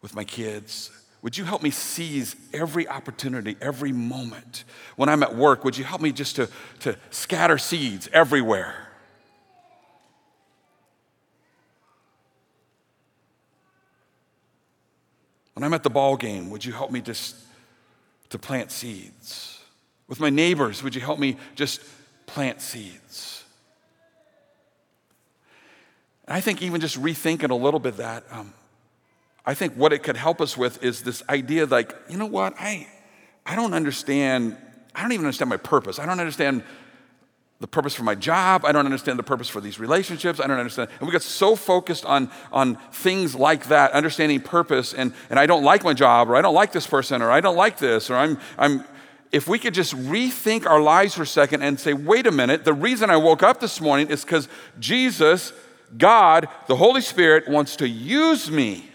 with 0.02 0.16
my 0.16 0.24
kids. 0.24 0.92
Would 1.22 1.38
you 1.38 1.44
help 1.44 1.64
me 1.64 1.72
seize 1.72 2.36
every 2.54 2.88
opportunity, 2.88 3.58
every 3.60 3.92
moment? 3.92 4.64
When 4.96 5.10
I'm 5.10 5.24
at 5.24 5.36
work, 5.36 5.66
would 5.66 5.78
you 5.78 5.84
help 5.84 6.02
me 6.02 6.12
just 6.12 6.36
to, 6.38 6.50
to 6.82 6.96
scatter 7.10 7.58
seeds 7.58 8.08
everywhere? 8.14 8.88
When 15.54 15.64
I'm 15.64 15.74
at 15.74 15.82
the 15.82 15.90
ball 15.90 16.16
game, 16.18 16.52
would 16.52 16.64
you 16.64 16.72
help 16.72 16.92
me 16.92 17.02
just 17.02 17.36
to 18.30 18.38
plant 18.38 18.72
seeds? 18.72 19.60
With 20.08 20.20
my 20.20 20.30
neighbors, 20.30 20.84
would 20.84 20.94
you 20.94 21.02
help 21.02 21.18
me 21.18 21.36
just 21.56 21.82
plant 22.28 22.62
seeds? 22.62 23.44
And 26.28 26.36
I 26.36 26.42
think 26.42 26.62
even 26.62 26.82
just 26.82 27.02
rethinking 27.02 27.50
a 27.50 27.56
little 27.56 27.80
bit 27.80 27.98
that, 27.98 28.26
um, 28.32 28.54
I 29.46 29.54
think 29.54 29.74
what 29.76 29.94
it 29.94 30.04
could 30.04 30.18
help 30.18 30.42
us 30.42 30.58
with 30.58 30.84
is 30.84 31.02
this 31.02 31.24
idea 31.30 31.66
like, 31.66 31.96
you 32.10 32.18
know 32.18 32.26
what, 32.26 32.54
I, 32.60 32.88
I 33.46 33.56
don't 33.56 33.74
understand, 33.74 34.58
I 34.94 35.02
don't 35.02 35.14
even 35.14 35.26
understand 35.26 35.50
my 35.50 35.58
purpose. 35.58 36.00
I 36.00 36.06
don't 36.06 36.20
understand 36.20 36.64
the 37.60 37.68
purpose 37.68 37.96
for 37.96 38.04
my 38.04 38.14
job. 38.14 38.66
I 38.66 38.72
don't 38.72 38.86
understand 38.86 39.18
the 39.18 39.24
purpose 39.24 39.50
for 39.50 39.62
these 39.62 39.80
relationships. 39.80 40.40
I 40.40 40.48
don't 40.48 40.60
understand. 40.60 40.90
And 41.00 41.08
we 41.08 41.12
get 41.12 41.24
so 41.24 41.56
focused 41.56 42.06
on, 42.06 42.30
on 42.52 42.76
things 42.92 43.34
like 43.34 43.68
that, 43.70 43.94
understanding 43.94 44.42
purpose, 44.42 44.94
and, 44.94 45.14
and 45.30 45.40
I 45.40 45.46
don't 45.46 45.64
like 45.64 45.84
my 45.84 45.94
job, 45.94 46.30
or 46.30 46.36
I 46.36 46.42
don't 46.42 46.54
like 46.54 46.72
this 46.72 46.86
person, 46.86 47.22
or 47.22 47.32
I 47.32 47.42
don't 47.42 47.56
like 47.56 47.80
this, 47.80 48.12
or 48.12 48.16
I'm, 48.16 48.38
I'm 48.60 48.84
if 49.32 49.48
we 49.48 49.60
could 49.60 49.74
just 49.74 49.96
rethink 49.96 50.66
our 50.66 50.80
lives 50.80 51.16
for 51.16 51.24
a 51.24 51.28
second 51.28 51.62
and 51.62 51.80
say, 51.80 51.94
wait 51.94 52.28
a 52.28 52.32
minute, 52.32 52.64
the 52.64 52.74
reason 52.74 53.10
I 53.10 53.18
woke 53.18 53.44
up 53.44 53.60
this 53.60 53.82
morning 53.82 54.10
is 54.10 54.24
because 54.24 54.48
Jesus, 54.80 55.52
God, 55.96 56.50
the 56.68 56.76
Holy 56.76 57.02
Spirit, 57.02 57.48
wants 57.48 57.78
to 57.78 57.88
use 57.88 58.52
me. 58.52 58.90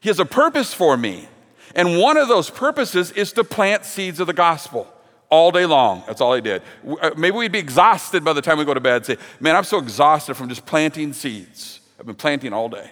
He 0.00 0.08
has 0.08 0.18
a 0.18 0.24
purpose 0.24 0.74
for 0.74 0.96
me. 0.96 1.28
And 1.74 1.98
one 1.98 2.16
of 2.16 2.28
those 2.28 2.50
purposes 2.50 3.12
is 3.12 3.32
to 3.34 3.44
plant 3.44 3.84
seeds 3.84 4.20
of 4.20 4.26
the 4.26 4.32
gospel 4.32 4.92
all 5.30 5.52
day 5.52 5.66
long. 5.66 6.02
That's 6.06 6.20
all 6.20 6.32
I 6.32 6.40
did. 6.40 6.62
Uh, 6.86 7.10
maybe 7.16 7.36
we'd 7.36 7.52
be 7.52 7.58
exhausted 7.58 8.24
by 8.24 8.32
the 8.32 8.42
time 8.42 8.58
we 8.58 8.64
go 8.64 8.74
to 8.74 8.80
bed 8.80 8.96
and 8.96 9.06
say, 9.06 9.16
Man, 9.38 9.54
I'm 9.54 9.64
so 9.64 9.78
exhausted 9.78 10.34
from 10.34 10.48
just 10.48 10.66
planting 10.66 11.12
seeds. 11.12 11.80
I've 11.98 12.06
been 12.06 12.16
planting 12.16 12.52
all 12.52 12.68
day. 12.68 12.90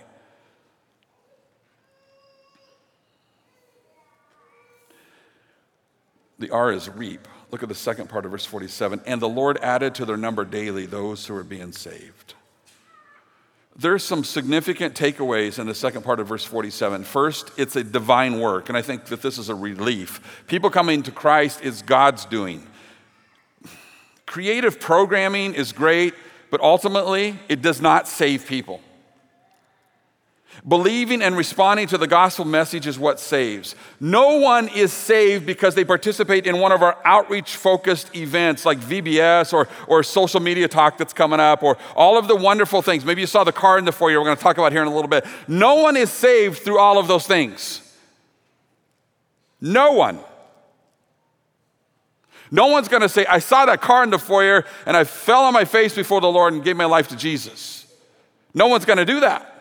The 6.38 6.50
R 6.50 6.70
is 6.70 6.88
reap. 6.88 7.26
Look 7.50 7.62
at 7.62 7.68
the 7.68 7.74
second 7.74 8.08
part 8.08 8.24
of 8.24 8.30
verse 8.30 8.44
47. 8.44 9.00
And 9.06 9.20
the 9.20 9.28
Lord 9.28 9.58
added 9.58 9.94
to 9.96 10.04
their 10.04 10.16
number 10.16 10.44
daily 10.44 10.86
those 10.86 11.26
who 11.26 11.34
were 11.34 11.42
being 11.42 11.72
saved. 11.72 12.34
There's 13.80 14.02
some 14.02 14.24
significant 14.24 14.94
takeaways 14.96 15.60
in 15.60 15.68
the 15.68 15.74
second 15.74 16.02
part 16.02 16.18
of 16.18 16.26
verse 16.26 16.44
47. 16.44 17.04
First, 17.04 17.52
it's 17.56 17.76
a 17.76 17.84
divine 17.84 18.40
work, 18.40 18.68
and 18.68 18.76
I 18.76 18.82
think 18.82 19.04
that 19.06 19.22
this 19.22 19.38
is 19.38 19.50
a 19.50 19.54
relief. 19.54 20.42
People 20.48 20.68
coming 20.68 21.04
to 21.04 21.12
Christ 21.12 21.62
is 21.62 21.82
God's 21.82 22.24
doing. 22.24 22.66
Creative 24.26 24.80
programming 24.80 25.54
is 25.54 25.70
great, 25.70 26.14
but 26.50 26.60
ultimately, 26.60 27.38
it 27.48 27.62
does 27.62 27.80
not 27.80 28.08
save 28.08 28.46
people. 28.46 28.80
Believing 30.66 31.22
and 31.22 31.36
responding 31.36 31.86
to 31.88 31.98
the 31.98 32.06
gospel 32.06 32.44
message 32.44 32.86
is 32.86 32.98
what 32.98 33.20
saves. 33.20 33.76
No 34.00 34.38
one 34.38 34.68
is 34.68 34.92
saved 34.92 35.46
because 35.46 35.74
they 35.74 35.84
participate 35.84 36.46
in 36.46 36.58
one 36.58 36.72
of 36.72 36.82
our 36.82 36.98
outreach 37.04 37.56
focused 37.56 38.14
events 38.16 38.64
like 38.64 38.78
VBS 38.78 39.52
or, 39.52 39.68
or 39.86 40.02
social 40.02 40.40
media 40.40 40.66
talk 40.66 40.98
that's 40.98 41.12
coming 41.12 41.38
up 41.38 41.62
or 41.62 41.78
all 41.94 42.18
of 42.18 42.26
the 42.26 42.34
wonderful 42.34 42.82
things. 42.82 43.04
Maybe 43.04 43.20
you 43.20 43.26
saw 43.26 43.44
the 43.44 43.52
car 43.52 43.78
in 43.78 43.84
the 43.84 43.92
foyer, 43.92 44.18
we're 44.18 44.24
going 44.24 44.36
to 44.36 44.42
talk 44.42 44.58
about 44.58 44.72
here 44.72 44.82
in 44.82 44.88
a 44.88 44.94
little 44.94 45.08
bit. 45.08 45.24
No 45.46 45.76
one 45.76 45.96
is 45.96 46.10
saved 46.10 46.58
through 46.58 46.78
all 46.78 46.98
of 46.98 47.06
those 47.06 47.26
things. 47.26 47.80
No 49.60 49.92
one. 49.92 50.18
No 52.50 52.66
one's 52.66 52.88
going 52.88 53.02
to 53.02 53.08
say, 53.08 53.26
I 53.26 53.38
saw 53.38 53.66
that 53.66 53.80
car 53.80 54.02
in 54.02 54.10
the 54.10 54.18
foyer 54.18 54.64
and 54.86 54.96
I 54.96 55.04
fell 55.04 55.44
on 55.44 55.52
my 55.52 55.64
face 55.64 55.94
before 55.94 56.20
the 56.20 56.30
Lord 56.30 56.54
and 56.54 56.64
gave 56.64 56.76
my 56.76 56.86
life 56.86 57.08
to 57.08 57.16
Jesus. 57.16 57.86
No 58.54 58.66
one's 58.66 58.84
going 58.84 58.96
to 58.96 59.04
do 59.04 59.20
that. 59.20 59.54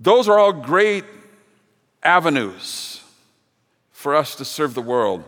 Those 0.00 0.28
are 0.28 0.38
all 0.38 0.52
great 0.52 1.04
avenues 2.02 3.02
for 3.90 4.14
us 4.14 4.36
to 4.36 4.44
serve 4.44 4.74
the 4.74 4.82
world. 4.82 5.24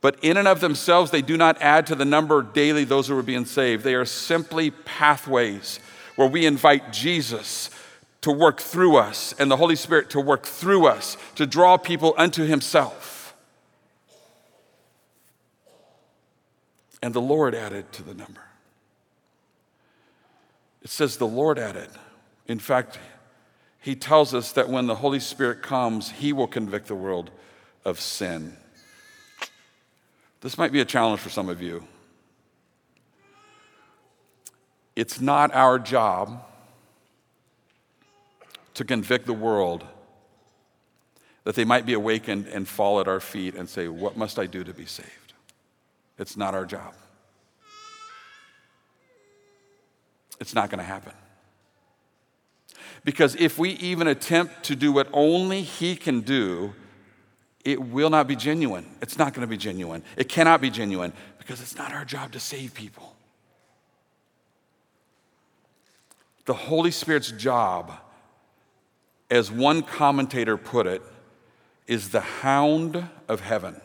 But 0.00 0.22
in 0.22 0.36
and 0.36 0.46
of 0.46 0.60
themselves, 0.60 1.10
they 1.10 1.22
do 1.22 1.36
not 1.36 1.60
add 1.60 1.86
to 1.88 1.96
the 1.96 2.04
number 2.04 2.42
daily 2.42 2.84
those 2.84 3.08
who 3.08 3.18
are 3.18 3.22
being 3.22 3.44
saved. 3.44 3.82
They 3.82 3.94
are 3.94 4.04
simply 4.04 4.70
pathways 4.70 5.80
where 6.14 6.28
we 6.28 6.46
invite 6.46 6.92
Jesus 6.92 7.70
to 8.20 8.30
work 8.30 8.60
through 8.60 8.96
us 8.96 9.34
and 9.38 9.50
the 9.50 9.56
Holy 9.56 9.76
Spirit 9.76 10.10
to 10.10 10.20
work 10.20 10.46
through 10.46 10.86
us 10.86 11.16
to 11.34 11.46
draw 11.46 11.76
people 11.76 12.14
unto 12.16 12.44
Himself. 12.44 13.34
And 17.02 17.14
the 17.14 17.20
Lord 17.20 17.54
added 17.54 17.92
to 17.92 18.02
the 18.02 18.14
number. 18.14 18.42
It 20.82 20.90
says 20.90 21.16
the 21.16 21.26
Lord 21.26 21.58
added. 21.58 21.88
In 22.46 22.58
fact, 22.58 22.98
he 23.80 23.94
tells 23.94 24.34
us 24.34 24.52
that 24.52 24.68
when 24.68 24.86
the 24.86 24.96
Holy 24.96 25.20
Spirit 25.20 25.62
comes, 25.62 26.10
he 26.10 26.32
will 26.32 26.46
convict 26.46 26.88
the 26.88 26.94
world 26.94 27.30
of 27.84 28.00
sin. 28.00 28.56
This 30.40 30.58
might 30.58 30.72
be 30.72 30.80
a 30.80 30.84
challenge 30.84 31.20
for 31.20 31.30
some 31.30 31.48
of 31.48 31.62
you. 31.62 31.86
It's 34.94 35.20
not 35.20 35.54
our 35.54 35.78
job 35.78 36.42
to 38.74 38.84
convict 38.84 39.26
the 39.26 39.32
world 39.32 39.84
that 41.44 41.54
they 41.54 41.64
might 41.64 41.86
be 41.86 41.94
awakened 41.94 42.46
and 42.46 42.68
fall 42.68 43.00
at 43.00 43.08
our 43.08 43.20
feet 43.20 43.54
and 43.54 43.68
say, 43.68 43.88
What 43.88 44.16
must 44.16 44.38
I 44.38 44.46
do 44.46 44.64
to 44.64 44.74
be 44.74 44.86
saved? 44.86 45.32
It's 46.18 46.36
not 46.36 46.54
our 46.54 46.66
job. 46.66 46.94
It's 50.40 50.54
not 50.54 50.68
going 50.68 50.78
to 50.78 50.84
happen. 50.84 51.12
Because 53.08 53.34
if 53.36 53.58
we 53.58 53.70
even 53.70 54.06
attempt 54.06 54.64
to 54.64 54.76
do 54.76 54.92
what 54.92 55.08
only 55.14 55.62
He 55.62 55.96
can 55.96 56.20
do, 56.20 56.74
it 57.64 57.80
will 57.80 58.10
not 58.10 58.28
be 58.28 58.36
genuine. 58.36 58.84
It's 59.00 59.16
not 59.16 59.32
going 59.32 59.40
to 59.40 59.50
be 59.50 59.56
genuine. 59.56 60.02
It 60.18 60.28
cannot 60.28 60.60
be 60.60 60.68
genuine 60.68 61.14
because 61.38 61.62
it's 61.62 61.74
not 61.74 61.90
our 61.94 62.04
job 62.04 62.32
to 62.32 62.38
save 62.38 62.74
people. 62.74 63.16
The 66.44 66.52
Holy 66.52 66.90
Spirit's 66.90 67.32
job, 67.32 67.92
as 69.30 69.50
one 69.50 69.80
commentator 69.80 70.58
put 70.58 70.86
it, 70.86 71.00
is 71.86 72.10
the 72.10 72.20
hound 72.20 73.08
of 73.26 73.40
heaven. 73.40 73.80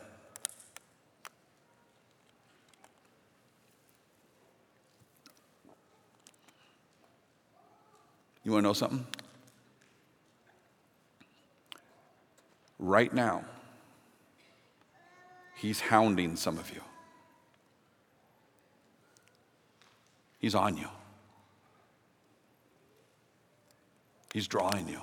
You 8.44 8.52
want 8.52 8.64
to 8.64 8.68
know 8.68 8.74
something? 8.74 9.08
Right 12.86 13.13
now, 13.13 13.46
he's 15.56 15.80
hounding 15.80 16.36
some 16.36 16.58
of 16.58 16.69
you. 16.74 16.82
He's 20.38 20.54
on 20.54 20.76
you. 20.76 20.89
He's 24.34 24.48
drawing 24.48 24.89
you. 24.89 25.00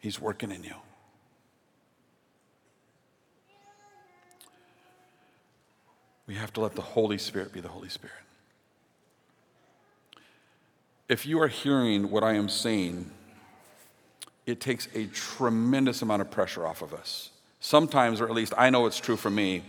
He's 0.00 0.18
working 0.18 0.50
in 0.50 0.64
you. 0.64 0.76
We 6.26 6.36
have 6.36 6.54
to 6.54 6.62
let 6.62 6.74
the 6.74 6.80
Holy 6.80 7.18
Spirit 7.18 7.52
be 7.52 7.60
the 7.60 7.68
Holy 7.68 7.90
Spirit 7.90 8.22
if 11.08 11.24
you 11.24 11.40
are 11.40 11.48
hearing 11.48 12.10
what 12.10 12.24
I 12.24 12.34
am 12.34 12.48
saying, 12.48 13.10
it 14.46 14.60
takes 14.60 14.88
a 14.94 15.06
tremendous 15.06 16.02
amount 16.02 16.22
of 16.22 16.30
pressure 16.30 16.66
off 16.66 16.80
of 16.80 16.94
us. 16.94 17.30
Sometimes, 17.60 18.20
or 18.20 18.26
at 18.26 18.30
least 18.30 18.54
I 18.56 18.70
know 18.70 18.86
it's 18.86 18.98
true 18.98 19.16
for 19.16 19.30
me, 19.30 19.64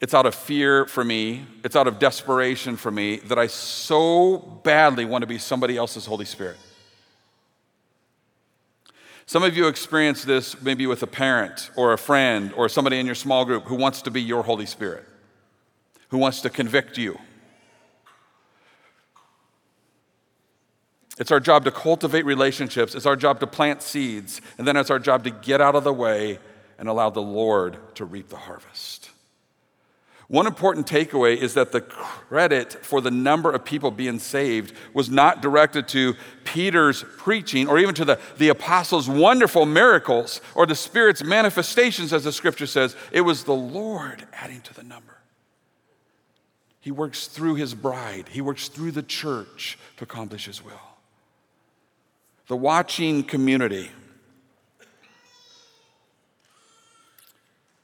it's 0.00 0.12
out 0.12 0.26
of 0.26 0.34
fear 0.34 0.86
for 0.86 1.04
me, 1.04 1.46
it's 1.62 1.76
out 1.76 1.86
of 1.86 2.00
desperation 2.00 2.76
for 2.76 2.90
me 2.90 3.18
that 3.18 3.38
I 3.38 3.46
so 3.46 4.38
badly 4.64 5.04
want 5.04 5.22
to 5.22 5.28
be 5.28 5.38
somebody 5.38 5.76
else's 5.76 6.04
Holy 6.04 6.24
Spirit. 6.24 6.56
Some 9.26 9.44
of 9.44 9.56
you 9.56 9.68
experience 9.68 10.24
this 10.24 10.60
maybe 10.60 10.86
with 10.88 11.04
a 11.04 11.06
parent 11.06 11.70
or 11.76 11.92
a 11.92 11.98
friend 11.98 12.52
or 12.56 12.68
somebody 12.68 12.98
in 12.98 13.06
your 13.06 13.14
small 13.14 13.44
group 13.44 13.64
who 13.64 13.76
wants 13.76 14.02
to 14.02 14.10
be 14.10 14.20
your 14.20 14.42
Holy 14.42 14.66
Spirit, 14.66 15.04
who 16.08 16.18
wants 16.18 16.40
to 16.40 16.50
convict 16.50 16.98
you 16.98 17.16
It's 21.18 21.30
our 21.30 21.40
job 21.40 21.64
to 21.64 21.70
cultivate 21.70 22.24
relationships, 22.24 22.94
it's 22.94 23.06
our 23.06 23.16
job 23.16 23.40
to 23.40 23.46
plant 23.46 23.82
seeds, 23.82 24.40
and 24.56 24.66
then 24.66 24.76
it's 24.76 24.90
our 24.90 24.98
job 24.98 25.24
to 25.24 25.30
get 25.30 25.60
out 25.60 25.74
of 25.74 25.84
the 25.84 25.92
way 25.92 26.38
and 26.78 26.88
allow 26.88 27.10
the 27.10 27.22
Lord 27.22 27.76
to 27.96 28.04
reap 28.04 28.28
the 28.28 28.36
harvest. 28.36 29.10
One 30.28 30.46
important 30.46 30.86
takeaway 30.86 31.36
is 31.36 31.52
that 31.54 31.72
the 31.72 31.82
credit 31.82 32.72
for 32.72 33.02
the 33.02 33.10
number 33.10 33.50
of 33.52 33.66
people 33.66 33.90
being 33.90 34.18
saved 34.18 34.74
was 34.94 35.10
not 35.10 35.42
directed 35.42 35.88
to 35.88 36.14
Peter's 36.44 37.04
preaching 37.18 37.68
or 37.68 37.78
even 37.78 37.94
to 37.96 38.06
the, 38.06 38.18
the 38.38 38.48
apostles' 38.48 39.10
wonderful 39.10 39.66
miracles 39.66 40.40
or 40.54 40.64
the 40.64 40.74
Spirit's 40.74 41.22
manifestations, 41.22 42.14
as 42.14 42.24
the 42.24 42.32
scripture 42.32 42.66
says. 42.66 42.96
It 43.10 43.20
was 43.20 43.44
the 43.44 43.52
Lord 43.52 44.26
adding 44.32 44.62
to 44.62 44.72
the 44.72 44.82
number. 44.82 45.18
He 46.80 46.90
works 46.90 47.26
through 47.26 47.56
his 47.56 47.74
bride, 47.74 48.28
he 48.30 48.40
works 48.40 48.68
through 48.68 48.92
the 48.92 49.02
church 49.02 49.78
to 49.98 50.04
accomplish 50.04 50.46
his 50.46 50.64
will. 50.64 50.91
The 52.52 52.56
watching 52.56 53.22
community. 53.22 53.90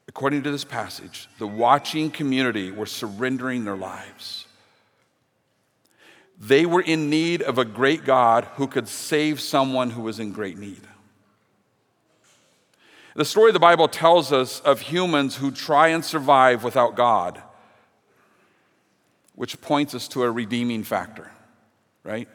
According 0.06 0.42
to 0.42 0.50
this 0.50 0.62
passage, 0.62 1.26
the 1.38 1.46
watching 1.46 2.10
community 2.10 2.70
were 2.70 2.84
surrendering 2.84 3.64
their 3.64 3.78
lives. 3.78 4.44
They 6.38 6.66
were 6.66 6.82
in 6.82 7.08
need 7.08 7.40
of 7.40 7.56
a 7.56 7.64
great 7.64 8.04
God 8.04 8.44
who 8.56 8.66
could 8.66 8.88
save 8.88 9.40
someone 9.40 9.88
who 9.88 10.02
was 10.02 10.20
in 10.20 10.32
great 10.32 10.58
need. 10.58 10.82
The 13.16 13.24
story 13.24 13.48
of 13.48 13.54
the 13.54 13.60
Bible 13.60 13.88
tells 13.88 14.34
us 14.34 14.60
of 14.60 14.82
humans 14.82 15.36
who 15.36 15.50
try 15.50 15.88
and 15.88 16.04
survive 16.04 16.62
without 16.62 16.94
God, 16.94 17.42
which 19.34 19.62
points 19.62 19.94
us 19.94 20.08
to 20.08 20.24
a 20.24 20.30
redeeming 20.30 20.84
factor, 20.84 21.30
right? 22.04 22.28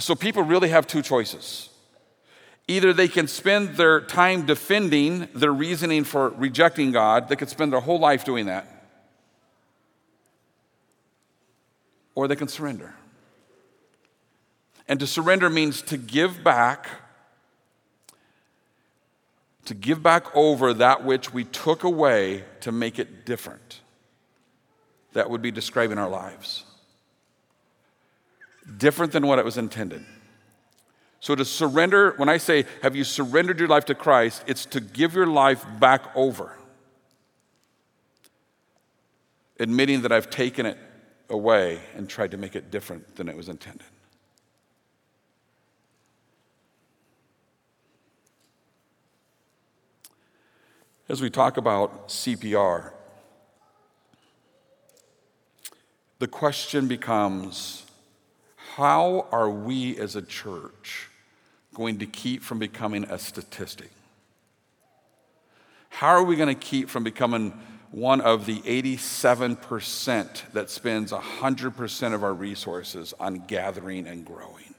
So 0.00 0.14
people 0.14 0.42
really 0.42 0.70
have 0.70 0.86
two 0.86 1.02
choices. 1.02 1.68
Either 2.66 2.92
they 2.92 3.08
can 3.08 3.26
spend 3.26 3.76
their 3.76 4.00
time 4.00 4.46
defending 4.46 5.28
their 5.34 5.52
reasoning 5.52 6.04
for 6.04 6.30
rejecting 6.30 6.90
God, 6.90 7.28
they 7.28 7.36
could 7.36 7.48
spend 7.48 7.72
their 7.72 7.80
whole 7.80 7.98
life 7.98 8.24
doing 8.24 8.46
that, 8.46 8.66
or 12.14 12.28
they 12.28 12.36
can 12.36 12.48
surrender. 12.48 12.94
And 14.88 14.98
to 15.00 15.06
surrender 15.06 15.50
means 15.50 15.82
to 15.82 15.96
give 15.96 16.42
back, 16.42 16.88
to 19.66 19.74
give 19.74 20.02
back 20.02 20.34
over 20.34 20.72
that 20.74 21.04
which 21.04 21.32
we 21.32 21.44
took 21.44 21.84
away 21.84 22.44
to 22.60 22.72
make 22.72 22.98
it 22.98 23.26
different. 23.26 23.80
That 25.12 25.28
would 25.28 25.42
be 25.42 25.50
describing 25.50 25.98
our 25.98 26.08
lives. 26.08 26.64
Different 28.76 29.12
than 29.12 29.26
what 29.26 29.38
it 29.38 29.44
was 29.44 29.58
intended. 29.58 30.04
So 31.20 31.34
to 31.34 31.44
surrender, 31.44 32.14
when 32.16 32.28
I 32.28 32.38
say, 32.38 32.64
have 32.82 32.96
you 32.96 33.04
surrendered 33.04 33.58
your 33.58 33.68
life 33.68 33.84
to 33.86 33.94
Christ, 33.94 34.42
it's 34.46 34.64
to 34.66 34.80
give 34.80 35.14
your 35.14 35.26
life 35.26 35.64
back 35.78 36.04
over. 36.16 36.56
Admitting 39.58 40.02
that 40.02 40.12
I've 40.12 40.30
taken 40.30 40.64
it 40.64 40.78
away 41.28 41.80
and 41.94 42.08
tried 42.08 42.30
to 42.30 42.38
make 42.38 42.56
it 42.56 42.70
different 42.70 43.16
than 43.16 43.28
it 43.28 43.36
was 43.36 43.48
intended. 43.48 43.86
As 51.10 51.20
we 51.20 51.28
talk 51.28 51.56
about 51.56 52.08
CPR, 52.08 52.92
the 56.20 56.28
question 56.28 56.86
becomes 56.86 57.84
how 58.76 59.26
are 59.32 59.50
we 59.50 59.98
as 59.98 60.14
a 60.14 60.22
church 60.22 61.08
going 61.74 61.98
to 61.98 62.06
keep 62.06 62.42
from 62.42 62.58
becoming 62.60 63.04
a 63.04 63.18
statistic? 63.18 63.90
How 65.88 66.08
are 66.08 66.22
we 66.22 66.36
going 66.36 66.54
to 66.54 66.60
keep 66.60 66.88
from 66.88 67.02
becoming 67.02 67.52
one 67.90 68.20
of 68.20 68.46
the 68.46 68.60
87% 68.60 70.52
that 70.52 70.70
spends 70.70 71.10
100% 71.10 72.14
of 72.14 72.22
our 72.22 72.32
resources 72.32 73.12
on 73.18 73.44
gathering 73.46 74.06
and 74.06 74.24
growing? 74.24 74.74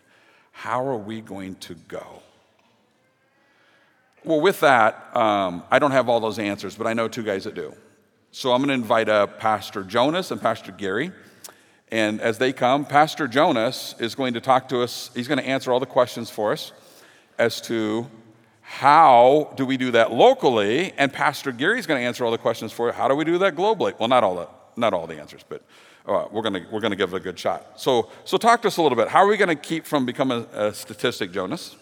How 0.51 0.87
are 0.87 0.97
we 0.97 1.19
going 1.19 1.55
to 1.55 1.75
go? 1.75 2.21
Well, 4.23 4.39
with 4.39 4.61
that, 4.61 5.15
um, 5.15 5.63
I 5.69 5.79
don't 5.79 5.91
have 5.91 6.07
all 6.07 6.21
those 6.21 6.39
answers, 6.39 6.75
but 6.75 6.87
I 6.87 6.93
know 6.93 7.09
two 7.09 7.23
guys 7.23 7.43
that 7.43 7.55
do. 7.55 7.73
So 8.31 8.53
I'm 8.53 8.59
going 8.59 8.69
to 8.69 8.73
invite 8.75 9.09
up 9.09 9.39
Pastor 9.39 9.83
Jonas 9.83 10.31
and 10.31 10.39
Pastor 10.39 10.71
Gary. 10.71 11.11
And 11.91 12.21
as 12.21 12.37
they 12.37 12.53
come, 12.53 12.85
Pastor 12.85 13.27
Jonas 13.27 13.95
is 13.99 14.15
going 14.15 14.33
to 14.33 14.41
talk 14.41 14.69
to 14.69 14.81
us. 14.81 15.11
He's 15.13 15.27
going 15.27 15.39
to 15.39 15.45
answer 15.45 15.73
all 15.73 15.79
the 15.79 15.85
questions 15.85 16.29
for 16.29 16.53
us 16.53 16.71
as 17.37 17.59
to 17.61 18.07
how 18.61 19.53
do 19.57 19.65
we 19.65 19.75
do 19.75 19.91
that 19.91 20.13
locally, 20.13 20.93
and 20.97 21.11
Pastor 21.11 21.51
Gary 21.51 21.77
is 21.77 21.85
going 21.85 21.99
to 21.99 22.05
answer 22.05 22.23
all 22.23 22.31
the 22.31 22.37
questions 22.37 22.71
for 22.71 22.87
you. 22.87 22.93
How 22.93 23.09
do 23.09 23.15
we 23.15 23.25
do 23.25 23.37
that 23.39 23.55
globally? 23.55 23.97
Well, 23.99 24.07
not 24.07 24.23
all 24.23 24.35
the, 24.35 24.47
not 24.77 24.93
all 24.93 25.07
the 25.07 25.19
answers, 25.19 25.43
but 25.47 25.61
uh, 26.05 26.27
we're 26.31 26.41
going 26.41 26.53
to 26.53 26.65
we're 26.71 26.79
going 26.79 26.91
to 26.91 26.97
give 26.97 27.13
it 27.13 27.17
a 27.17 27.19
good 27.19 27.37
shot. 27.37 27.73
So, 27.75 28.09
so 28.23 28.37
talk 28.37 28.61
to 28.61 28.69
us 28.69 28.77
a 28.77 28.81
little 28.81 28.95
bit. 28.95 29.09
How 29.09 29.19
are 29.19 29.27
we 29.27 29.35
going 29.35 29.49
to 29.49 29.55
keep 29.55 29.85
from 29.85 30.05
becoming 30.05 30.47
a, 30.53 30.67
a 30.67 30.73
statistic, 30.73 31.33
Jonas? 31.33 31.75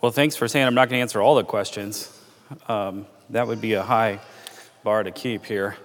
Well, 0.00 0.10
thanks 0.10 0.34
for 0.34 0.48
saying 0.48 0.66
I'm 0.66 0.74
not 0.74 0.88
going 0.88 0.98
to 0.98 1.02
answer 1.02 1.22
all 1.22 1.36
the 1.36 1.44
questions. 1.44 2.18
Um, 2.66 3.06
that 3.30 3.46
would 3.46 3.60
be 3.60 3.74
a 3.74 3.82
high 3.82 4.18
bar 4.82 5.04
to 5.04 5.12
keep 5.12 5.44
here. 5.46 5.76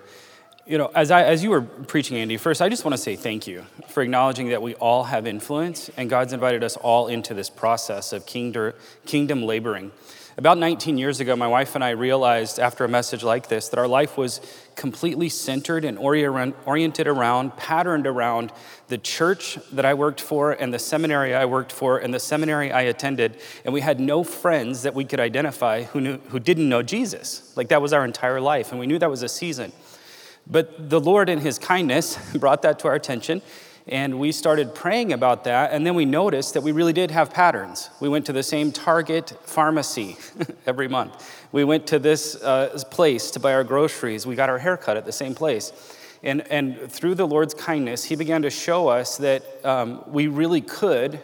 You 0.68 0.78
know, 0.78 0.92
as, 0.94 1.12
I, 1.12 1.24
as 1.24 1.46
you 1.46 1.52
were 1.52 1.62
preaching, 1.62 2.18
Andy, 2.18 2.36
first, 2.36 2.62
I 2.62 2.68
just 2.68 2.84
want 2.84 2.92
to 2.92 2.98
say 2.98 3.16
thank 3.16 3.48
you 3.48 3.66
for 3.88 4.04
acknowledging 4.04 4.50
that 4.50 4.62
we 4.62 4.76
all 4.76 5.06
have 5.06 5.26
influence, 5.26 5.90
and 5.96 6.10
God's 6.10 6.34
invited 6.34 6.62
us 6.62 6.76
all 6.76 7.08
into 7.08 7.34
this 7.34 7.50
process 7.50 8.12
of 8.12 8.26
kingdom 8.26 9.44
laboring. 9.44 9.94
About 10.36 10.58
19 10.58 10.98
years 10.98 11.22
ago, 11.22 11.38
my 11.38 11.48
wife 11.48 11.74
and 11.76 11.86
I 11.86 11.92
realized 11.92 12.60
after 12.60 12.84
a 12.84 12.90
message 12.90 13.24
like 13.24 13.48
this 13.48 13.70
that 13.70 13.80
our 13.80 13.88
life 13.88 14.18
was 14.18 14.42
completely 14.76 15.30
centered 15.30 15.86
and 15.86 15.98
oriented 15.98 17.08
around, 17.08 17.56
patterned 17.56 18.06
around 18.06 18.52
the 18.90 18.98
church 18.98 19.58
that 19.72 19.86
I 19.86 19.94
worked 19.94 20.20
for 20.20 20.52
and 20.52 20.74
the 20.74 20.80
seminary 20.80 21.34
I 21.34 21.46
worked 21.46 21.72
for 21.72 21.98
and 21.98 22.14
the 22.14 22.20
seminary 22.20 22.74
I 22.74 22.82
attended. 22.82 23.40
And 23.64 23.74
we 23.74 23.80
had 23.80 24.02
no 24.02 24.26
friends 24.26 24.84
that 24.84 24.94
we 24.94 25.06
could 25.06 25.22
identify 25.22 25.84
who, 25.84 26.02
knew, 26.02 26.18
who 26.28 26.40
didn't 26.40 26.68
know 26.68 26.84
Jesus. 26.84 27.54
Like 27.56 27.70
that 27.70 27.82
was 27.82 27.94
our 27.94 28.04
entire 28.04 28.42
life. 28.42 28.72
And 28.72 28.82
we 28.82 28.86
knew 28.86 29.00
that 29.00 29.10
was 29.10 29.24
a 29.24 29.30
season. 29.30 29.72
But 30.50 30.90
the 30.90 31.00
Lord, 31.00 31.30
in 31.30 31.40
His 31.40 31.60
kindness, 31.60 32.18
brought 32.36 32.62
that 32.62 32.80
to 32.80 32.88
our 32.88 32.96
attention, 32.96 33.42
and 33.88 34.20
we 34.20 34.32
started 34.32 34.76
praying 34.76 35.14
about 35.14 35.46
that. 35.46 35.72
And 35.72 35.86
then 35.86 35.96
we 35.96 36.06
noticed 36.06 36.54
that 36.54 36.62
we 36.62 36.72
really 36.72 36.94
did 36.94 37.12
have 37.12 37.34
patterns. 37.34 37.90
We 38.00 38.10
went 38.10 38.26
to 38.26 38.34
the 38.34 38.44
same 38.44 38.72
Target 38.72 39.34
pharmacy 39.44 40.18
every 40.66 40.88
month. 40.88 41.30
We 41.52 41.64
went 41.64 41.88
to 41.88 42.00
this 42.00 42.36
uh, 42.36 42.82
place 42.92 43.32
to 43.32 43.40
buy 43.40 43.54
our 43.54 43.64
groceries. 43.64 44.26
We 44.26 44.36
got 44.36 44.50
our 44.50 44.60
haircut 44.60 44.98
at 44.98 45.06
the 45.06 45.12
same 45.12 45.36
place. 45.36 45.72
And, 46.24 46.42
and 46.52 46.92
through 46.92 47.16
the 47.16 47.28
Lord's 47.28 47.54
kindness, 47.54 48.04
He 48.04 48.16
began 48.16 48.42
to 48.42 48.50
show 48.50 48.88
us 48.88 49.18
that 49.18 49.44
um, 49.66 50.04
we 50.08 50.28
really 50.28 50.62
could, 50.62 51.22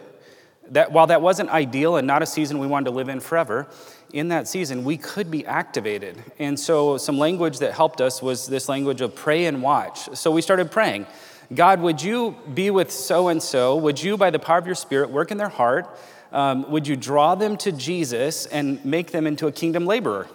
that 0.70 0.92
while 0.92 1.06
that 1.08 1.20
wasn't 1.20 1.50
ideal 1.50 1.96
and 1.96 2.06
not 2.06 2.22
a 2.22 2.26
season 2.26 2.58
we 2.58 2.66
wanted 2.66 2.86
to 2.86 2.90
live 2.92 3.08
in 3.08 3.20
forever, 3.20 3.68
in 4.12 4.28
that 4.28 4.46
season, 4.48 4.84
we 4.84 4.96
could 4.96 5.30
be 5.30 5.44
activated. 5.46 6.22
And 6.38 6.58
so, 6.58 6.96
some 6.98 7.18
language 7.18 7.58
that 7.58 7.72
helped 7.72 8.00
us 8.00 8.22
was 8.22 8.46
this 8.46 8.68
language 8.68 9.00
of 9.00 9.14
pray 9.14 9.46
and 9.46 9.62
watch. 9.62 10.14
So, 10.16 10.30
we 10.30 10.42
started 10.42 10.70
praying 10.70 11.06
God, 11.52 11.80
would 11.80 12.02
you 12.02 12.36
be 12.52 12.70
with 12.70 12.90
so 12.90 13.28
and 13.28 13.42
so? 13.42 13.76
Would 13.76 14.02
you, 14.02 14.16
by 14.16 14.30
the 14.30 14.38
power 14.38 14.58
of 14.58 14.66
your 14.66 14.74
Spirit, 14.74 15.10
work 15.10 15.30
in 15.30 15.36
their 15.36 15.48
heart? 15.48 15.88
Um, 16.32 16.70
would 16.70 16.88
you 16.88 16.96
draw 16.96 17.34
them 17.34 17.56
to 17.58 17.70
Jesus 17.70 18.46
and 18.46 18.84
make 18.84 19.12
them 19.12 19.26
into 19.26 19.46
a 19.46 19.52
kingdom 19.52 19.86
laborer? 19.86 20.26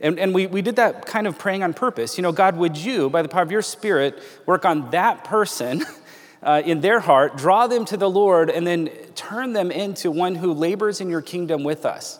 And, 0.00 0.18
and 0.18 0.34
we, 0.34 0.46
we 0.46 0.60
did 0.60 0.76
that 0.76 1.06
kind 1.06 1.26
of 1.26 1.38
praying 1.38 1.62
on 1.62 1.72
purpose. 1.72 2.18
You 2.18 2.22
know, 2.22 2.32
God, 2.32 2.56
would 2.56 2.76
you, 2.76 3.08
by 3.08 3.22
the 3.22 3.28
power 3.28 3.42
of 3.42 3.50
your 3.50 3.62
Spirit, 3.62 4.20
work 4.44 4.64
on 4.64 4.90
that 4.90 5.24
person? 5.24 5.84
Uh, 6.42 6.60
in 6.66 6.82
their 6.82 7.00
heart, 7.00 7.38
draw 7.38 7.66
them 7.66 7.86
to 7.86 7.96
the 7.96 8.10
Lord, 8.10 8.50
and 8.50 8.66
then 8.66 8.90
turn 9.14 9.54
them 9.54 9.70
into 9.70 10.10
one 10.10 10.34
who 10.34 10.52
labors 10.52 11.00
in 11.00 11.08
your 11.08 11.22
kingdom 11.22 11.64
with 11.64 11.86
us. 11.86 12.18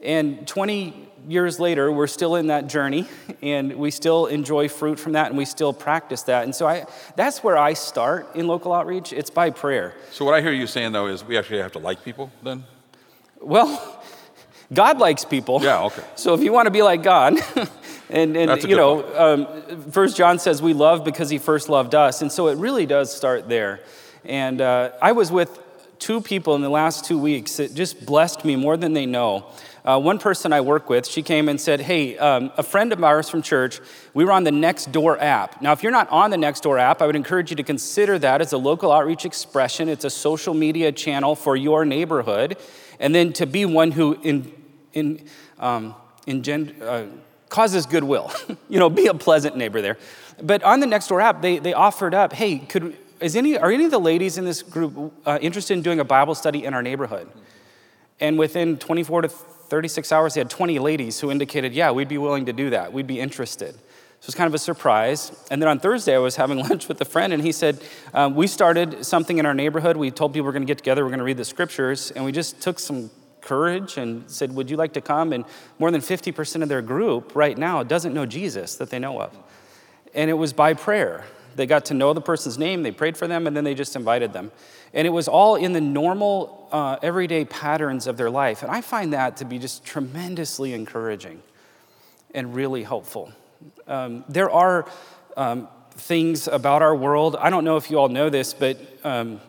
And 0.00 0.46
20 0.46 1.08
years 1.26 1.58
later, 1.58 1.90
we're 1.90 2.06
still 2.06 2.36
in 2.36 2.46
that 2.48 2.68
journey 2.68 3.06
and 3.42 3.74
we 3.76 3.90
still 3.90 4.26
enjoy 4.26 4.68
fruit 4.68 4.98
from 4.98 5.12
that 5.12 5.28
and 5.28 5.36
we 5.36 5.44
still 5.44 5.72
practice 5.72 6.22
that. 6.22 6.44
And 6.44 6.54
so 6.54 6.66
I, 6.66 6.86
that's 7.16 7.42
where 7.42 7.58
I 7.58 7.74
start 7.74 8.34
in 8.34 8.46
local 8.46 8.72
outreach. 8.72 9.12
It's 9.12 9.30
by 9.30 9.50
prayer. 9.50 9.94
So, 10.12 10.24
what 10.24 10.34
I 10.34 10.40
hear 10.40 10.52
you 10.52 10.66
saying 10.66 10.92
though 10.92 11.06
is 11.06 11.24
we 11.24 11.36
actually 11.36 11.58
have 11.58 11.72
to 11.72 11.78
like 11.78 12.04
people 12.04 12.30
then? 12.42 12.64
Well, 13.40 14.02
God 14.72 14.98
likes 14.98 15.24
people. 15.24 15.60
Yeah, 15.62 15.84
okay. 15.84 16.04
So, 16.16 16.34
if 16.34 16.42
you 16.42 16.52
want 16.52 16.66
to 16.66 16.70
be 16.70 16.82
like 16.82 17.02
God, 17.02 17.34
and, 18.10 18.36
and 18.36 18.62
you 18.64 18.76
know, 18.76 19.04
um, 19.16 19.90
First 19.90 20.16
John 20.16 20.38
says 20.38 20.62
we 20.62 20.72
love 20.72 21.04
because 21.04 21.28
he 21.30 21.38
first 21.38 21.68
loved 21.68 21.94
us. 21.94 22.22
And 22.22 22.32
so 22.32 22.48
it 22.48 22.56
really 22.56 22.86
does 22.86 23.14
start 23.14 23.48
there. 23.48 23.80
And 24.24 24.60
uh, 24.60 24.92
I 25.00 25.12
was 25.12 25.30
with 25.30 25.58
two 25.98 26.20
people 26.20 26.54
in 26.54 26.62
the 26.62 26.68
last 26.68 27.04
two 27.04 27.18
weeks 27.18 27.56
that 27.56 27.74
just 27.74 28.06
blessed 28.06 28.44
me 28.44 28.56
more 28.56 28.76
than 28.76 28.92
they 28.92 29.06
know. 29.06 29.46
Uh, 29.88 29.98
one 29.98 30.18
person 30.18 30.52
I 30.52 30.60
work 30.60 30.90
with, 30.90 31.06
she 31.06 31.22
came 31.22 31.48
and 31.48 31.58
said, 31.58 31.80
Hey, 31.80 32.18
um, 32.18 32.52
a 32.58 32.62
friend 32.62 32.92
of 32.92 33.02
ours 33.02 33.30
from 33.30 33.40
church, 33.40 33.80
we 34.12 34.22
were 34.22 34.32
on 34.32 34.44
the 34.44 34.50
Nextdoor 34.50 35.18
app. 35.18 35.62
Now, 35.62 35.72
if 35.72 35.82
you're 35.82 35.92
not 35.92 36.10
on 36.10 36.28
the 36.28 36.36
Nextdoor 36.36 36.78
app, 36.78 37.00
I 37.00 37.06
would 37.06 37.16
encourage 37.16 37.48
you 37.48 37.56
to 37.56 37.62
consider 37.62 38.18
that 38.18 38.42
as 38.42 38.52
a 38.52 38.58
local 38.58 38.92
outreach 38.92 39.24
expression. 39.24 39.88
It's 39.88 40.04
a 40.04 40.10
social 40.10 40.52
media 40.52 40.92
channel 40.92 41.34
for 41.34 41.56
your 41.56 41.86
neighborhood. 41.86 42.58
And 43.00 43.14
then 43.14 43.32
to 43.34 43.46
be 43.46 43.64
one 43.64 43.90
who 43.92 44.18
in, 44.22 44.52
in, 44.92 45.24
um, 45.58 45.94
uh, 46.28 47.04
causes 47.48 47.86
goodwill, 47.86 48.30
you 48.68 48.78
know, 48.78 48.90
be 48.90 49.06
a 49.06 49.14
pleasant 49.14 49.56
neighbor 49.56 49.80
there. 49.80 49.96
But 50.42 50.62
on 50.64 50.80
the 50.80 50.86
Nextdoor 50.86 51.22
app, 51.22 51.40
they, 51.40 51.60
they 51.60 51.72
offered 51.72 52.12
up, 52.12 52.34
Hey, 52.34 52.58
could, 52.58 52.94
is 53.20 53.36
any, 53.36 53.56
are 53.56 53.72
any 53.72 53.86
of 53.86 53.90
the 53.90 53.98
ladies 53.98 54.36
in 54.36 54.44
this 54.44 54.60
group 54.60 55.14
uh, 55.24 55.38
interested 55.40 55.72
in 55.72 55.82
doing 55.82 55.98
a 55.98 56.04
Bible 56.04 56.34
study 56.34 56.66
in 56.66 56.74
our 56.74 56.82
neighborhood? 56.82 57.30
And 58.20 58.38
within 58.38 58.76
24 58.76 59.22
to 59.22 59.28
36 59.68 60.12
hours, 60.12 60.34
they 60.34 60.40
had 60.40 60.50
20 60.50 60.78
ladies 60.78 61.20
who 61.20 61.30
indicated, 61.30 61.72
yeah, 61.72 61.90
we'd 61.90 62.08
be 62.08 62.18
willing 62.18 62.46
to 62.46 62.52
do 62.52 62.70
that. 62.70 62.92
We'd 62.92 63.06
be 63.06 63.20
interested. 63.20 63.74
So 64.20 64.24
it 64.24 64.28
was 64.28 64.34
kind 64.34 64.48
of 64.48 64.54
a 64.54 64.58
surprise. 64.58 65.30
And 65.50 65.62
then 65.62 65.68
on 65.68 65.78
Thursday, 65.78 66.14
I 66.14 66.18
was 66.18 66.36
having 66.36 66.58
lunch 66.68 66.88
with 66.88 67.00
a 67.00 67.04
friend, 67.04 67.32
and 67.32 67.42
he 67.42 67.52
said, 67.52 67.80
um, 68.12 68.34
We 68.34 68.46
started 68.46 69.06
something 69.06 69.38
in 69.38 69.46
our 69.46 69.54
neighborhood. 69.54 69.96
We 69.96 70.10
told 70.10 70.32
people 70.32 70.46
we're 70.46 70.52
going 70.52 70.62
to 70.62 70.66
get 70.66 70.78
together, 70.78 71.04
we're 71.04 71.10
going 71.10 71.20
to 71.20 71.24
read 71.24 71.36
the 71.36 71.44
scriptures, 71.44 72.10
and 72.10 72.24
we 72.24 72.32
just 72.32 72.60
took 72.60 72.78
some 72.78 73.10
courage 73.40 73.96
and 73.96 74.28
said, 74.28 74.54
Would 74.54 74.70
you 74.70 74.76
like 74.76 74.94
to 74.94 75.00
come? 75.00 75.32
And 75.32 75.44
more 75.78 75.90
than 75.90 76.00
50% 76.00 76.62
of 76.62 76.68
their 76.68 76.82
group 76.82 77.36
right 77.36 77.56
now 77.56 77.82
doesn't 77.82 78.12
know 78.12 78.26
Jesus 78.26 78.74
that 78.76 78.90
they 78.90 78.98
know 78.98 79.20
of. 79.20 79.36
And 80.14 80.28
it 80.30 80.34
was 80.34 80.52
by 80.52 80.74
prayer. 80.74 81.24
They 81.54 81.66
got 81.66 81.86
to 81.86 81.94
know 81.94 82.12
the 82.12 82.20
person's 82.20 82.58
name, 82.58 82.82
they 82.82 82.92
prayed 82.92 83.16
for 83.16 83.26
them, 83.26 83.46
and 83.46 83.56
then 83.56 83.64
they 83.64 83.74
just 83.74 83.94
invited 83.96 84.32
them. 84.32 84.50
And 84.92 85.06
it 85.06 85.10
was 85.10 85.28
all 85.28 85.56
in 85.56 85.72
the 85.72 85.80
normal, 85.80 86.68
uh, 86.72 86.96
everyday 87.02 87.44
patterns 87.44 88.06
of 88.06 88.16
their 88.16 88.30
life. 88.30 88.62
And 88.62 88.70
I 88.70 88.80
find 88.80 89.12
that 89.12 89.36
to 89.38 89.44
be 89.44 89.58
just 89.58 89.84
tremendously 89.84 90.72
encouraging 90.72 91.42
and 92.34 92.54
really 92.54 92.82
helpful. 92.82 93.32
Um, 93.86 94.24
there 94.28 94.50
are 94.50 94.88
um, 95.36 95.68
things 95.92 96.48
about 96.48 96.82
our 96.82 96.94
world, 96.94 97.36
I 97.36 97.50
don't 97.50 97.64
know 97.64 97.76
if 97.76 97.90
you 97.90 97.98
all 97.98 98.08
know 98.08 98.30
this, 98.30 98.54
but 98.54 98.78
um, 99.04 99.40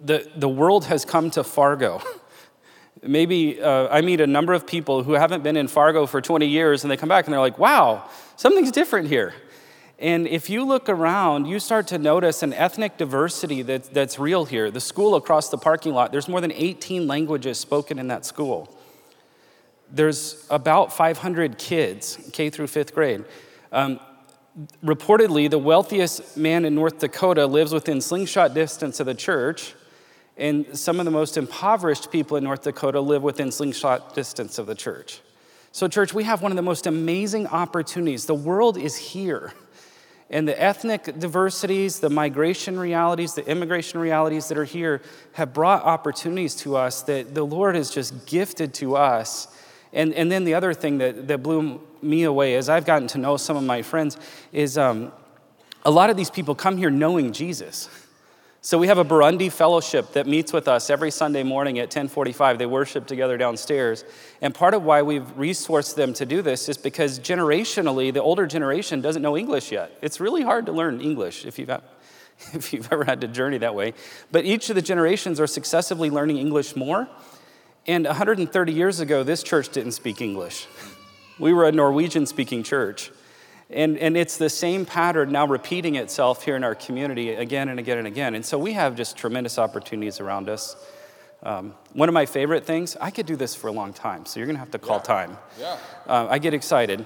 the, 0.00 0.30
the 0.36 0.48
world 0.48 0.86
has 0.86 1.04
come 1.04 1.30
to 1.32 1.44
Fargo. 1.44 2.02
Maybe 3.02 3.60
uh, 3.60 3.88
I 3.88 4.00
meet 4.00 4.20
a 4.20 4.26
number 4.26 4.52
of 4.52 4.66
people 4.66 5.02
who 5.02 5.12
haven't 5.12 5.42
been 5.42 5.56
in 5.56 5.68
Fargo 5.68 6.06
for 6.06 6.20
20 6.20 6.46
years 6.46 6.82
and 6.82 6.90
they 6.90 6.96
come 6.96 7.08
back 7.08 7.26
and 7.26 7.32
they're 7.32 7.40
like, 7.40 7.58
wow, 7.58 8.08
something's 8.36 8.72
different 8.72 9.08
here. 9.08 9.34
And 9.98 10.26
if 10.26 10.50
you 10.50 10.64
look 10.64 10.88
around, 10.88 11.46
you 11.46 11.58
start 11.58 11.86
to 11.88 11.98
notice 11.98 12.42
an 12.42 12.52
ethnic 12.52 12.98
diversity 12.98 13.62
that, 13.62 13.94
that's 13.94 14.18
real 14.18 14.44
here. 14.44 14.70
The 14.70 14.80
school 14.80 15.14
across 15.14 15.48
the 15.48 15.56
parking 15.56 15.94
lot, 15.94 16.12
there's 16.12 16.28
more 16.28 16.42
than 16.42 16.52
18 16.52 17.06
languages 17.06 17.58
spoken 17.58 17.98
in 17.98 18.08
that 18.08 18.26
school. 18.26 18.76
There's 19.90 20.46
about 20.50 20.92
500 20.92 21.56
kids, 21.56 22.18
K 22.32 22.50
through 22.50 22.66
fifth 22.66 22.94
grade. 22.94 23.24
Um, 23.72 23.98
reportedly, 24.84 25.48
the 25.48 25.58
wealthiest 25.58 26.36
man 26.36 26.66
in 26.66 26.74
North 26.74 26.98
Dakota 26.98 27.46
lives 27.46 27.72
within 27.72 28.00
slingshot 28.00 28.52
distance 28.52 29.00
of 29.00 29.06
the 29.06 29.14
church, 29.14 29.74
and 30.36 30.78
some 30.78 30.98
of 30.98 31.06
the 31.06 31.10
most 31.10 31.38
impoverished 31.38 32.10
people 32.10 32.36
in 32.36 32.44
North 32.44 32.62
Dakota 32.62 33.00
live 33.00 33.22
within 33.22 33.50
slingshot 33.50 34.14
distance 34.14 34.58
of 34.58 34.66
the 34.66 34.74
church. 34.74 35.20
So, 35.72 35.88
church, 35.88 36.12
we 36.12 36.24
have 36.24 36.42
one 36.42 36.52
of 36.52 36.56
the 36.56 36.62
most 36.62 36.86
amazing 36.86 37.46
opportunities. 37.46 38.26
The 38.26 38.34
world 38.34 38.76
is 38.76 38.96
here. 38.96 39.52
And 40.28 40.48
the 40.48 40.60
ethnic 40.60 41.18
diversities, 41.18 42.00
the 42.00 42.10
migration 42.10 42.78
realities, 42.78 43.34
the 43.34 43.48
immigration 43.48 44.00
realities 44.00 44.48
that 44.48 44.58
are 44.58 44.64
here 44.64 45.00
have 45.34 45.52
brought 45.52 45.84
opportunities 45.84 46.56
to 46.56 46.76
us 46.76 47.02
that 47.02 47.34
the 47.34 47.44
Lord 47.44 47.76
has 47.76 47.90
just 47.90 48.26
gifted 48.26 48.74
to 48.74 48.96
us. 48.96 49.46
And, 49.92 50.12
and 50.14 50.30
then 50.30 50.44
the 50.44 50.54
other 50.54 50.74
thing 50.74 50.98
that, 50.98 51.28
that 51.28 51.42
blew 51.42 51.80
me 52.02 52.24
away 52.24 52.56
as 52.56 52.68
I've 52.68 52.84
gotten 52.84 53.06
to 53.08 53.18
know 53.18 53.36
some 53.36 53.56
of 53.56 53.62
my 53.62 53.82
friends 53.82 54.16
is 54.52 54.76
um, 54.76 55.12
a 55.84 55.90
lot 55.90 56.10
of 56.10 56.16
these 56.16 56.30
people 56.30 56.56
come 56.56 56.76
here 56.76 56.90
knowing 56.90 57.32
Jesus. 57.32 57.88
So 58.66 58.78
we 58.78 58.88
have 58.88 58.98
a 58.98 59.04
Burundi 59.04 59.52
fellowship 59.52 60.14
that 60.14 60.26
meets 60.26 60.52
with 60.52 60.66
us 60.66 60.90
every 60.90 61.12
Sunday 61.12 61.44
morning 61.44 61.78
at 61.78 61.84
1045. 61.84 62.58
They 62.58 62.66
worship 62.66 63.06
together 63.06 63.38
downstairs. 63.38 64.04
And 64.42 64.52
part 64.52 64.74
of 64.74 64.82
why 64.82 65.02
we've 65.02 65.22
resourced 65.36 65.94
them 65.94 66.12
to 66.14 66.26
do 66.26 66.42
this 66.42 66.68
is 66.68 66.76
because 66.76 67.20
generationally, 67.20 68.12
the 68.12 68.20
older 68.20 68.44
generation 68.44 69.00
doesn't 69.00 69.22
know 69.22 69.36
English 69.36 69.70
yet. 69.70 69.96
It's 70.02 70.18
really 70.18 70.42
hard 70.42 70.66
to 70.66 70.72
learn 70.72 71.00
English 71.00 71.46
if 71.46 71.60
you've, 71.60 71.70
if 72.54 72.72
you've 72.72 72.92
ever 72.92 73.04
had 73.04 73.20
to 73.20 73.28
journey 73.28 73.58
that 73.58 73.76
way. 73.76 73.94
But 74.32 74.44
each 74.44 74.68
of 74.68 74.74
the 74.74 74.82
generations 74.82 75.38
are 75.38 75.46
successively 75.46 76.10
learning 76.10 76.38
English 76.38 76.74
more. 76.74 77.06
And 77.86 78.04
130 78.04 78.72
years 78.72 78.98
ago, 78.98 79.22
this 79.22 79.44
church 79.44 79.68
didn't 79.68 79.92
speak 79.92 80.20
English. 80.20 80.66
We 81.38 81.52
were 81.52 81.68
a 81.68 81.72
Norwegian 81.72 82.26
speaking 82.26 82.64
church. 82.64 83.12
And, 83.70 83.98
and 83.98 84.16
it's 84.16 84.36
the 84.36 84.48
same 84.48 84.86
pattern 84.86 85.32
now 85.32 85.46
repeating 85.46 85.96
itself 85.96 86.44
here 86.44 86.54
in 86.54 86.62
our 86.62 86.74
community 86.74 87.30
again 87.30 87.68
and 87.68 87.80
again 87.80 87.98
and 87.98 88.06
again. 88.06 88.34
And 88.34 88.44
so 88.44 88.58
we 88.58 88.74
have 88.74 88.96
just 88.96 89.16
tremendous 89.16 89.58
opportunities 89.58 90.20
around 90.20 90.48
us. 90.48 90.76
Um, 91.42 91.74
one 91.92 92.08
of 92.08 92.12
my 92.12 92.26
favorite 92.26 92.64
things, 92.64 92.96
I 93.00 93.10
could 93.10 93.26
do 93.26 93.36
this 93.36 93.54
for 93.54 93.68
a 93.68 93.72
long 93.72 93.92
time, 93.92 94.24
so 94.24 94.40
you're 94.40 94.46
going 94.46 94.56
to 94.56 94.60
have 94.60 94.70
to 94.70 94.78
call 94.78 94.96
yeah. 94.96 95.02
time. 95.02 95.38
Yeah. 95.58 95.78
Uh, 96.06 96.26
I 96.30 96.38
get 96.38 96.54
excited. 96.54 97.04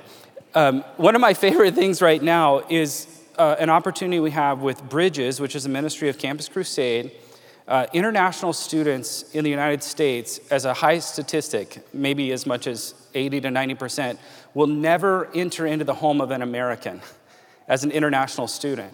Um, 0.55 0.83
one 0.96 1.14
of 1.14 1.20
my 1.20 1.35
favorite 1.35 1.75
things 1.75 2.03
right 2.03 2.23
now 2.23 2.62
is 2.68 3.07
uh, 3.38 3.57
an 3.59 3.70
opportunity 3.70 4.20
we 4.20 4.31
have 4.33 4.61
with 4.61 4.83
Bridges, 4.88 5.40
which 5.40 5.57
is 5.57 5.64
a 5.64 5.68
ministry 5.68 6.09
of 6.09 6.18
Campus 6.18 6.49
Crusade. 6.49 7.12
Uh, 7.66 7.87
international 7.92 8.53
students 8.53 9.23
in 9.33 9.44
the 9.44 9.51
United 9.51 9.83
States, 9.83 10.40
as 10.51 10.64
a 10.64 10.75
high 10.75 10.99
statistic, 10.99 11.79
maybe 11.92 12.33
as 12.33 12.44
much 12.44 12.66
as 12.66 12.94
80 13.14 13.42
to 13.42 13.51
90 13.51 13.75
percent, 13.77 14.18
will 14.55 14.67
never 14.67 15.31
enter 15.35 15.67
into 15.67 15.85
the 15.85 15.95
home 15.95 16.21
of 16.21 16.31
an 16.31 16.43
American 16.43 17.01
as 17.69 17.85
an 17.85 17.91
international 17.91 18.49
student. 18.49 18.93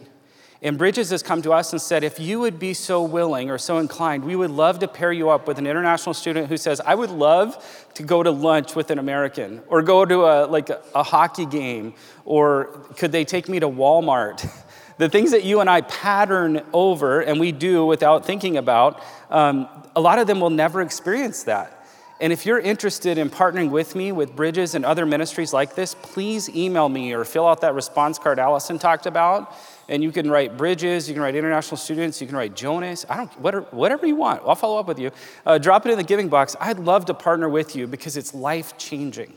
And 0.63 0.79
Bridges 0.79 1.11
has 1.11 1.23
come 1.23 1.43
to 1.43 1.53
us 1.53 1.73
and 1.73 1.81
said, 1.81 2.03
if 2.03 2.19
you 2.19 2.41
would 2.41 2.59
be 2.59 2.73
so 2.73 3.03
willing 3.03 3.51
or 3.51 3.59
so 3.59 3.79
inclined, 3.79 4.25
we 4.25 4.35
would 4.35 4.51
love 4.51 4.79
to 4.79 4.89
pair 4.89 5.13
you 5.13 5.29
up 5.29 5.47
with 5.47 5.59
an 5.59 5.67
international 5.67 6.15
student 6.15 6.49
who 6.49 6.57
says, 6.57 6.81
I 6.81 6.95
would 6.95 7.11
love 7.11 7.89
to 7.95 8.03
go 8.03 8.23
to 8.23 8.31
lunch 8.31 8.75
with 8.75 8.91
an 8.91 8.99
American 8.99 9.63
or 9.69 9.83
go 9.83 10.05
to 10.05 10.25
a, 10.25 10.47
like 10.47 10.71
a, 10.71 11.03
hockey 11.03 11.45
game 11.45 11.95
or 12.25 12.67
could 12.97 13.13
they 13.13 13.25
take 13.25 13.49
me 13.49 13.61
to 13.61 13.69
Walmart? 13.69 14.51
the 14.99 15.11
things 15.11 15.33
that 15.33 15.45
you 15.45 15.61
and 15.61 15.69
I 15.69 15.83
pattern 15.83 16.63
over 16.73 17.21
and 17.21 17.39
we 17.39 17.53
do 17.53 17.85
without 17.85 18.25
thinking 18.25 18.57
about, 18.57 19.03
um, 19.31 19.69
a 19.95 20.01
lot 20.01 20.19
of 20.19 20.27
them 20.27 20.41
will 20.41 20.51
never 20.51 20.81
experience 20.81 21.43
that. 21.45 21.76
And 22.19 22.33
if 22.33 22.47
you're 22.47 22.59
interested 22.59 23.19
in 23.19 23.29
partnering 23.29 23.71
with 23.71 23.95
me 23.95 24.11
with 24.11 24.35
Bridges 24.35 24.75
and 24.75 24.87
other 24.87 25.05
ministries 25.05 25.53
like 25.53 25.75
this, 25.75 25.95
please 25.95 26.49
email 26.49 26.89
me 26.89 27.13
or 27.13 27.25
fill 27.25 27.47
out 27.47 27.61
that 27.61 27.75
response 27.75 28.19
card 28.19 28.39
Allison 28.39 28.79
talked 28.79 29.05
about. 29.05 29.55
And 29.89 30.03
you 30.03 30.11
can 30.11 30.31
write 30.31 30.57
Bridges, 30.57 31.09
you 31.09 31.15
can 31.15 31.23
write 31.23 31.35
international 31.35 31.77
students, 31.77 32.21
you 32.21 32.27
can 32.27 32.37
write 32.37 32.57
Jonas. 32.57 33.05
I 33.09 33.19
don't 33.19 33.41
whatever, 33.41 33.67
whatever 33.71 34.07
you 34.07 34.17
want. 34.17 34.43
I'll 34.47 34.55
follow 34.55 34.81
up 34.81 34.89
with 34.89 34.99
you. 34.99 35.11
Uh, 35.45 35.59
drop 35.59 35.85
it 35.85 35.93
in 35.93 35.99
the 35.99 36.05
giving 36.05 36.29
box. 36.29 36.57
I'd 36.59 36.79
love 36.79 37.05
to 37.07 37.15
partner 37.15 37.49
with 37.51 37.77
you 37.77 37.87
because 37.87 38.17
it's 38.17 38.33
life 38.33 38.79
changing. 38.79 39.35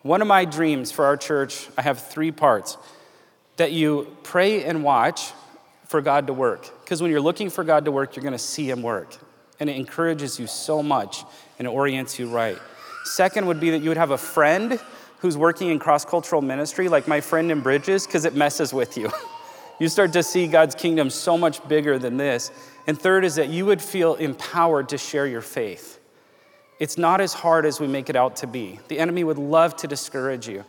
One 0.00 0.22
of 0.22 0.28
my 0.28 0.46
dreams 0.46 0.90
for 0.90 1.04
our 1.04 1.16
church, 1.16 1.68
I 1.76 1.82
have 1.82 2.00
three 2.00 2.32
parts 2.32 2.78
that 3.56 3.72
you 3.72 4.16
pray 4.22 4.64
and 4.64 4.82
watch 4.82 5.32
for 5.86 6.00
God 6.00 6.26
to 6.26 6.32
work. 6.32 6.70
Because 6.82 7.02
when 7.02 7.10
you're 7.10 7.20
looking 7.20 7.50
for 7.50 7.64
God 7.64 7.84
to 7.84 7.92
work, 7.92 8.16
you're 8.16 8.22
going 8.22 8.32
to 8.32 8.38
see 8.38 8.68
Him 8.68 8.82
work. 8.82 9.16
And 9.60 9.70
it 9.70 9.76
encourages 9.76 10.40
you 10.40 10.46
so 10.46 10.82
much 10.82 11.24
and 11.58 11.66
it 11.66 11.70
orients 11.70 12.18
you 12.18 12.28
right. 12.28 12.58
Second 13.04 13.46
would 13.46 13.60
be 13.60 13.70
that 13.70 13.82
you 13.82 13.90
would 13.90 13.98
have 13.98 14.10
a 14.10 14.18
friend 14.18 14.80
who's 15.18 15.36
working 15.36 15.70
in 15.70 15.78
cross 15.78 16.04
cultural 16.04 16.42
ministry, 16.42 16.88
like 16.88 17.08
my 17.08 17.20
friend 17.20 17.50
in 17.50 17.60
Bridges, 17.60 18.06
because 18.06 18.24
it 18.24 18.34
messes 18.34 18.72
with 18.74 18.96
you. 18.96 19.10
you 19.78 19.88
start 19.88 20.12
to 20.12 20.22
see 20.22 20.46
God's 20.46 20.74
kingdom 20.74 21.10
so 21.10 21.38
much 21.38 21.66
bigger 21.68 21.98
than 21.98 22.16
this. 22.16 22.50
And 22.86 22.98
third 22.98 23.24
is 23.24 23.36
that 23.36 23.48
you 23.48 23.66
would 23.66 23.80
feel 23.80 24.14
empowered 24.14 24.88
to 24.90 24.98
share 24.98 25.26
your 25.26 25.40
faith. 25.40 26.00
It's 26.78 26.98
not 26.98 27.20
as 27.20 27.32
hard 27.32 27.66
as 27.66 27.80
we 27.80 27.86
make 27.86 28.10
it 28.10 28.16
out 28.16 28.36
to 28.36 28.46
be. 28.46 28.80
The 28.88 28.98
enemy 28.98 29.24
would 29.24 29.38
love 29.38 29.76
to 29.76 29.86
discourage 29.86 30.48
you. 30.48 30.64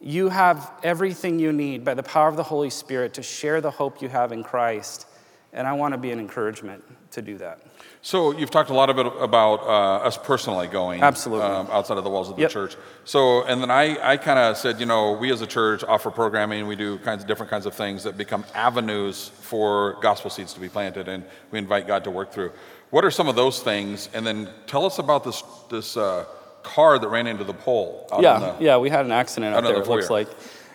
You 0.00 0.28
have 0.28 0.70
everything 0.82 1.38
you 1.38 1.52
need 1.52 1.84
by 1.84 1.94
the 1.94 2.02
power 2.02 2.28
of 2.28 2.36
the 2.36 2.42
Holy 2.42 2.70
Spirit 2.70 3.14
to 3.14 3.22
share 3.22 3.60
the 3.60 3.70
hope 3.70 4.00
you 4.00 4.08
have 4.08 4.32
in 4.32 4.42
Christ. 4.42 5.06
And 5.52 5.66
I 5.66 5.72
want 5.72 5.92
to 5.92 5.98
be 5.98 6.10
an 6.10 6.18
encouragement 6.18 6.84
to 7.12 7.22
do 7.22 7.38
that. 7.38 7.60
So 8.04 8.36
you've 8.36 8.50
talked 8.50 8.68
a 8.68 8.74
lot 8.74 8.90
of 8.90 8.98
it 8.98 9.06
about 9.18 9.60
uh, 9.60 10.04
us 10.04 10.18
personally 10.18 10.66
going 10.66 11.02
absolutely 11.02 11.46
um, 11.46 11.68
outside 11.70 11.96
of 11.96 12.04
the 12.04 12.10
walls 12.10 12.28
of 12.28 12.36
the 12.36 12.42
yep. 12.42 12.50
church. 12.50 12.76
So 13.04 13.44
and 13.44 13.62
then 13.62 13.70
I, 13.70 13.96
I 14.12 14.18
kind 14.18 14.38
of 14.38 14.58
said, 14.58 14.78
you 14.78 14.84
know, 14.84 15.12
we 15.12 15.32
as 15.32 15.40
a 15.40 15.46
church 15.46 15.82
offer 15.82 16.10
programming. 16.10 16.66
We 16.66 16.76
do 16.76 16.98
kinds 16.98 17.22
of 17.22 17.28
different 17.28 17.48
kinds 17.48 17.64
of 17.64 17.72
things 17.72 18.02
that 18.02 18.18
become 18.18 18.44
avenues 18.54 19.30
for 19.40 19.96
gospel 20.02 20.28
seeds 20.28 20.52
to 20.52 20.60
be 20.60 20.68
planted, 20.68 21.08
and 21.08 21.24
we 21.50 21.58
invite 21.58 21.86
God 21.86 22.04
to 22.04 22.10
work 22.10 22.30
through. 22.30 22.52
What 22.90 23.06
are 23.06 23.10
some 23.10 23.26
of 23.26 23.36
those 23.36 23.60
things? 23.60 24.10
And 24.12 24.26
then 24.26 24.50
tell 24.66 24.84
us 24.84 24.98
about 24.98 25.24
this 25.24 25.42
this 25.70 25.96
uh, 25.96 26.26
car 26.62 26.98
that 26.98 27.08
ran 27.08 27.26
into 27.26 27.44
the 27.44 27.54
pole. 27.54 28.06
yeah, 28.20 28.38
the, 28.38 28.56
yeah, 28.62 28.76
we 28.76 28.90
had 28.90 29.06
an 29.06 29.12
accident 29.12 29.56
out 29.56 29.64
there. 29.64 29.76
The 29.76 29.80
it 29.80 29.88
looks 29.88 30.10
like. 30.10 30.28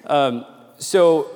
Um, 0.07 0.45
so 0.79 1.29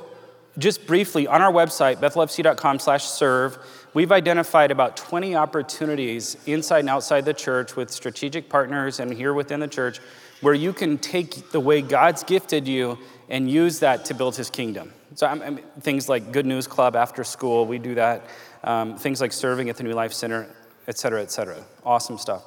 just 0.58 0.88
briefly 0.88 1.27
on 1.27 1.43
our 1.43 1.51
website, 1.51 1.97
bethelfc.com/serve 1.97 3.60
We've 3.93 4.12
identified 4.12 4.71
about 4.71 4.97
20 4.97 5.36
opportunities 5.36 6.36
inside 6.47 6.79
and 6.79 6.89
outside 6.89 7.25
the 7.25 7.34
church 7.34 7.75
with 7.75 7.91
strategic 7.91 8.49
partners 8.49 8.99
and 8.99 9.13
here 9.13 9.34
within 9.34 9.60
the 9.60 9.67
church 9.67 9.99
where 10.41 10.56
you 10.56 10.73
can 10.73 10.97
take 10.97 11.51
the 11.51 11.60
way 11.60 11.82
God's 11.82 12.23
gifted 12.23 12.67
you 12.67 12.97
and 13.29 13.49
use 13.49 13.79
that 13.79 14.06
to 14.06 14.15
build 14.15 14.36
his 14.36 14.49
kingdom. 14.49 14.91
So, 15.15 15.27
I 15.27 15.36
mean, 15.36 15.60
things 15.82 16.10
like 16.10 16.32
Good 16.32 16.47
News 16.47 16.65
Club 16.65 16.95
after 16.95 17.23
school, 17.23 17.67
we 17.67 17.77
do 17.77 17.93
that. 17.95 18.25
Um, 18.63 18.97
things 18.97 19.21
like 19.21 19.32
serving 19.32 19.69
at 19.69 19.77
the 19.77 19.84
New 19.84 19.93
Life 19.93 20.12
Center, 20.12 20.47
et 20.88 20.97
cetera, 20.97 21.21
et 21.21 21.29
cetera. 21.29 21.63
Awesome 21.86 22.17
stuff. 22.17 22.43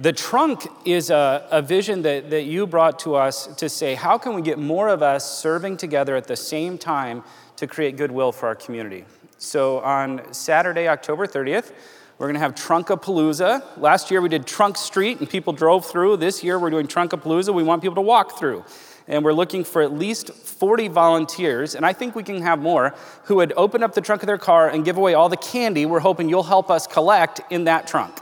The 0.00 0.12
trunk 0.12 0.66
is 0.84 1.10
a, 1.10 1.46
a 1.50 1.60
vision 1.60 2.02
that, 2.02 2.30
that 2.30 2.44
you 2.44 2.68
brought 2.68 3.00
to 3.00 3.16
us 3.16 3.48
to 3.56 3.68
say, 3.68 3.94
how 3.94 4.16
can 4.16 4.34
we 4.34 4.42
get 4.42 4.58
more 4.58 4.88
of 4.88 5.02
us 5.02 5.38
serving 5.40 5.76
together 5.76 6.14
at 6.14 6.28
the 6.28 6.36
same 6.36 6.78
time 6.78 7.24
to 7.56 7.66
create 7.66 7.96
goodwill 7.96 8.30
for 8.30 8.46
our 8.46 8.54
community? 8.54 9.04
So 9.40 9.78
on 9.80 10.32
Saturday, 10.34 10.88
October 10.88 11.24
30th, 11.24 11.70
we're 12.18 12.26
going 12.26 12.34
to 12.34 12.40
have 12.40 12.56
Trunkapalooza. 12.56 13.78
Last 13.78 14.10
year 14.10 14.20
we 14.20 14.28
did 14.28 14.48
Trunk 14.48 14.76
Street 14.76 15.20
and 15.20 15.30
people 15.30 15.52
drove 15.52 15.86
through. 15.86 16.16
This 16.16 16.42
year 16.42 16.58
we're 16.58 16.70
doing 16.70 16.88
Trunkapalooza. 16.88 17.54
We 17.54 17.62
want 17.62 17.80
people 17.80 17.94
to 17.94 18.00
walk 18.00 18.36
through. 18.36 18.64
And 19.06 19.24
we're 19.24 19.32
looking 19.32 19.62
for 19.62 19.80
at 19.80 19.92
least 19.92 20.32
40 20.32 20.88
volunteers, 20.88 21.76
and 21.76 21.86
I 21.86 21.94
think 21.94 22.14
we 22.14 22.22
can 22.24 22.42
have 22.42 22.58
more, 22.58 22.94
who 23.24 23.36
would 23.36 23.54
open 23.56 23.82
up 23.82 23.94
the 23.94 24.00
trunk 24.00 24.22
of 24.22 24.26
their 24.26 24.38
car 24.38 24.68
and 24.68 24.84
give 24.84 24.98
away 24.98 25.14
all 25.14 25.28
the 25.28 25.36
candy 25.36 25.86
we're 25.86 26.00
hoping 26.00 26.28
you'll 26.28 26.42
help 26.42 26.68
us 26.68 26.86
collect 26.86 27.40
in 27.48 27.64
that 27.64 27.86
trunk. 27.86 28.18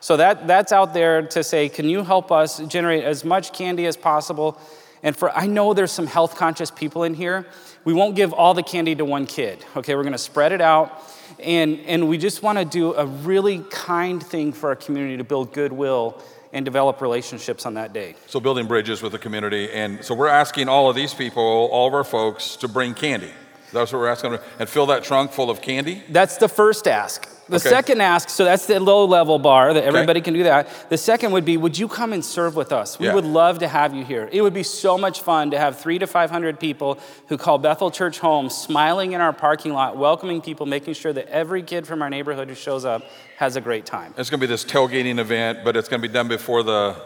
So 0.00 0.18
that, 0.18 0.46
that's 0.46 0.70
out 0.70 0.92
there 0.92 1.22
to 1.28 1.42
say, 1.42 1.70
can 1.70 1.88
you 1.88 2.04
help 2.04 2.30
us 2.30 2.58
generate 2.68 3.04
as 3.04 3.24
much 3.24 3.52
candy 3.52 3.86
as 3.86 3.96
possible? 3.96 4.60
And 5.02 5.16
for 5.16 5.30
I 5.30 5.46
know 5.46 5.74
there's 5.74 5.92
some 5.92 6.06
health 6.06 6.36
conscious 6.36 6.70
people 6.70 7.04
in 7.04 7.14
here 7.14 7.46
we 7.88 7.94
won't 7.94 8.14
give 8.14 8.34
all 8.34 8.52
the 8.52 8.62
candy 8.62 8.94
to 8.94 9.02
one 9.06 9.24
kid. 9.24 9.64
Okay, 9.74 9.94
we're 9.94 10.04
gonna 10.04 10.18
spread 10.18 10.52
it 10.52 10.60
out. 10.60 11.02
And, 11.42 11.80
and 11.86 12.06
we 12.06 12.18
just 12.18 12.42
wanna 12.42 12.66
do 12.66 12.92
a 12.92 13.06
really 13.06 13.64
kind 13.70 14.22
thing 14.22 14.52
for 14.52 14.68
our 14.68 14.76
community 14.76 15.16
to 15.16 15.24
build 15.24 15.54
goodwill 15.54 16.22
and 16.52 16.66
develop 16.66 17.00
relationships 17.00 17.64
on 17.64 17.72
that 17.74 17.94
day. 17.94 18.14
So, 18.26 18.40
building 18.40 18.66
bridges 18.66 19.00
with 19.00 19.12
the 19.12 19.18
community. 19.18 19.72
And 19.72 20.04
so, 20.04 20.14
we're 20.14 20.28
asking 20.28 20.68
all 20.68 20.90
of 20.90 20.96
these 20.96 21.14
people, 21.14 21.42
all 21.42 21.88
of 21.88 21.94
our 21.94 22.04
folks, 22.04 22.56
to 22.56 22.68
bring 22.68 22.92
candy. 22.92 23.30
That's 23.72 23.90
what 23.90 24.00
we're 24.00 24.08
asking 24.08 24.36
and 24.58 24.68
fill 24.68 24.84
that 24.84 25.02
trunk 25.02 25.32
full 25.32 25.48
of 25.48 25.62
candy? 25.62 26.02
That's 26.10 26.36
the 26.36 26.48
first 26.48 26.86
ask. 26.86 27.26
The 27.48 27.56
Okay. 27.56 27.68
second 27.70 28.02
ask, 28.02 28.28
so 28.28 28.44
that's 28.44 28.66
the 28.66 28.78
low 28.78 29.06
level 29.06 29.38
bar 29.38 29.72
that 29.72 29.82
everybody 29.82 30.20
can 30.20 30.34
do 30.34 30.42
that. 30.42 30.68
The 30.90 30.98
second 30.98 31.32
would 31.32 31.46
be, 31.46 31.56
would 31.56 31.78
you 31.78 31.88
come 31.88 32.12
and 32.12 32.22
serve 32.22 32.54
with 32.56 32.72
us? 32.72 32.98
We 32.98 33.06
Yeah. 33.06 33.14
would 33.14 33.24
love 33.24 33.60
to 33.60 33.68
have 33.68 33.94
you 33.94 34.04
here. 34.04 34.28
It 34.30 34.42
would 34.42 34.52
be 34.52 34.62
so 34.62 34.98
much 34.98 35.22
fun 35.22 35.50
to 35.52 35.58
have 35.58 35.78
three 35.78 35.98
to 35.98 36.06
500 36.06 36.60
people 36.60 36.98
who 37.28 37.38
call 37.38 37.56
Bethel 37.58 37.90
Church 37.90 38.18
home, 38.18 38.50
smiling 38.50 39.12
in 39.12 39.22
our 39.22 39.32
parking 39.32 39.72
lot, 39.72 39.96
welcoming 39.96 40.42
people, 40.42 40.66
making 40.66 40.92
sure 40.92 41.12
that 41.14 41.26
every 41.28 41.62
kid 41.62 41.86
from 41.86 42.02
our 42.02 42.10
neighborhood 42.10 42.48
who 42.50 42.54
shows 42.54 42.84
up 42.84 43.02
has 43.38 43.56
a 43.56 43.60
great 43.62 43.86
time. 43.86 44.12
It's 44.18 44.28
going 44.28 44.40
to 44.40 44.46
be 44.46 44.50
this 44.52 44.64
tailgating 44.64 45.18
event, 45.18 45.60
but 45.64 45.74
it's 45.74 45.88
going 45.88 46.02
to 46.02 46.06
be 46.08 46.12
done 46.12 46.28
before 46.28 46.62
the 46.62 46.96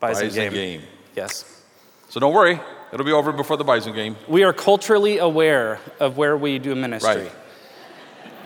Bison, 0.00 0.26
Bison 0.26 0.42
game. 0.44 0.52
game. 0.52 0.82
Yes. 1.14 1.44
So 2.08 2.18
don't 2.18 2.32
worry, 2.32 2.58
it'll 2.92 3.06
be 3.06 3.12
over 3.12 3.30
before 3.32 3.56
the 3.56 3.64
Bison 3.64 3.92
game. 3.94 4.16
We 4.26 4.42
are 4.42 4.52
culturally 4.52 5.18
aware 5.18 5.78
of 6.00 6.16
where 6.16 6.36
we 6.36 6.58
do 6.58 6.74
ministry. 6.74 7.22
Right. 7.22 7.32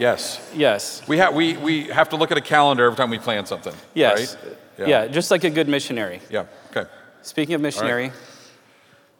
Yes. 0.03 0.51
Yes. 0.53 1.07
We, 1.07 1.17
ha- 1.17 1.31
we, 1.31 1.57
we 1.59 1.85
have 1.85 2.09
to 2.09 2.17
look 2.17 2.33
at 2.33 2.37
a 2.37 2.41
calendar 2.41 2.87
every 2.87 2.97
time 2.97 3.09
we 3.09 3.21
plan 3.21 3.47
something. 3.47 3.73
Yes. 3.95 4.37
Right? 4.45 4.89
Yeah. 4.89 5.07
just 5.07 5.31
like 5.31 5.45
a 5.45 5.51
good 5.51 5.69
missionary. 5.69 6.21
Yeah. 6.29 6.47
Okay. 6.75 6.91
Speaking 7.23 7.55
of 7.55 7.61
missionary, 7.61 8.11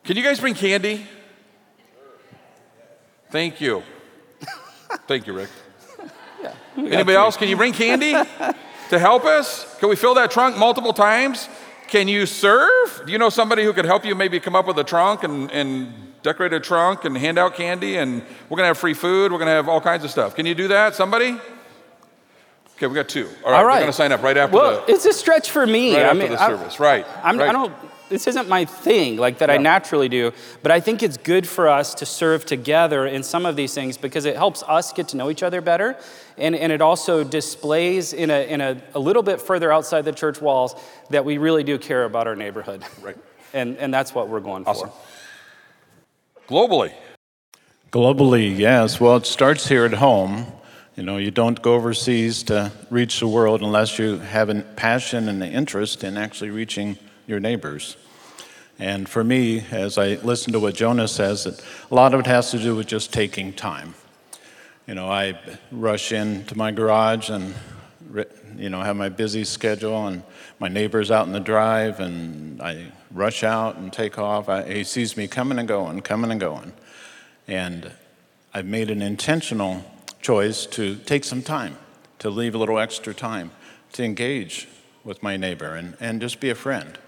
Can 0.03 0.17
you 0.17 0.25
guys 0.25 0.41
bring 0.41 0.55
candy? 0.55 1.07
Thank 3.31 3.61
you. 3.61 3.85
Thank 5.07 5.29
you, 5.29 5.35
Rick. 5.35 5.51
yeah, 6.43 6.55
Anybody 6.77 7.15
else? 7.15 7.37
Can 7.37 7.49
you 7.49 7.57
bring 7.57 7.73
candy 7.73 8.13
to 8.91 8.99
help 8.99 9.25
us? 9.25 9.79
Can 9.79 9.89
we 9.89 9.95
fill 9.95 10.15
that 10.15 10.33
trunk 10.33 10.57
multiple 10.57 10.93
times? 10.93 11.49
Can 11.87 12.09
you 12.09 12.27
serve? 12.27 13.03
Do 13.07 13.13
you 13.13 13.19
know 13.19 13.31
somebody 13.31 13.63
who 13.63 13.73
could 13.73 13.85
help 13.85 14.05
you 14.05 14.17
maybe 14.17 14.41
come 14.41 14.57
up 14.57 14.67
with 14.67 14.79
a 14.79 14.85
trunk 14.85 15.23
and, 15.23 15.49
and 15.53 16.12
decorate 16.23 16.53
a 16.53 16.61
trunk 16.61 17.05
and 17.05 17.17
hand 17.17 17.39
out 17.39 17.55
candy? 17.55 17.97
And 17.97 18.23
we're 18.49 18.57
going 18.57 18.65
to 18.65 18.69
have 18.69 18.79
free 18.79 18.95
food. 18.95 19.33
We're 19.33 19.39
going 19.39 19.49
to 19.49 19.55
have 19.55 19.69
all 19.69 19.81
kinds 19.81 20.05
of 20.05 20.11
stuff. 20.11 20.35
Can 20.35 20.47
you 20.47 20.55
do 20.55 20.69
that? 20.69 20.95
Somebody? 20.95 21.39
Okay, 22.77 22.87
we 22.87 22.95
got 22.95 23.09
two. 23.09 23.29
All 23.45 23.53
right, 23.53 23.59
All 23.59 23.65
right. 23.65 23.75
we're 23.75 23.81
going 23.81 23.87
to 23.87 23.93
sign 23.93 24.13
up 24.13 24.23
right 24.23 24.37
after 24.37 24.57
well, 24.57 24.85
the, 24.87 24.93
it's 24.93 25.05
a 25.07 25.13
stretch 25.13 25.51
for 25.51 25.67
me. 25.67 25.95
right 25.95 26.05
I 26.05 26.09
after 26.09 26.19
mean, 26.19 26.31
the 26.31 26.43
I- 26.43 26.49
service. 26.49 26.81
Right. 26.81 27.07
I'm, 27.23 27.39
right. 27.39 27.49
I 27.49 27.53
don't. 27.53 27.73
This 28.09 28.27
isn't 28.27 28.47
my 28.47 28.67
thing, 28.67 29.17
like 29.17 29.39
that 29.39 29.49
I 29.49 29.57
naturally 29.57 30.11
do. 30.11 30.33
But 30.63 30.71
I 30.71 30.81
think 30.81 31.03
it's 31.03 31.17
good 31.17 31.49
for 31.49 31.67
us 31.67 31.95
to 31.95 32.05
serve 32.05 32.45
together 32.45 33.07
in 33.07 33.23
some 33.23 33.47
of 33.47 33.57
these 33.57 33.73
things 33.73 33.97
because 33.97 34.27
it 34.27 34.37
helps 34.37 34.63
us 34.65 34.93
get 34.93 35.09
to 35.09 35.17
know 35.17 35.31
each 35.31 35.43
other 35.43 35.63
better, 35.63 35.97
and, 36.37 36.55
and 36.55 36.71
it 36.73 36.83
also 36.83 37.25
displays 37.25 38.13
in 38.13 38.29
a 38.31 38.47
in 38.47 38.61
a, 38.61 38.77
a 38.95 38.99
little 38.99 39.23
bit 39.23 39.41
further 39.41 39.73
outside 39.73 40.03
the 40.05 40.13
church 40.13 40.43
walls 40.43 40.75
that 41.09 41.25
we 41.25 41.39
really 41.39 41.65
do 41.65 41.79
care 41.79 42.05
about 42.05 42.27
our 42.27 42.37
neighborhood. 42.37 42.83
Right. 43.01 43.17
And 43.55 43.77
and 43.77 43.93
that's 43.93 44.15
what 44.15 44.29
we're 44.29 44.41
going 44.41 44.65
Awesome. 44.67 44.89
for. 44.89 44.95
Globally. 46.49 46.93
Globally, 47.91 48.59
yes. 48.59 49.01
Well, 49.01 49.17
it 49.17 49.27
starts 49.27 49.69
here 49.69 49.85
at 49.85 49.95
home. 49.95 50.47
You 50.97 51.03
know, 51.03 51.17
you 51.17 51.31
don't 51.31 51.61
go 51.63 51.75
overseas 51.75 52.43
to 52.45 52.73
reach 52.91 53.21
the 53.21 53.29
world 53.29 53.63
unless 53.63 53.99
you 53.99 54.19
have 54.19 54.51
a 54.51 54.61
passion 54.61 55.29
and 55.29 55.43
an 55.43 55.53
interest 55.53 56.05
in 56.05 56.17
actually 56.17 56.51
reaching 56.51 56.99
your 57.27 57.41
neighbors. 57.41 57.97
And 58.79 59.09
for 59.09 59.23
me, 59.23 59.65
as 59.71 59.97
I 59.97 60.15
listen 60.17 60.53
to 60.53 60.61
what 60.61 60.75
Jonah 60.75 61.09
says, 61.09 61.47
a 61.47 61.95
lot 61.95 62.15
of 62.15 62.21
it 62.21 62.27
has 62.27 62.51
to 62.51 62.59
do 62.59 62.75
with 62.75 62.87
just 62.87 63.13
taking 63.13 63.53
time. 63.53 63.95
You 64.87 64.95
know, 64.95 65.09
I 65.09 65.39
rush 65.71 66.13
into 66.13 66.59
my 66.59 66.73
garage 66.73 67.31
and, 67.31 67.55
you 68.57 68.69
know, 68.69 68.83
have 68.83 68.97
my 68.97 69.09
busy 69.09 69.45
schedule, 69.45 70.09
and 70.09 70.23
my 70.59 70.69
neighbor's 70.69 71.11
out 71.11 71.27
in 71.27 71.33
the 71.33 71.41
drive, 71.41 72.01
and 72.01 72.61
I 72.61 72.91
rush 73.13 73.45
out 73.45 73.77
and 73.77 73.93
take 73.93 74.19
off. 74.19 74.49
I, 74.49 74.63
he 74.73 74.85
sees 74.85 75.17
me 75.17 75.29
coming 75.29 75.59
and 75.59 75.69
going, 75.69 76.01
coming 76.01 76.31
and 76.31 76.41
going. 76.41 76.73
And 77.47 77.93
I've 78.55 78.67
made 78.67 78.91
an 78.91 79.03
intentional 79.03 79.85
choice 80.21 80.67
to 80.67 80.97
take 80.97 81.25
some 81.25 81.43
time, 81.43 81.77
to 82.21 82.31
leave 82.31 82.55
a 82.55 82.59
little 82.59 82.79
extra 82.79 83.15
time, 83.15 83.51
to 83.93 84.05
engage 84.05 84.69
with 85.05 85.23
my 85.23 85.37
neighbor 85.37 85.75
and, 85.75 85.97
and 86.01 86.21
just 86.21 86.41
be 86.41 86.51
a 86.51 86.55
friend. 86.55 86.99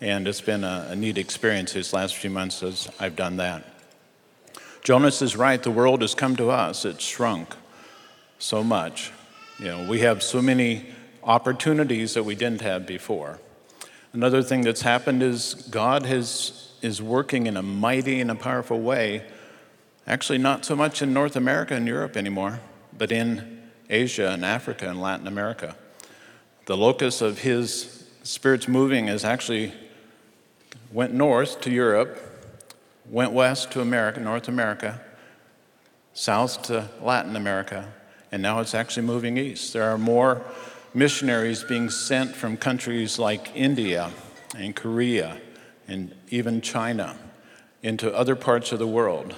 And 0.00 0.26
it's 0.28 0.40
been 0.40 0.64
a, 0.64 0.88
a 0.90 0.96
neat 0.96 1.18
experience 1.18 1.72
these 1.72 1.92
last 1.92 2.16
few 2.16 2.30
months 2.30 2.62
as 2.62 2.88
I've 2.98 3.16
done 3.16 3.36
that. 3.36 3.64
Jonas 4.82 5.20
is 5.22 5.36
right, 5.36 5.62
the 5.62 5.70
world 5.70 6.02
has 6.02 6.14
come 6.14 6.36
to 6.36 6.50
us, 6.50 6.84
it's 6.84 7.04
shrunk 7.04 7.56
so 8.38 8.62
much. 8.62 9.10
You 9.58 9.66
know, 9.66 9.88
we 9.88 10.00
have 10.00 10.22
so 10.22 10.40
many 10.40 10.86
opportunities 11.24 12.14
that 12.14 12.22
we 12.22 12.34
didn't 12.34 12.60
have 12.60 12.86
before. 12.86 13.40
Another 14.16 14.42
thing 14.42 14.62
that's 14.62 14.80
happened 14.80 15.22
is 15.22 15.52
God 15.70 16.06
has, 16.06 16.72
is 16.80 17.02
working 17.02 17.46
in 17.46 17.54
a 17.58 17.62
mighty 17.62 18.18
and 18.18 18.30
a 18.30 18.34
powerful 18.34 18.80
way, 18.80 19.22
actually, 20.06 20.38
not 20.38 20.64
so 20.64 20.74
much 20.74 21.02
in 21.02 21.12
North 21.12 21.36
America 21.36 21.74
and 21.74 21.86
Europe 21.86 22.16
anymore, 22.16 22.60
but 22.96 23.12
in 23.12 23.68
Asia 23.90 24.30
and 24.30 24.42
Africa 24.42 24.88
and 24.88 25.02
Latin 25.02 25.26
America. 25.26 25.76
The 26.64 26.78
locus 26.78 27.20
of 27.20 27.40
his 27.40 28.08
spirit's 28.22 28.66
moving 28.68 29.08
is 29.08 29.22
actually 29.22 29.74
went 30.90 31.12
north 31.12 31.60
to 31.60 31.70
Europe, 31.70 32.18
went 33.10 33.32
west 33.32 33.70
to 33.72 33.82
America, 33.82 34.18
North 34.18 34.48
America, 34.48 34.98
south 36.14 36.62
to 36.62 36.88
Latin 37.02 37.36
America, 37.36 37.92
and 38.32 38.40
now 38.40 38.60
it's 38.60 38.74
actually 38.74 39.04
moving 39.04 39.36
east. 39.36 39.74
There 39.74 39.84
are 39.84 39.98
more 39.98 40.40
missionaries 40.94 41.64
being 41.64 41.90
sent 41.90 42.34
from 42.34 42.56
countries 42.56 43.18
like 43.18 43.54
India 43.54 44.10
and 44.56 44.74
Korea 44.74 45.38
and 45.88 46.14
even 46.30 46.60
China 46.60 47.16
into 47.82 48.12
other 48.14 48.34
parts 48.34 48.72
of 48.72 48.78
the 48.78 48.86
world 48.86 49.34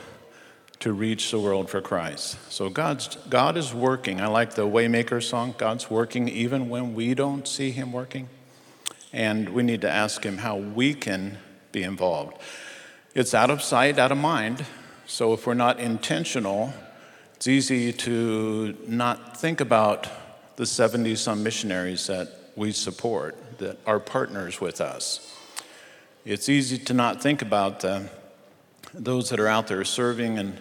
to 0.81 0.93
reach 0.93 1.31
the 1.31 1.41
world 1.41 1.69
for 1.69 1.81
Christ. 1.81 2.39
So 2.51 2.69
God's, 2.69 3.17
God 3.29 3.57
is 3.57 3.75
working. 3.75 4.21
I 4.21 4.29
like 4.29 4.55
the 4.55 4.67
Waymaker 4.67 5.23
song 5.23 5.55
God's 5.59 5.91
working 5.91 6.29
even 6.29 6.69
when 6.69 6.95
we 6.95 7.15
don't 7.15 7.49
see 7.49 7.73
Him 7.73 7.93
working. 7.93 8.29
And 9.13 9.49
we 9.49 9.63
need 9.63 9.81
to 9.81 9.91
ask 9.91 10.25
Him 10.25 10.39
how 10.39 10.57
we 10.57 10.95
can 10.95 11.39
be 11.73 11.83
involved. 11.83 12.41
It's 13.15 13.35
out 13.35 13.51
of 13.51 13.63
sight, 13.63 13.99
out 13.99 14.13
of 14.13 14.19
mind. 14.19 14.65
So 15.07 15.33
if 15.33 15.47
we're 15.47 15.55
not 15.55 15.81
intentional, 15.81 16.73
it's 17.35 17.49
easy 17.49 17.93
to 17.93 18.77
not 18.87 19.37
think 19.37 19.61
about 19.61 20.09
the 20.59 20.67
70 20.67 21.15
some 21.15 21.45
missionaries 21.45 22.09
that 22.09 22.51
we 22.57 22.73
support, 22.73 23.37
that 23.59 23.79
are 23.87 24.01
partners 24.01 24.61
with 24.61 24.81
us. 24.81 25.33
It's 26.25 26.49
easy 26.49 26.79
to 26.79 26.95
not 26.95 27.23
think 27.23 27.43
about 27.43 27.79
the, 27.79 28.11
those 28.93 29.31
that 29.31 29.39
are 29.39 29.47
out 29.47 29.69
there 29.69 29.85
serving 29.85 30.37
and, 30.37 30.61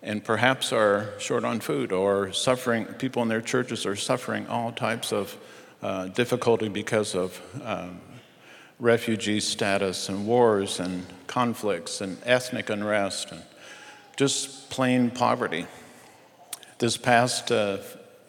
and 0.00 0.24
perhaps 0.24 0.72
are 0.72 1.08
short 1.18 1.44
on 1.44 1.58
food 1.58 1.90
or 1.90 2.32
suffering. 2.32 2.84
People 2.84 3.20
in 3.22 3.28
their 3.28 3.40
churches 3.40 3.84
are 3.84 3.96
suffering 3.96 4.46
all 4.46 4.70
types 4.70 5.12
of 5.12 5.36
uh, 5.82 6.06
difficulty 6.06 6.68
because 6.68 7.16
of 7.16 7.40
um, 7.64 8.00
refugee 8.78 9.40
status 9.40 10.08
and 10.08 10.24
wars 10.24 10.78
and 10.78 11.04
conflicts 11.26 12.00
and 12.00 12.16
ethnic 12.24 12.70
unrest 12.70 13.32
and 13.32 13.42
just 14.16 14.70
plain 14.70 15.10
poverty. 15.10 15.66
This 16.78 16.96
past 16.96 17.50
uh, 17.50 17.78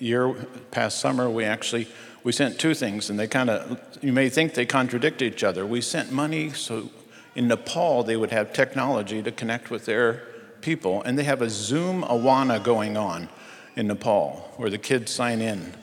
year, 0.03 0.33
past 0.71 0.99
summer, 0.99 1.29
we 1.29 1.43
actually 1.45 1.87
we 2.23 2.31
sent 2.31 2.59
two 2.59 2.73
things, 2.73 3.09
and 3.09 3.19
they 3.19 3.27
kind 3.27 3.49
of 3.49 3.79
you 4.01 4.13
may 4.13 4.29
think 4.29 4.53
they 4.53 4.65
contradict 4.65 5.21
each 5.21 5.43
other. 5.43 5.65
We 5.65 5.81
sent 5.81 6.11
money 6.11 6.51
so 6.51 6.89
in 7.35 7.47
Nepal 7.47 8.03
they 8.03 8.15
would 8.15 8.31
have 8.31 8.53
technology 8.53 9.23
to 9.23 9.31
connect 9.31 9.69
with 9.69 9.85
their 9.85 10.23
people, 10.61 11.01
and 11.03 11.17
they 11.17 11.23
have 11.23 11.41
a 11.41 11.49
Zoom 11.49 12.03
Awana 12.03 12.63
going 12.63 12.97
on 12.97 13.29
in 13.75 13.87
Nepal 13.87 14.53
where 14.57 14.69
the 14.69 14.77
kids 14.77 15.11
sign 15.11 15.41
in 15.41 15.73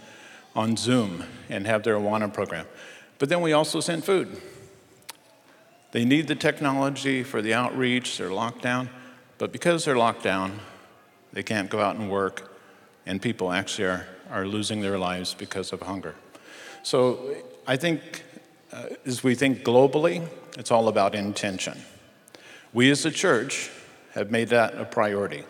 on 0.54 0.76
Zoom 0.76 1.24
and 1.48 1.66
have 1.66 1.82
their 1.82 1.96
Awana 1.96 2.32
program. 2.32 2.66
But 3.18 3.28
then 3.28 3.40
we 3.40 3.52
also 3.52 3.80
sent 3.80 4.04
food. 4.04 4.40
They 5.92 6.04
need 6.04 6.28
the 6.28 6.36
technology 6.36 7.22
for 7.22 7.42
the 7.42 7.52
outreach, 7.52 8.16
they're 8.16 8.30
locked 8.30 8.62
down, 8.62 8.88
but 9.38 9.52
because 9.52 9.84
they're 9.84 9.96
locked 9.96 10.22
down, 10.22 10.60
they 11.32 11.42
can't 11.42 11.68
go 11.68 11.80
out 11.80 11.96
and 11.96 12.10
work, 12.10 12.49
and 13.06 13.20
people 13.20 13.52
actually 13.52 13.86
are, 13.86 14.06
are 14.30 14.46
losing 14.46 14.80
their 14.80 14.98
lives 14.98 15.34
because 15.34 15.72
of 15.72 15.82
hunger. 15.82 16.14
So 16.82 17.34
I 17.66 17.76
think 17.76 18.24
uh, 18.72 18.86
as 19.04 19.24
we 19.24 19.34
think 19.34 19.64
globally, 19.64 20.26
it's 20.56 20.70
all 20.70 20.88
about 20.88 21.14
intention. 21.14 21.78
We 22.72 22.90
as 22.90 23.04
a 23.04 23.10
church 23.10 23.70
have 24.14 24.30
made 24.30 24.48
that 24.48 24.74
a 24.74 24.84
priority. 24.84 25.44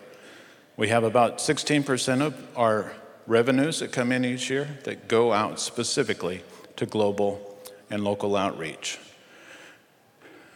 We 0.77 0.89
have 0.89 1.03
about 1.03 1.37
16% 1.37 2.21
of 2.21 2.35
our 2.55 2.93
revenues 3.27 3.79
that 3.79 3.91
come 3.91 4.11
in 4.11 4.25
each 4.25 4.49
year 4.49 4.79
that 4.83 5.07
go 5.07 5.31
out 5.31 5.59
specifically 5.59 6.43
to 6.77 6.85
global 6.85 7.59
and 7.89 8.03
local 8.03 8.35
outreach. 8.35 8.97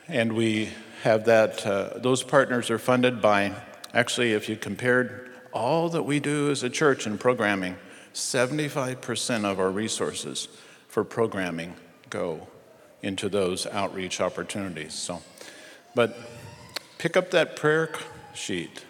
And 0.07 0.33
we 0.33 0.69
have 1.03 1.25
that, 1.25 1.65
uh, 1.65 1.97
those 1.97 2.23
partners 2.23 2.69
are 2.69 2.79
funded 2.79 3.21
by, 3.21 3.53
actually, 3.93 4.33
if 4.33 4.49
you 4.49 4.55
compared 4.55 5.31
all 5.55 5.89
that 5.89 6.03
we 6.03 6.19
do 6.19 6.51
as 6.51 6.61
a 6.61 6.69
church 6.69 7.07
in 7.07 7.17
programming, 7.17 7.77
75% 8.13 9.43
of 9.43 9.59
our 9.59 9.71
resources 9.71 10.47
for 10.87 11.03
programming 11.03 11.75
go 12.11 12.47
into 13.01 13.29
those 13.29 13.65
outreach 13.67 14.21
opportunities. 14.21 14.93
So, 14.93 15.23
but 15.95 16.15
pick 16.99 17.17
up 17.17 17.31
that 17.31 17.55
prayer 17.55 17.91
sheet, 18.35 18.85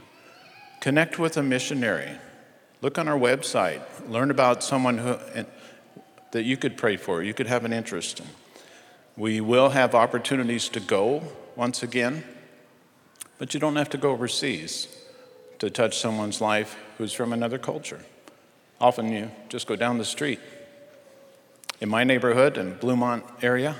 connect 0.81 1.17
with 1.17 1.37
a 1.37 1.43
missionary, 1.43 2.17
Look 2.85 2.99
on 2.99 3.07
our 3.07 3.17
website. 3.17 3.81
Learn 4.07 4.29
about 4.29 4.63
someone 4.63 4.99
who, 4.99 5.17
eh, 5.33 5.45
that 6.33 6.43
you 6.43 6.55
could 6.55 6.77
pray 6.77 6.97
for, 6.97 7.23
you 7.23 7.33
could 7.33 7.47
have 7.47 7.65
an 7.65 7.73
interest 7.73 8.19
in. 8.19 8.27
We 9.17 9.41
will 9.41 9.69
have 9.69 9.95
opportunities 9.95 10.69
to 10.69 10.79
go 10.79 11.23
once 11.55 11.81
again, 11.81 12.23
but 13.39 13.55
you 13.55 13.59
don't 13.59 13.77
have 13.77 13.89
to 13.89 13.97
go 13.97 14.11
overseas 14.11 14.87
to 15.59 15.69
touch 15.69 15.97
someone's 15.97 16.41
life 16.41 16.77
who's 16.97 17.13
from 17.13 17.33
another 17.33 17.57
culture. 17.57 18.01
Often 18.79 19.11
you 19.11 19.31
just 19.49 19.67
go 19.67 19.75
down 19.75 19.97
the 19.97 20.05
street. 20.05 20.39
In 21.81 21.89
my 21.89 22.03
neighborhood 22.03 22.57
in 22.57 22.75
Bluemont 22.75 23.23
area, 23.43 23.75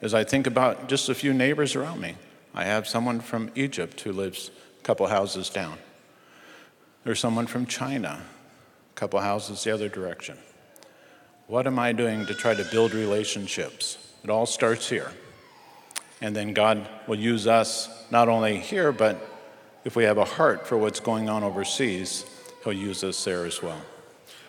as 0.00 0.14
I 0.14 0.24
think 0.24 0.46
about 0.46 0.88
just 0.88 1.08
a 1.08 1.14
few 1.14 1.32
neighbors 1.32 1.76
around 1.76 2.00
me, 2.00 2.16
I 2.54 2.64
have 2.64 2.88
someone 2.88 3.20
from 3.20 3.50
Egypt 3.54 4.00
who 4.00 4.12
lives 4.12 4.50
a 4.80 4.82
couple 4.82 5.06
houses 5.06 5.48
down. 5.48 5.78
There's 7.04 7.20
someone 7.20 7.46
from 7.46 7.66
China, 7.66 8.22
a 8.90 8.94
couple 8.94 9.20
houses 9.20 9.64
the 9.64 9.72
other 9.72 9.88
direction. 9.88 10.36
What 11.46 11.66
am 11.66 11.78
I 11.78 11.92
doing 11.92 12.26
to 12.26 12.34
try 12.34 12.54
to 12.54 12.64
build 12.64 12.94
relationships? 12.94 13.98
It 14.22 14.30
all 14.30 14.46
starts 14.46 14.88
here. 14.88 15.10
And 16.20 16.36
then 16.36 16.54
God 16.54 16.88
will 17.08 17.18
use 17.18 17.46
us 17.46 17.88
not 18.10 18.28
only 18.28 18.58
here, 18.58 18.92
but 18.92 19.31
if 19.84 19.96
we 19.96 20.04
have 20.04 20.18
a 20.18 20.24
heart 20.24 20.66
for 20.66 20.76
what's 20.76 21.00
going 21.00 21.28
on 21.28 21.42
overseas, 21.42 22.24
He'll 22.64 22.72
use 22.72 23.02
us 23.02 23.22
there 23.24 23.44
as 23.44 23.62
well. 23.62 23.80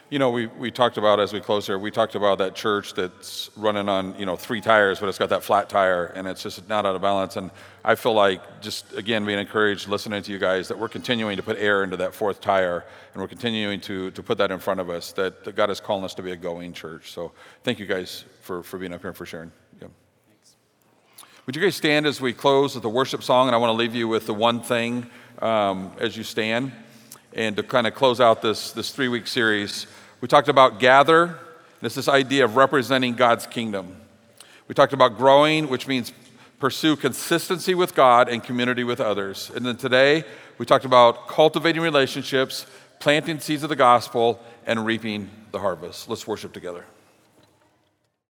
You 0.09 0.19
know, 0.19 0.29
we, 0.29 0.45
we 0.45 0.69
talked 0.69 0.99
about 0.99 1.19
as 1.19 1.33
we 1.33 1.39
close 1.39 1.65
here, 1.65 1.79
we 1.79 1.89
talked 1.89 2.13
about 2.13 2.37
that 2.37 2.53
church 2.53 2.93
that's 2.93 3.49
running 3.57 3.89
on, 3.89 4.15
you 4.19 4.27
know, 4.27 4.35
three 4.35 4.61
tires, 4.61 4.99
but 4.99 5.09
it's 5.09 5.17
got 5.17 5.29
that 5.29 5.43
flat 5.43 5.69
tire 5.69 6.05
and 6.05 6.27
it's 6.27 6.43
just 6.43 6.69
not 6.69 6.85
out 6.85 6.95
of 6.95 7.01
balance. 7.01 7.35
And 7.35 7.49
I 7.83 7.95
feel 7.95 8.13
like 8.13 8.61
just, 8.61 8.93
again, 8.93 9.25
being 9.25 9.39
encouraged, 9.39 9.87
listening 9.87 10.21
to 10.21 10.31
you 10.31 10.37
guys, 10.37 10.67
that 10.67 10.77
we're 10.77 10.89
continuing 10.89 11.37
to 11.37 11.41
put 11.41 11.57
air 11.57 11.83
into 11.83 11.97
that 11.97 12.13
fourth 12.13 12.41
tire 12.41 12.85
and 13.13 13.21
we're 13.23 13.27
continuing 13.27 13.81
to, 13.81 14.11
to 14.11 14.21
put 14.21 14.37
that 14.37 14.51
in 14.51 14.59
front 14.59 14.79
of 14.79 14.87
us, 14.91 15.13
that, 15.13 15.43
that 15.45 15.55
God 15.55 15.71
is 15.71 15.79
calling 15.79 16.05
us 16.05 16.13
to 16.13 16.21
be 16.21 16.29
a 16.29 16.37
going 16.37 16.73
church. 16.73 17.11
So 17.11 17.31
thank 17.63 17.79
you 17.79 17.87
guys 17.87 18.23
for, 18.41 18.61
for 18.61 18.77
being 18.77 18.93
up 18.93 19.01
here 19.01 19.09
and 19.09 19.17
for 19.17 19.25
sharing. 19.25 19.51
Yeah. 19.81 19.87
Thanks. 20.27 20.55
Would 21.47 21.55
you 21.55 21.61
guys 21.63 21.75
stand 21.75 22.05
as 22.05 22.21
we 22.21 22.33
close 22.33 22.75
with 22.75 22.83
the 22.83 22.89
worship 22.89 23.23
song? 23.23 23.47
And 23.47 23.55
I 23.55 23.57
want 23.57 23.71
to 23.71 23.77
leave 23.77 23.95
you 23.95 24.07
with 24.07 24.27
the 24.27 24.35
one 24.35 24.61
thing 24.61 25.09
um, 25.41 25.91
as 25.99 26.15
you 26.15 26.23
stand 26.23 26.71
and 27.33 27.55
to 27.57 27.63
kind 27.63 27.87
of 27.87 27.95
close 27.95 28.19
out 28.19 28.41
this, 28.41 28.71
this 28.71 28.91
three 28.91 29.07
week 29.07 29.27
series. 29.27 29.87
We 30.21 30.27
talked 30.27 30.49
about 30.49 30.79
gather. 30.79 31.39
It's 31.81 31.95
this 31.95 32.07
idea 32.07 32.45
of 32.45 32.55
representing 32.55 33.13
God's 33.15 33.45
kingdom. 33.45 33.97
We 34.67 34.75
talked 34.75 34.93
about 34.93 35.17
growing, 35.17 35.67
which 35.67 35.87
means 35.87 36.13
pursue 36.59 36.95
consistency 36.95 37.75
with 37.75 37.93
God 37.93 38.29
and 38.29 38.41
community 38.41 38.85
with 38.85 39.01
others. 39.01 39.51
And 39.53 39.65
then 39.65 39.75
today, 39.75 40.23
we 40.57 40.65
talked 40.65 40.85
about 40.85 41.27
cultivating 41.27 41.81
relationships, 41.81 42.65
planting 42.99 43.39
seeds 43.39 43.63
of 43.63 43.69
the 43.69 43.75
gospel, 43.75 44.41
and 44.65 44.85
reaping 44.85 45.29
the 45.51 45.59
harvest. 45.59 46.07
Let's 46.07 46.25
worship 46.25 46.53
together. 46.53 46.85